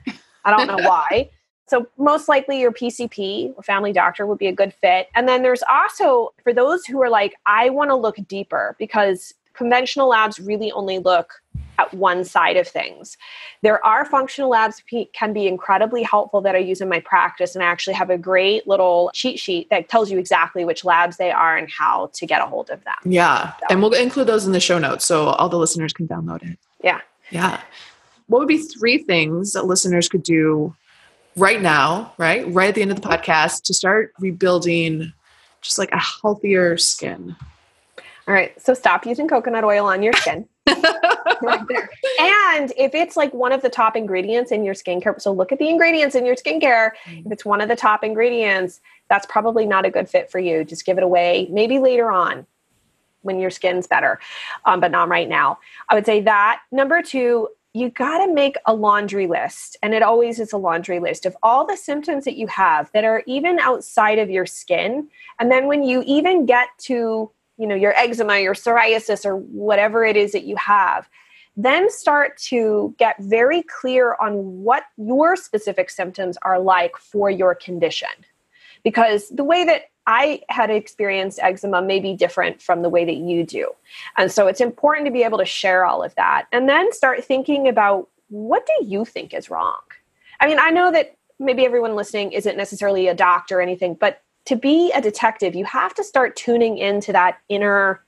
I 0.43 0.49
don't 0.57 0.67
know 0.67 0.83
why. 0.89 1.29
So, 1.67 1.87
most 1.97 2.27
likely 2.27 2.59
your 2.59 2.71
PCP 2.71 3.53
or 3.55 3.63
family 3.63 3.93
doctor 3.93 4.25
would 4.25 4.39
be 4.39 4.47
a 4.47 4.51
good 4.51 4.73
fit. 4.73 5.07
And 5.13 5.27
then 5.27 5.43
there's 5.43 5.63
also 5.69 6.33
for 6.43 6.53
those 6.53 6.85
who 6.85 7.01
are 7.01 7.09
like, 7.09 7.35
I 7.45 7.69
want 7.69 7.91
to 7.91 7.95
look 7.95 8.17
deeper 8.27 8.75
because 8.79 9.33
conventional 9.53 10.09
labs 10.09 10.39
really 10.39 10.71
only 10.71 10.97
look 10.97 11.40
at 11.81 11.93
one 11.93 12.23
side 12.23 12.57
of 12.57 12.67
things. 12.67 13.17
There 13.61 13.83
are 13.85 14.05
functional 14.05 14.49
labs 14.49 14.83
can 15.13 15.33
be 15.33 15.47
incredibly 15.47 16.03
helpful 16.03 16.41
that 16.41 16.55
I 16.55 16.59
use 16.59 16.81
in 16.81 16.89
my 16.89 16.99
practice 16.99 17.55
and 17.55 17.63
I 17.63 17.67
actually 17.67 17.93
have 17.93 18.09
a 18.09 18.17
great 18.17 18.67
little 18.67 19.11
cheat 19.13 19.39
sheet 19.39 19.69
that 19.69 19.89
tells 19.89 20.11
you 20.11 20.19
exactly 20.19 20.65
which 20.65 20.85
labs 20.85 21.17
they 21.17 21.31
are 21.31 21.57
and 21.57 21.69
how 21.69 22.09
to 22.13 22.25
get 22.25 22.41
a 22.41 22.45
hold 22.45 22.69
of 22.69 22.83
them. 22.83 22.95
Yeah. 23.05 23.53
So. 23.53 23.65
And 23.69 23.81
we'll 23.81 23.93
include 23.93 24.27
those 24.27 24.45
in 24.45 24.51
the 24.51 24.59
show 24.59 24.77
notes 24.77 25.05
so 25.05 25.27
all 25.27 25.49
the 25.49 25.57
listeners 25.57 25.93
can 25.93 26.07
download 26.07 26.43
it. 26.43 26.57
Yeah. 26.83 27.01
Yeah. 27.29 27.61
What 28.27 28.39
would 28.39 28.47
be 28.47 28.59
three 28.59 28.99
things 28.99 29.53
that 29.53 29.65
listeners 29.65 30.07
could 30.07 30.23
do 30.23 30.75
right 31.35 31.61
now, 31.61 32.13
right? 32.17 32.45
Right 32.47 32.69
at 32.69 32.75
the 32.75 32.81
end 32.81 32.91
of 32.91 33.01
the 33.01 33.07
podcast 33.07 33.63
to 33.63 33.73
start 33.73 34.13
rebuilding 34.19 35.13
just 35.61 35.77
like 35.77 35.91
a 35.91 35.99
healthier 35.99 36.77
skin. 36.77 37.35
All 38.27 38.33
right. 38.33 38.59
So 38.61 38.73
stop 38.73 39.05
using 39.05 39.27
coconut 39.27 39.63
oil 39.63 39.85
on 39.85 40.03
your 40.03 40.13
skin. 40.13 40.47
right 41.43 41.61
there. 41.67 41.89
And 42.19 42.71
if 42.77 42.93
it's 42.93 43.17
like 43.17 43.33
one 43.33 43.51
of 43.51 43.61
the 43.61 43.69
top 43.69 43.95
ingredients 43.95 44.51
in 44.51 44.63
your 44.63 44.73
skincare, 44.73 45.19
so 45.21 45.31
look 45.31 45.51
at 45.51 45.59
the 45.59 45.69
ingredients 45.69 46.15
in 46.15 46.25
your 46.25 46.35
skincare. 46.35 46.91
Mm-hmm. 47.05 47.27
If 47.27 47.31
it's 47.31 47.45
one 47.45 47.61
of 47.61 47.69
the 47.69 47.75
top 47.75 48.03
ingredients, 48.03 48.81
that's 49.09 49.25
probably 49.25 49.65
not 49.65 49.85
a 49.85 49.89
good 49.89 50.09
fit 50.09 50.31
for 50.31 50.39
you. 50.39 50.63
Just 50.63 50.85
give 50.85 50.97
it 50.97 51.03
away 51.03 51.47
maybe 51.51 51.79
later 51.79 52.11
on 52.11 52.45
when 53.21 53.39
your 53.39 53.49
skin's 53.49 53.87
better, 53.87 54.19
um, 54.65 54.79
but 54.79 54.91
not 54.91 55.07
right 55.07 55.29
now. 55.29 55.59
I 55.89 55.95
would 55.95 56.05
say 56.05 56.21
that. 56.21 56.61
Number 56.71 57.01
two, 57.01 57.49
you 57.73 57.89
got 57.89 58.25
to 58.25 58.33
make 58.33 58.55
a 58.65 58.73
laundry 58.73 59.27
list 59.27 59.77
and 59.81 59.93
it 59.93 60.03
always 60.03 60.39
is 60.39 60.51
a 60.51 60.57
laundry 60.57 60.99
list 60.99 61.25
of 61.25 61.37
all 61.41 61.65
the 61.65 61.77
symptoms 61.77 62.25
that 62.25 62.35
you 62.35 62.47
have 62.47 62.91
that 62.93 63.05
are 63.05 63.23
even 63.27 63.59
outside 63.59 64.19
of 64.19 64.29
your 64.29 64.45
skin 64.45 65.07
and 65.39 65.49
then 65.49 65.67
when 65.67 65.81
you 65.81 66.03
even 66.05 66.45
get 66.45 66.67
to 66.77 67.31
you 67.57 67.67
know 67.67 67.75
your 67.75 67.93
eczema 67.93 68.39
your 68.39 68.53
psoriasis 68.53 69.25
or 69.25 69.37
whatever 69.37 70.03
it 70.03 70.17
is 70.17 70.33
that 70.33 70.43
you 70.43 70.55
have 70.57 71.07
then 71.57 71.89
start 71.89 72.37
to 72.37 72.95
get 72.97 73.15
very 73.19 73.63
clear 73.63 74.15
on 74.21 74.63
what 74.63 74.83
your 74.97 75.35
specific 75.35 75.89
symptoms 75.89 76.37
are 76.43 76.59
like 76.59 76.95
for 76.97 77.29
your 77.29 77.53
condition 77.55 78.09
because 78.83 79.29
the 79.29 79.43
way 79.43 79.63
that 79.65 79.83
I 80.07 80.41
had 80.49 80.69
experienced 80.69 81.39
eczema 81.41 81.81
may 81.81 81.99
be 81.99 82.15
different 82.15 82.61
from 82.61 82.81
the 82.81 82.89
way 82.89 83.05
that 83.05 83.17
you 83.17 83.43
do. 83.45 83.71
And 84.17 84.31
so 84.31 84.47
it's 84.47 84.61
important 84.61 85.05
to 85.05 85.11
be 85.11 85.23
able 85.23 85.37
to 85.37 85.45
share 85.45 85.85
all 85.85 86.01
of 86.01 86.15
that 86.15 86.47
and 86.51 86.67
then 86.67 86.91
start 86.91 87.23
thinking 87.23 87.67
about 87.67 88.09
what 88.29 88.65
do 88.65 88.85
you 88.85 89.05
think 89.05 89.33
is 89.33 89.49
wrong? 89.49 89.79
I 90.39 90.47
mean, 90.47 90.57
I 90.59 90.71
know 90.71 90.91
that 90.91 91.15
maybe 91.39 91.65
everyone 91.65 91.95
listening 91.95 92.31
isn't 92.31 92.57
necessarily 92.57 93.07
a 93.07 93.13
doctor 93.13 93.59
or 93.59 93.61
anything, 93.61 93.93
but 93.93 94.21
to 94.45 94.55
be 94.55 94.91
a 94.93 95.01
detective, 95.01 95.53
you 95.53 95.65
have 95.65 95.93
to 95.95 96.03
start 96.03 96.35
tuning 96.35 96.77
into 96.77 97.11
that 97.11 97.39
inner 97.49 98.03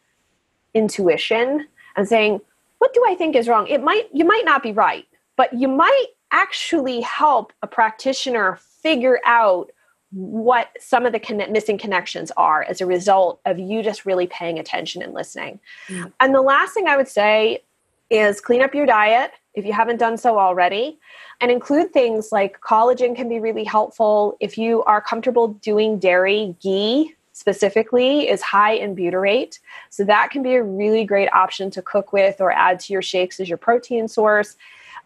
intuition 0.73 1.67
and 1.95 2.07
saying, 2.07 2.41
what 2.83 2.93
do 2.93 3.01
I 3.07 3.15
think 3.15 3.37
is 3.37 3.47
wrong? 3.47 3.65
It 3.67 3.81
might 3.81 4.09
you 4.11 4.25
might 4.25 4.43
not 4.43 4.61
be 4.61 4.73
right, 4.73 5.05
but 5.37 5.53
you 5.53 5.69
might 5.69 6.07
actually 6.31 6.99
help 6.99 7.53
a 7.61 7.67
practitioner 7.67 8.59
figure 8.81 9.21
out 9.25 9.71
what 10.11 10.67
some 10.81 11.05
of 11.05 11.13
the 11.13 11.19
con- 11.19 11.49
missing 11.49 11.77
connections 11.77 12.29
are 12.35 12.63
as 12.63 12.81
a 12.81 12.85
result 12.85 13.39
of 13.45 13.57
you 13.57 13.83
just 13.83 14.05
really 14.05 14.27
paying 14.27 14.59
attention 14.59 15.01
and 15.01 15.13
listening. 15.13 15.61
Mm. 15.87 16.11
And 16.19 16.35
the 16.35 16.41
last 16.41 16.73
thing 16.73 16.89
I 16.89 16.97
would 16.97 17.07
say 17.07 17.63
is 18.09 18.41
clean 18.41 18.61
up 18.61 18.75
your 18.75 18.85
diet 18.85 19.31
if 19.53 19.65
you 19.65 19.71
haven't 19.71 19.97
done 19.97 20.17
so 20.17 20.37
already 20.37 20.99
and 21.39 21.49
include 21.49 21.93
things 21.93 22.33
like 22.33 22.59
collagen 22.59 23.15
can 23.15 23.29
be 23.29 23.39
really 23.39 23.63
helpful 23.63 24.35
if 24.41 24.57
you 24.57 24.83
are 24.83 24.99
comfortable 24.99 25.47
doing 25.47 25.99
dairy 25.99 26.53
ghee 26.61 27.15
specifically 27.33 28.29
is 28.29 28.41
high 28.41 28.73
in 28.73 28.95
butyrate 28.95 29.59
so 29.89 30.03
that 30.03 30.29
can 30.31 30.41
be 30.41 30.55
a 30.55 30.63
really 30.63 31.03
great 31.03 31.29
option 31.33 31.69
to 31.69 31.81
cook 31.81 32.13
with 32.13 32.39
or 32.39 32.51
add 32.51 32.79
to 32.79 32.93
your 32.93 33.01
shakes 33.01 33.39
as 33.39 33.49
your 33.49 33.57
protein 33.57 34.07
source 34.07 34.55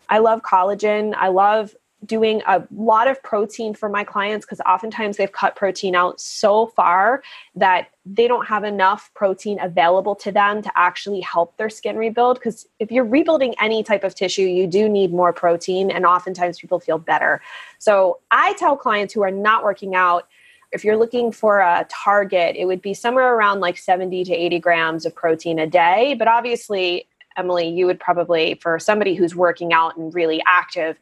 i 0.09 0.19
love 0.19 0.41
collagen 0.43 1.13
i 1.15 1.27
love 1.27 1.75
doing 2.05 2.41
a 2.45 2.63
lot 2.75 3.07
of 3.07 3.21
protein 3.23 3.73
for 3.73 3.89
my 3.89 4.03
clients 4.03 4.45
because 4.45 4.61
oftentimes 4.61 5.17
they've 5.17 5.31
cut 5.31 5.55
protein 5.55 5.95
out 5.95 6.21
so 6.21 6.67
far 6.67 7.23
that 7.55 7.89
they 8.05 8.27
don't 8.27 8.45
have 8.45 8.63
enough 8.63 9.09
protein 9.15 9.59
available 9.59 10.15
to 10.15 10.31
them 10.31 10.61
to 10.61 10.71
actually 10.75 11.21
help 11.21 11.57
their 11.57 11.69
skin 11.69 11.97
rebuild. 11.97 12.37
Because 12.37 12.67
if 12.79 12.91
you're 12.91 13.03
rebuilding 13.03 13.55
any 13.59 13.81
type 13.83 14.03
of 14.03 14.13
tissue, 14.13 14.43
you 14.43 14.67
do 14.67 14.87
need 14.87 15.11
more 15.11 15.33
protein, 15.33 15.89
and 15.89 16.05
oftentimes 16.05 16.59
people 16.59 16.79
feel 16.79 16.99
better. 16.99 17.41
So 17.79 18.19
I 18.29 18.53
tell 18.53 18.77
clients 18.77 19.13
who 19.13 19.23
are 19.23 19.31
not 19.31 19.63
working 19.63 19.95
out. 19.95 20.27
If 20.71 20.83
you're 20.83 20.97
looking 20.97 21.31
for 21.31 21.59
a 21.59 21.85
target, 21.89 22.55
it 22.57 22.65
would 22.65 22.81
be 22.81 22.93
somewhere 22.93 23.35
around 23.35 23.59
like 23.59 23.77
70 23.77 24.25
to 24.25 24.33
80 24.33 24.59
grams 24.59 25.05
of 25.05 25.15
protein 25.15 25.59
a 25.59 25.67
day. 25.67 26.15
But 26.17 26.27
obviously, 26.27 27.07
Emily, 27.37 27.69
you 27.69 27.85
would 27.85 27.99
probably, 27.99 28.55
for 28.61 28.79
somebody 28.79 29.15
who's 29.15 29.35
working 29.35 29.71
out 29.71 29.95
and 29.95 30.13
really 30.13 30.41
active, 30.45 30.97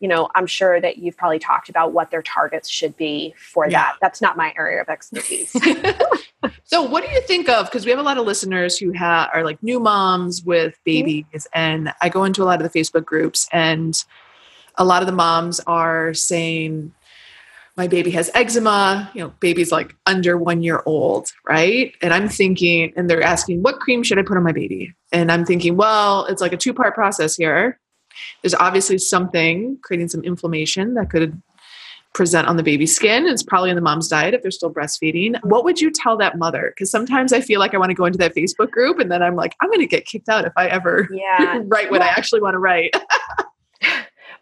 you 0.00 0.08
know, 0.08 0.28
I'm 0.34 0.46
sure 0.46 0.80
that 0.80 0.98
you've 0.98 1.16
probably 1.16 1.38
talked 1.38 1.68
about 1.68 1.92
what 1.92 2.10
their 2.10 2.22
targets 2.22 2.68
should 2.68 2.96
be 2.96 3.34
for 3.38 3.66
yeah. 3.66 3.70
that. 3.70 3.96
That's 4.00 4.20
not 4.20 4.36
my 4.36 4.52
area 4.58 4.80
of 4.80 4.88
expertise. 4.88 5.50
so, 6.64 6.82
what 6.82 7.04
do 7.04 7.10
you 7.10 7.20
think 7.22 7.48
of? 7.48 7.66
Because 7.66 7.84
we 7.84 7.90
have 7.90 8.00
a 8.00 8.02
lot 8.02 8.18
of 8.18 8.26
listeners 8.26 8.76
who 8.76 8.92
have, 8.92 9.30
are 9.32 9.42
like 9.42 9.62
new 9.62 9.80
moms 9.80 10.42
with 10.42 10.74
mm-hmm. 10.74 10.82
babies, 10.84 11.24
mm-hmm. 11.32 11.58
and 11.58 11.94
I 12.02 12.08
go 12.08 12.24
into 12.24 12.42
a 12.42 12.44
lot 12.44 12.60
of 12.60 12.70
the 12.70 12.78
Facebook 12.78 13.06
groups, 13.06 13.48
and 13.52 14.02
a 14.74 14.84
lot 14.84 15.02
of 15.02 15.06
the 15.06 15.12
moms 15.12 15.60
are 15.60 16.12
saying, 16.12 16.92
my 17.76 17.86
baby 17.86 18.10
has 18.12 18.30
eczema, 18.34 19.10
you 19.14 19.20
know, 19.22 19.34
baby's 19.40 19.70
like 19.70 19.94
under 20.06 20.38
one 20.38 20.62
year 20.62 20.82
old, 20.86 21.28
right? 21.46 21.92
And 22.00 22.14
I'm 22.14 22.28
thinking, 22.28 22.92
and 22.96 23.10
they're 23.10 23.22
asking, 23.22 23.62
what 23.62 23.80
cream 23.80 24.02
should 24.02 24.18
I 24.18 24.22
put 24.22 24.36
on 24.36 24.42
my 24.42 24.52
baby? 24.52 24.94
And 25.12 25.30
I'm 25.30 25.44
thinking, 25.44 25.76
well, 25.76 26.24
it's 26.26 26.40
like 26.40 26.52
a 26.52 26.56
two 26.56 26.72
part 26.72 26.94
process 26.94 27.36
here 27.36 27.78
there's 28.42 28.54
obviously 28.54 28.98
something 28.98 29.78
creating 29.82 30.08
some 30.08 30.22
inflammation 30.22 30.94
that 30.94 31.10
could 31.10 31.40
present 32.14 32.48
on 32.48 32.56
the 32.56 32.62
baby's 32.62 32.94
skin. 32.96 33.26
It's 33.26 33.42
probably 33.42 33.68
in 33.68 33.76
the 33.76 33.82
mom's 33.82 34.08
diet 34.08 34.32
if 34.32 34.40
they're 34.40 34.50
still 34.50 34.72
breastfeeding. 34.72 35.38
What 35.44 35.64
would 35.64 35.80
you 35.80 35.90
tell 35.90 36.16
that 36.16 36.38
mother? 36.38 36.72
Because 36.74 36.90
sometimes 36.90 37.32
I 37.32 37.42
feel 37.42 37.60
like 37.60 37.74
I 37.74 37.78
want 37.78 37.90
to 37.90 37.94
go 37.94 38.06
into 38.06 38.18
that 38.18 38.34
Facebook 38.34 38.70
group 38.70 38.98
and 38.98 39.10
then 39.10 39.22
I'm 39.22 39.36
like, 39.36 39.54
I'm 39.60 39.68
going 39.68 39.80
to 39.80 39.86
get 39.86 40.06
kicked 40.06 40.28
out 40.28 40.46
if 40.46 40.52
I 40.56 40.66
ever 40.68 41.08
Yeah. 41.12 41.60
write 41.66 41.90
what 41.90 42.00
I 42.00 42.06
actually 42.08 42.40
want 42.40 42.54
to 42.54 42.58
write. 42.58 42.94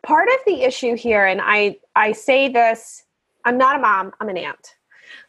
part 0.05 0.29
of 0.29 0.35
the 0.45 0.63
issue 0.63 0.95
here 0.95 1.25
and 1.25 1.41
i 1.43 1.75
i 1.97 2.13
say 2.13 2.47
this 2.47 3.04
i'm 3.45 3.59
not 3.59 3.77
a 3.77 3.79
mom 3.79 4.13
i'm 4.21 4.29
an 4.29 4.37
aunt. 4.37 4.75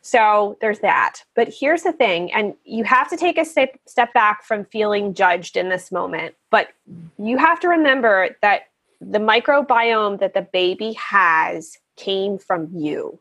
So 0.02 0.58
there's 0.62 0.80
that. 0.80 1.24
But 1.36 1.54
here's 1.60 1.84
the 1.84 1.92
thing 1.92 2.32
and 2.34 2.56
you 2.64 2.84
have 2.86 3.10
to 3.10 3.18
take 3.18 3.38
a 3.38 3.46
step 3.46 3.78
step 3.88 4.14
back 4.14 4.44
from 4.44 4.66
feeling 4.66 5.14
judged 5.14 5.58
in 5.58 5.70
this 5.70 5.92
moment 5.92 6.36
but 6.50 6.70
you 7.18 7.38
have 7.38 7.60
to 7.60 7.68
remember 7.68 8.36
that 8.42 8.64
the 9.02 9.20
microbiome 9.20 10.20
that 10.20 10.34
the 10.34 10.48
baby 10.54 10.94
has 10.94 11.78
came 11.98 12.38
from 12.38 12.70
you. 12.74 13.20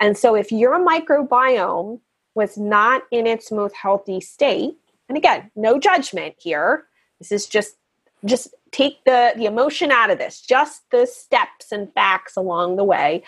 And 0.00 0.16
so 0.18 0.34
if 0.34 0.50
your 0.50 0.84
microbiome 0.84 2.00
was 2.34 2.56
not 2.56 3.02
in 3.10 3.26
its 3.26 3.52
most 3.52 3.74
healthy 3.76 4.20
state 4.20 4.76
and 5.08 5.18
again 5.18 5.50
no 5.54 5.78
judgment 5.78 6.34
here 6.38 6.84
this 7.18 7.30
is 7.30 7.46
just 7.46 7.76
just 8.24 8.54
take 8.70 9.04
the 9.04 9.32
the 9.36 9.44
emotion 9.44 9.90
out 9.90 10.10
of 10.10 10.16
this 10.18 10.40
just 10.40 10.82
the 10.90 11.06
steps 11.06 11.72
and 11.72 11.92
facts 11.92 12.36
along 12.36 12.76
the 12.76 12.84
way 12.84 13.22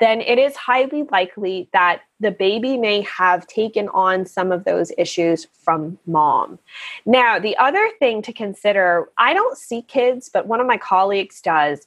then 0.00 0.20
it 0.20 0.38
is 0.38 0.56
highly 0.56 1.04
likely 1.10 1.68
that 1.72 2.02
the 2.20 2.30
baby 2.30 2.76
may 2.76 3.02
have 3.02 3.46
taken 3.46 3.88
on 3.90 4.24
some 4.26 4.50
of 4.50 4.64
those 4.64 4.92
issues 4.96 5.46
from 5.52 5.98
mom. 6.06 6.58
Now, 7.04 7.38
the 7.38 7.56
other 7.56 7.90
thing 7.98 8.22
to 8.22 8.32
consider 8.32 9.08
I 9.18 9.34
don't 9.34 9.58
see 9.58 9.82
kids, 9.82 10.30
but 10.32 10.46
one 10.46 10.60
of 10.60 10.66
my 10.66 10.78
colleagues 10.78 11.40
does. 11.40 11.86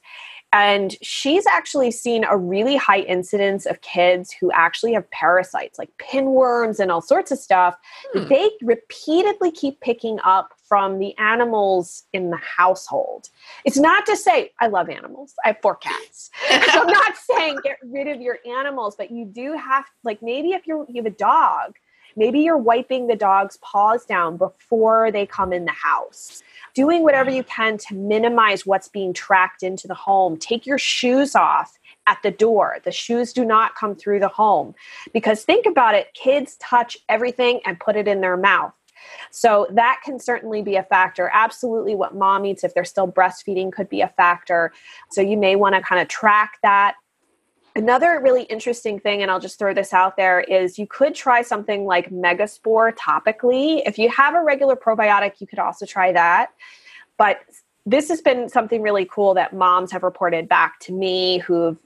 And 0.56 0.96
she's 1.02 1.46
actually 1.46 1.90
seen 1.90 2.24
a 2.24 2.36
really 2.36 2.76
high 2.76 3.00
incidence 3.00 3.66
of 3.66 3.80
kids 3.82 4.32
who 4.32 4.50
actually 4.52 4.94
have 4.94 5.10
parasites 5.10 5.78
like 5.78 5.90
pinworms 5.98 6.80
and 6.80 6.90
all 6.90 7.02
sorts 7.02 7.30
of 7.30 7.38
stuff 7.38 7.76
Hmm. 8.12 8.20
that 8.20 8.28
they 8.30 8.50
repeatedly 8.62 9.50
keep 9.50 9.80
picking 9.80 10.18
up 10.24 10.54
from 10.66 10.98
the 10.98 11.16
animals 11.18 12.04
in 12.12 12.30
the 12.30 12.38
household. 12.38 13.28
It's 13.64 13.76
not 13.76 14.06
to 14.06 14.16
say 14.16 14.52
I 14.60 14.68
love 14.68 14.88
animals. 14.88 15.34
I 15.44 15.48
have 15.48 15.58
four 15.60 15.76
cats. 15.76 16.30
So 16.48 16.80
I'm 16.82 16.86
not 17.02 17.14
saying 17.16 17.58
get 17.62 17.78
rid 17.84 18.08
of 18.08 18.20
your 18.20 18.38
animals, 18.46 18.96
but 18.96 19.10
you 19.10 19.26
do 19.26 19.52
have 19.56 19.84
like 20.04 20.22
maybe 20.22 20.50
if 20.52 20.66
you're 20.66 20.86
you 20.88 21.02
have 21.02 21.12
a 21.12 21.16
dog, 21.16 21.76
maybe 22.16 22.40
you're 22.40 22.56
wiping 22.56 23.06
the 23.06 23.16
dog's 23.16 23.58
paws 23.58 24.04
down 24.04 24.36
before 24.36 25.10
they 25.12 25.26
come 25.26 25.52
in 25.52 25.64
the 25.64 25.72
house. 25.72 26.42
Doing 26.74 27.02
whatever 27.02 27.30
you 27.30 27.44
can 27.44 27.78
to 27.78 27.94
minimize 27.94 28.66
what's 28.66 28.88
being 28.88 29.12
tracked 29.12 29.62
into 29.62 29.86
the 29.86 29.94
home. 29.94 30.36
Take 30.36 30.66
your 30.66 30.78
shoes 30.78 31.34
off 31.34 31.78
at 32.06 32.18
the 32.22 32.30
door. 32.30 32.78
The 32.84 32.92
shoes 32.92 33.32
do 33.32 33.44
not 33.44 33.74
come 33.74 33.94
through 33.94 34.20
the 34.20 34.28
home. 34.28 34.74
Because 35.12 35.44
think 35.44 35.66
about 35.66 35.94
it, 35.94 36.12
kids 36.14 36.56
touch 36.56 36.96
everything 37.08 37.60
and 37.64 37.80
put 37.80 37.96
it 37.96 38.08
in 38.08 38.20
their 38.20 38.36
mouth. 38.36 38.72
So 39.30 39.66
that 39.72 40.00
can 40.04 40.18
certainly 40.18 40.62
be 40.62 40.76
a 40.76 40.82
factor. 40.82 41.30
Absolutely, 41.32 41.94
what 41.94 42.14
mom 42.14 42.44
eats 42.44 42.64
if 42.64 42.74
they're 42.74 42.84
still 42.84 43.10
breastfeeding 43.10 43.72
could 43.72 43.88
be 43.88 44.00
a 44.00 44.08
factor. 44.08 44.72
So 45.10 45.20
you 45.20 45.36
may 45.36 45.56
want 45.56 45.74
to 45.74 45.82
kind 45.82 46.00
of 46.00 46.08
track 46.08 46.58
that. 46.62 46.94
Another 47.76 48.20
really 48.22 48.44
interesting 48.44 48.98
thing, 48.98 49.20
and 49.20 49.30
I'll 49.30 49.38
just 49.38 49.58
throw 49.58 49.74
this 49.74 49.92
out 49.92 50.16
there, 50.16 50.40
is 50.40 50.78
you 50.78 50.86
could 50.86 51.14
try 51.14 51.42
something 51.42 51.84
like 51.84 52.10
Megaspore 52.10 52.96
topically. 52.96 53.82
If 53.84 53.98
you 53.98 54.08
have 54.08 54.34
a 54.34 54.42
regular 54.42 54.76
probiotic, 54.76 55.40
you 55.40 55.46
could 55.46 55.58
also 55.58 55.84
try 55.84 56.10
that. 56.12 56.52
But 57.18 57.40
this 57.84 58.08
has 58.08 58.22
been 58.22 58.48
something 58.48 58.80
really 58.80 59.04
cool 59.04 59.34
that 59.34 59.52
moms 59.54 59.92
have 59.92 60.02
reported 60.02 60.48
back 60.48 60.80
to 60.80 60.92
me 60.92 61.38
who've 61.38 61.76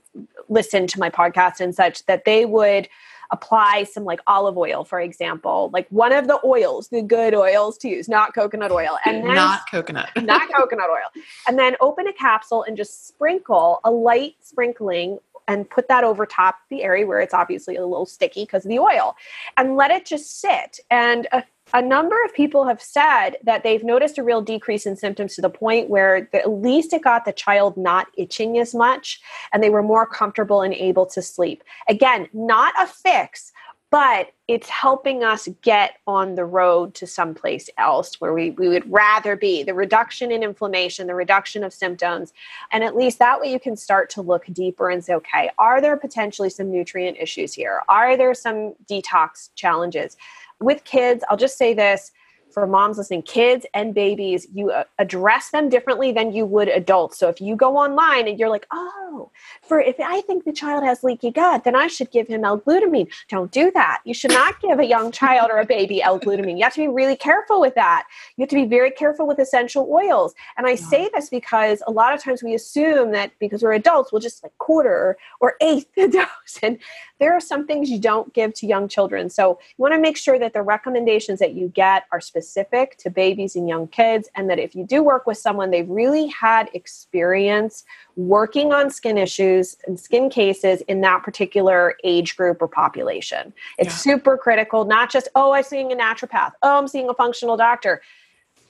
listened 0.49 0.89
to 0.91 1.01
my 1.01 1.11
podcast 1.11 1.59
and 1.59 1.75
such 1.75 2.07
that 2.07 2.25
they 2.25 2.47
would 2.47 2.89
apply 3.33 3.85
some 3.85 4.05
like 4.05 4.21
olive 4.27 4.59
oil, 4.59 4.85
for 4.85 5.01
example, 5.01 5.71
like 5.73 5.87
one 5.91 6.13
of 6.13 6.27
the 6.27 6.41
oils, 6.45 6.89
the 6.89 7.03
good 7.03 7.35
oils 7.35 7.79
to 7.79 7.89
use, 7.89 8.09
not 8.09 8.35
coconut 8.35 8.73
oil, 8.73 8.99
and 9.07 9.25
then 9.25 9.35
Not 9.35 9.61
coconut. 9.71 10.11
not 10.23 10.53
coconut 10.53 10.91
oil. 10.91 11.23
And 11.47 11.59
then 11.59 11.77
open 11.81 12.07
a 12.07 12.13
capsule 12.13 12.65
and 12.65 12.77
just 12.77 13.09
sprinkle 13.09 13.81
a 13.85 13.91
light 13.91 14.35
sprinkling 14.41 15.19
and 15.51 15.69
put 15.69 15.89
that 15.89 16.05
over 16.05 16.25
top 16.27 16.59
the 16.71 16.85
area 16.85 17.05
where 17.05 17.19
it's 17.19 17.35
obviously 17.35 17.75
a 17.75 17.85
little 17.85 18.07
sticky 18.07 18.45
because 18.45 18.65
of 18.65 18.69
the 18.69 18.79
oil 18.79 19.17
and 19.57 19.75
let 19.75 19.91
it 19.91 20.07
just 20.07 20.41
sit. 20.41 20.79
And 20.93 21.27
a, 21.33 21.43
a 21.75 21.83
number 21.83 22.17
of 22.25 22.33
people 22.33 22.69
have 22.69 22.81
said 22.81 23.31
that 23.43 23.65
they've 23.65 23.83
noticed 23.83 24.17
a 24.17 24.23
real 24.23 24.43
decrease 24.43 24.87
in 24.87 24.97
symptoms 24.97 25.35
to 25.35 25.41
the 25.41 25.51
point 25.51 25.91
where 25.91 26.29
the, 26.31 26.39
at 26.39 26.51
least 26.51 26.93
it 26.93 27.03
got 27.03 27.25
the 27.25 27.33
child 27.33 27.77
not 27.77 28.07
itching 28.17 28.59
as 28.59 28.77
much 28.77 29.21
and 29.53 29.61
they 29.61 29.71
were 29.71 29.83
more 29.83 30.07
comfortable 30.07 30.63
and 30.63 30.73
able 30.75 31.07
to 31.07 31.21
sleep. 31.21 31.65
Again, 31.89 32.29
not 32.33 32.73
a 32.81 32.87
fix, 32.87 33.53
but 33.91 34.33
it's 34.47 34.69
helping 34.69 35.25
us 35.25 35.49
get 35.63 35.97
on 36.07 36.37
the 36.37 36.45
road 36.45 36.95
to 36.95 37.07
someplace 37.07 37.69
else 37.77 38.21
where 38.21 38.33
we, 38.33 38.51
we 38.51 38.69
would 38.69 38.91
rather 38.91 39.37
be. 39.37 39.63
The 39.63 39.75
reduction 39.75 40.31
in 40.31 40.43
inflammation 40.43 41.07
the 41.07 41.15
reduction 41.15 41.65
of 41.65 41.73
symptoms 41.73 42.33
and 42.73 42.85
at 42.85 42.97
least 42.97 43.19
that 43.19 43.41
way 43.41 43.53
you 43.53 43.61
can 43.61 43.77
start 43.77 44.11
to 44.11 44.23
look 44.23 44.45
deeper 44.53 44.91
and 44.91 45.05
say 45.05 45.15
okay 45.15 45.51
are 45.59 45.81
there 45.81 45.97
potentially 45.97 46.51
some 46.51 46.71
nutrient 46.71 47.19
issues 47.19 47.53
here? 47.53 47.83
Are 47.89 48.17
there 48.17 48.35
some 48.35 48.75
detox 48.89 49.51
challenges? 49.55 50.17
With 50.61 50.85
kids 50.85 51.25
i'll 51.29 51.37
just 51.37 51.57
say 51.59 51.75
this 51.75 52.13
for 52.53 52.67
moms 52.67 52.99
listening, 52.99 53.23
kids 53.23 53.67
and 53.75 53.95
babies, 53.95 54.47
you 54.53 54.71
uh, 54.71 54.85
address 54.99 55.51
them 55.51 55.69
differently 55.69 56.13
than 56.13 56.33
you 56.33 56.45
would 56.47 56.69
adults. 56.69 57.19
So 57.19 57.29
if 57.29 57.41
you 57.41 57.57
go 57.57 57.77
online 57.77 58.29
and 58.29 58.39
you're 58.39 58.49
like, 58.49 58.67
oh, 58.73 59.31
for 59.63 59.81
if 59.81 59.97
I 59.99 60.21
think 60.23 60.45
the 60.45 60.53
child 60.53 60.85
has 60.85 61.03
leaky 61.03 61.31
gut, 61.31 61.65
then 61.65 61.75
I 61.75 61.87
should 61.87 62.11
give 62.11 62.29
him 62.29 62.45
L-glutamine. 62.45 63.09
Don't 63.29 63.51
do 63.51 63.71
that. 63.73 64.01
You 64.05 64.15
should 64.15 64.33
not 64.33 64.61
give 64.61 64.79
a 64.79 64.85
young 64.85 65.13
child 65.13 65.51
or 65.51 65.59
a 65.59 65.67
baby 65.67 66.03
L-glutamine. 66.03 66.57
You 66.57 66.65
have 66.65 66.75
to 66.75 66.81
be 66.81 66.89
really 66.89 67.17
careful 67.17 67.61
with 67.61 67.75
that. 67.75 68.07
You 68.37 68.43
have 68.43 68.51
to 68.51 68.57
be 68.57 68.67
very 68.67 68.91
careful 68.91 69.27
with 69.27 69.39
essential 69.39 69.89
oils. 69.91 70.35
And 70.57 70.67
I 70.67 70.75
say 70.75 71.11
this 71.15 71.29
because 71.29 71.83
a 71.87 71.91
lot 71.91 72.15
of 72.15 72.23
times 72.23 72.43
we 72.43 72.55
assume 72.55 73.13
that 73.13 73.33
because 73.39 73.63
we're 73.63 73.73
adults, 73.73 74.13
we'll 74.13 74.21
just 74.21 74.43
like 74.43 74.57
quarter 74.59 75.17
or 75.41 75.55
eighth 75.61 75.87
the 75.95 76.09
dose. 76.09 76.59
And 76.63 76.79
there 77.21 77.33
are 77.35 77.41
some 77.41 77.67
things 77.67 77.91
you 77.91 77.99
don't 78.01 78.33
give 78.35 78.53
to 78.55 78.67
young 78.67 78.89
children. 78.89 79.31
So 79.31 79.59
you 79.77 79.83
want 79.83 79.95
to 79.95 80.01
make 80.01 80.17
sure 80.17 80.39
that 80.39 80.53
the 80.55 80.63
recommendations 80.63 81.39
that 81.39 81.53
you 81.55 81.69
get 81.69 82.07
are 82.11 82.21
specific 82.21 82.97
to 82.99 83.11
babies 83.11 83.55
and 83.55 83.69
young 83.69 83.87
kids, 83.89 84.29
and 84.35 84.51
that 84.51 84.59
if 84.59 84.75
you 84.75 84.85
do 84.85 85.03
work 85.03 85.27
with 85.27 85.39
someone, 85.39 85.71
they've 85.71 85.89
really 85.89 86.27
had 86.29 86.69
experience 86.75 87.85
working 88.17 88.73
on 88.73 88.91
skin 88.91 89.17
issues 89.19 89.77
and 89.87 90.01
skin 90.01 90.29
cases 90.31 90.81
in 90.83 91.03
that 91.03 91.23
particular 91.23 91.95
age 92.03 92.37
group 92.37 92.61
or 92.61 92.69
population. 92.69 93.53
It's 93.79 93.91
Yeah. 94.07 94.13
super 94.15 94.37
critical, 94.37 94.85
not 94.85 95.11
just, 95.11 95.29
oh, 95.35 95.53
I'm 95.53 95.63
seeing 95.63 95.93
a 95.93 95.97
naturopath, 95.97 96.53
oh, 96.63 96.79
I'm 96.79 96.89
seeing 96.89 97.09
a 97.09 97.15
functional 97.15 97.57
doctor. 97.57 98.01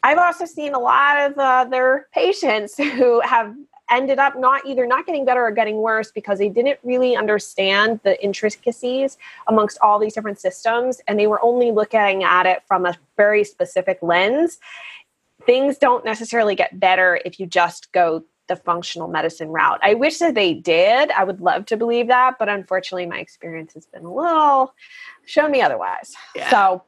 I've 0.03 0.19
also 0.19 0.47
seen 0.47 0.75
a 0.75 0.79
lot 0.79 1.31
of 1.31 1.39
uh, 1.39 1.43
other 1.43 2.07
patients 2.13 2.77
who 2.79 3.21
have 3.21 3.55
ended 3.91 4.19
up 4.19 4.39
not 4.39 4.65
either 4.67 4.87
not 4.87 5.07
getting 5.07 5.25
better 5.25 5.43
or 5.43 5.51
getting 5.51 5.79
worse 5.79 6.11
because 6.13 6.39
they 6.39 6.49
didn't 6.49 6.79
really 6.83 7.17
understand 7.17 8.01
the 8.05 8.23
intricacies 8.23 9.19
amongst 9.49 9.79
all 9.83 9.99
these 9.99 10.15
different 10.15 10.39
systems 10.39 11.01
and 11.09 11.19
they 11.19 11.27
were 11.27 11.43
only 11.45 11.71
looking 11.73 12.25
at 12.25 12.47
it 12.47 12.63
from 12.67 12.87
a 12.87 12.97
very 13.17 13.45
specific 13.45 13.99
lens. 14.03 14.59
Things 15.47 15.79
don't 15.79 16.05
necessarily 16.05 16.55
get 16.55 16.79
better 16.79 17.21
if 17.25 17.41
you 17.41 17.47
just 17.47 17.93
go 17.93 18.25
the 18.51 18.57
functional 18.57 19.09
medicine 19.09 19.49
route. 19.49 19.79
I 19.83 19.95
wish 19.95 20.19
that 20.19 20.35
they 20.35 20.53
did. 20.55 21.11
I 21.13 21.23
would 21.25 21.41
love 21.41 21.67
to 21.67 21.77
believe 21.77 22.09
that, 22.09 22.35
but 22.39 22.49
unfortunately 22.49 23.07
my 23.07 23.21
experience 23.21 23.73
has 23.75 23.87
been 23.87 24.05
a 24.05 24.13
little 24.13 24.75
shown 25.25 25.53
me 25.53 25.63
otherwise. 25.63 26.13
Yeah. 26.35 26.51
So 26.51 26.83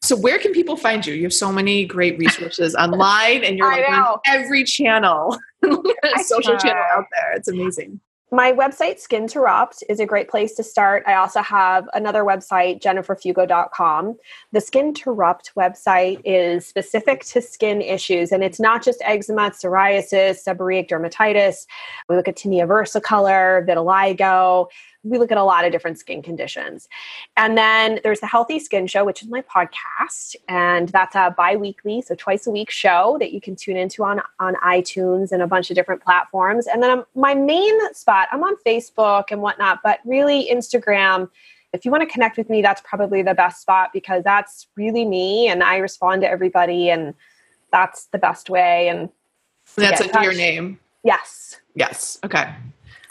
So 0.00 0.16
where 0.16 0.38
can 0.38 0.52
people 0.52 0.76
find 0.76 1.04
you? 1.04 1.14
You 1.14 1.24
have 1.24 1.32
so 1.32 1.50
many 1.50 1.84
great 1.84 2.16
resources 2.16 2.74
online 2.78 3.42
and 3.42 3.58
you're 3.58 3.70
like 3.70 3.88
on 3.88 4.18
every 4.24 4.62
channel, 4.62 5.36
social 6.24 6.56
channel 6.56 6.84
out 6.92 7.06
there. 7.12 7.32
It's 7.36 7.48
amazing. 7.48 8.00
My 8.34 8.50
website, 8.50 9.00
Skinterrupt, 9.00 9.84
is 9.88 10.00
a 10.00 10.06
great 10.06 10.28
place 10.28 10.54
to 10.56 10.64
start. 10.64 11.04
I 11.06 11.14
also 11.14 11.40
have 11.40 11.88
another 11.94 12.24
website, 12.24 12.82
jenniferfugo.com. 12.82 14.16
The 14.50 14.58
Skinterrupt 14.58 15.52
website 15.56 16.20
is 16.24 16.66
specific 16.66 17.24
to 17.26 17.40
skin 17.40 17.80
issues, 17.80 18.32
and 18.32 18.42
it's 18.42 18.58
not 18.58 18.82
just 18.82 19.00
eczema, 19.04 19.50
psoriasis, 19.50 20.42
seborrheic 20.44 20.88
dermatitis. 20.88 21.66
We 22.08 22.16
look 22.16 22.26
at 22.26 22.34
tinea 22.34 22.66
versicolor, 22.66 23.64
vitiligo. 23.68 24.66
We 25.04 25.18
look 25.18 25.30
at 25.30 25.38
a 25.38 25.44
lot 25.44 25.64
of 25.64 25.72
different 25.72 25.98
skin 25.98 26.22
conditions. 26.22 26.88
And 27.36 27.56
then 27.56 28.00
there's 28.02 28.20
the 28.20 28.26
Healthy 28.26 28.58
Skin 28.58 28.86
Show, 28.86 29.04
which 29.04 29.22
is 29.22 29.28
my 29.28 29.42
podcast. 29.42 30.36
And 30.48 30.88
that's 30.88 31.14
a 31.14 31.34
bi 31.36 31.56
weekly, 31.56 32.02
so 32.02 32.14
twice 32.14 32.46
a 32.46 32.50
week 32.50 32.70
show 32.70 33.16
that 33.20 33.32
you 33.32 33.40
can 33.40 33.54
tune 33.56 33.76
into 33.76 34.04
on, 34.04 34.20
on 34.40 34.54
iTunes 34.56 35.30
and 35.32 35.42
a 35.42 35.46
bunch 35.46 35.70
of 35.70 35.76
different 35.76 36.02
platforms. 36.02 36.66
And 36.66 36.82
then 36.82 36.90
um, 36.90 37.04
my 37.14 37.34
main 37.34 37.94
spot, 37.94 38.28
I'm 38.32 38.42
on 38.42 38.56
Facebook 38.66 39.24
and 39.30 39.42
whatnot, 39.42 39.80
but 39.82 40.00
really 40.04 40.48
Instagram. 40.50 41.28
If 41.72 41.84
you 41.84 41.90
want 41.90 42.02
to 42.02 42.08
connect 42.08 42.36
with 42.36 42.48
me, 42.48 42.62
that's 42.62 42.80
probably 42.82 43.22
the 43.22 43.34
best 43.34 43.60
spot 43.60 43.90
because 43.92 44.22
that's 44.24 44.68
really 44.76 45.04
me 45.04 45.48
and 45.48 45.62
I 45.62 45.78
respond 45.78 46.22
to 46.22 46.30
everybody 46.30 46.88
and 46.88 47.14
that's 47.72 48.06
the 48.06 48.18
best 48.18 48.48
way. 48.48 48.88
And 48.88 49.08
That's 49.76 50.00
like 50.00 50.22
your 50.22 50.34
name. 50.34 50.78
yes. 51.02 51.60
Yes. 51.74 52.20
Okay. 52.24 52.54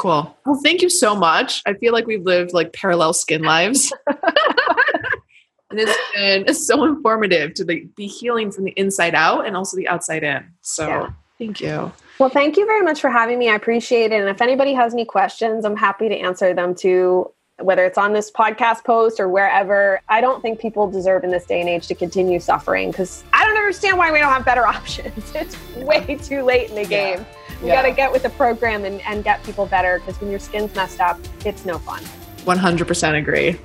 Cool. 0.03 0.37
Well, 0.45 0.59
thank 0.61 0.81
you 0.81 0.89
so 0.89 1.15
much. 1.15 1.61
I 1.65 1.75
feel 1.75 1.93
like 1.93 2.05
we've 2.05 2.25
lived 2.25 2.51
like 2.51 2.73
parallel 2.73 3.13
skin 3.13 3.41
lives. 3.41 3.93
and 4.07 5.79
it's 5.79 5.97
been 6.13 6.43
it's 6.45 6.67
so 6.67 6.83
informative 6.83 7.53
to 7.53 7.63
be, 7.63 7.87
be 7.95 8.07
healing 8.07 8.51
from 8.51 8.65
the 8.65 8.71
inside 8.71 9.15
out 9.15 9.47
and 9.47 9.55
also 9.55 9.77
the 9.77 9.87
outside 9.87 10.23
in. 10.23 10.43
So 10.59 10.89
yeah. 10.89 11.09
thank 11.39 11.61
you. 11.61 11.89
Well, 12.19 12.27
thank 12.27 12.57
you 12.57 12.65
very 12.65 12.81
much 12.81 12.99
for 12.99 13.09
having 13.09 13.39
me. 13.39 13.49
I 13.49 13.55
appreciate 13.55 14.11
it. 14.11 14.19
And 14.19 14.27
if 14.27 14.41
anybody 14.41 14.73
has 14.73 14.93
any 14.93 15.05
questions, 15.05 15.63
I'm 15.63 15.77
happy 15.77 16.09
to 16.09 16.17
answer 16.17 16.53
them 16.53 16.75
too 16.75 17.31
whether 17.61 17.85
it's 17.85 17.99
on 17.99 18.13
this 18.13 18.31
podcast 18.31 18.83
post 18.83 19.19
or 19.19 19.29
wherever. 19.29 20.01
I 20.09 20.21
don't 20.21 20.41
think 20.41 20.59
people 20.59 20.89
deserve 20.89 21.23
in 21.23 21.29
this 21.29 21.45
day 21.45 21.61
and 21.61 21.69
age 21.69 21.87
to 21.87 21.95
continue 21.95 22.39
suffering 22.39 22.91
because 22.91 23.23
I 23.31 23.45
don't 23.45 23.55
understand 23.55 23.97
why 23.97 24.11
we 24.11 24.19
don't 24.19 24.33
have 24.33 24.43
better 24.43 24.65
options. 24.67 25.31
It's 25.33 25.55
way 25.75 26.17
too 26.21 26.41
late 26.41 26.71
in 26.71 26.75
the 26.75 26.85
game. 26.85 27.19
Yeah. 27.19 27.42
We 27.63 27.69
yeah. 27.69 27.81
got 27.81 27.87
to 27.87 27.95
get 27.95 28.11
with 28.11 28.23
the 28.23 28.29
program 28.31 28.83
and, 28.83 28.99
and 29.03 29.23
get 29.23 29.41
people 29.45 29.65
better 29.65 29.99
because 29.99 30.19
when 30.19 30.29
your 30.29 30.39
skin's 30.39 30.75
messed 30.75 30.99
up, 30.99 31.17
it's 31.45 31.63
no 31.63 31.79
fun. 31.79 32.03
100% 32.43 33.17
agree. 33.17 33.57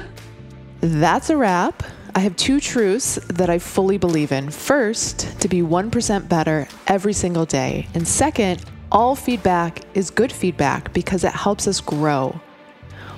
That's 0.80 1.30
a 1.30 1.36
wrap. 1.36 1.84
I 2.16 2.18
have 2.18 2.34
two 2.34 2.58
truths 2.58 3.14
that 3.28 3.48
I 3.48 3.60
fully 3.60 3.98
believe 3.98 4.32
in. 4.32 4.50
First, 4.50 5.40
to 5.40 5.48
be 5.48 5.62
1% 5.62 6.28
better 6.28 6.66
every 6.88 7.12
single 7.12 7.44
day. 7.44 7.86
And 7.94 8.06
second, 8.06 8.64
all 8.90 9.14
feedback 9.14 9.82
is 9.94 10.10
good 10.10 10.32
feedback 10.32 10.92
because 10.92 11.22
it 11.22 11.32
helps 11.32 11.68
us 11.68 11.80
grow. 11.80 12.40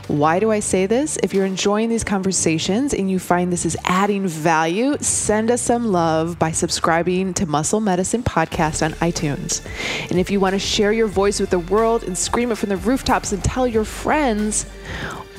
Why 0.09 0.39
do 0.39 0.53
I 0.53 0.61
say 0.61 0.87
this? 0.87 1.19
If 1.25 1.35
you're 1.35 1.45
enjoying 1.45 1.89
these 1.89 2.05
conversations 2.05 2.95
and 2.95 3.11
you 3.11 3.19
find 3.19 3.53
this 3.53 3.67
is 3.67 3.77
adding 3.85 4.29
value, 4.29 4.97
send 5.01 5.51
us 5.51 5.61
some 5.61 5.91
love 5.91 6.39
by 6.39 6.53
subscribing 6.53 7.35
to 7.35 7.47
Muscle 7.47 7.81
Medicine 7.81 8.23
Podcast 8.23 8.85
on 8.85 8.93
iTunes. 8.95 9.67
And 10.09 10.21
if 10.21 10.31
you 10.31 10.39
want 10.39 10.53
to 10.53 10.61
share 10.61 10.93
your 10.93 11.09
voice 11.09 11.41
with 11.41 11.51
the 11.51 11.59
world 11.59 12.05
and 12.05 12.17
scream 12.17 12.53
it 12.53 12.59
from 12.59 12.69
the 12.69 12.77
rooftops 12.77 13.33
and 13.33 13.43
tell 13.43 13.67
your 13.67 13.85
friends, 13.85 14.67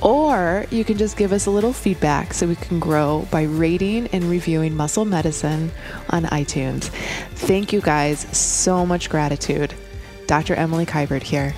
or 0.02 0.66
you 0.70 0.84
can 0.84 0.98
just 0.98 1.16
give 1.16 1.32
us 1.32 1.46
a 1.46 1.52
little 1.52 1.72
feedback 1.72 2.34
so 2.34 2.46
we 2.46 2.56
can 2.58 2.80
grow 2.80 3.26
by 3.32 3.44
rating 3.44 4.08
and 4.08 4.26
reviewing 4.26 4.76
Muscle 4.76 5.06
Medicine 5.06 5.72
on 6.10 6.24
iTunes. 6.26 6.90
Thank 7.36 7.72
you 7.72 7.80
guys. 7.80 8.20
So 8.38 8.86
much 8.86 9.10
gratitude. 9.10 9.74
Dr. 10.28 10.56
Emily 10.56 10.86
Kiberd 10.86 11.24
here. 11.24 11.56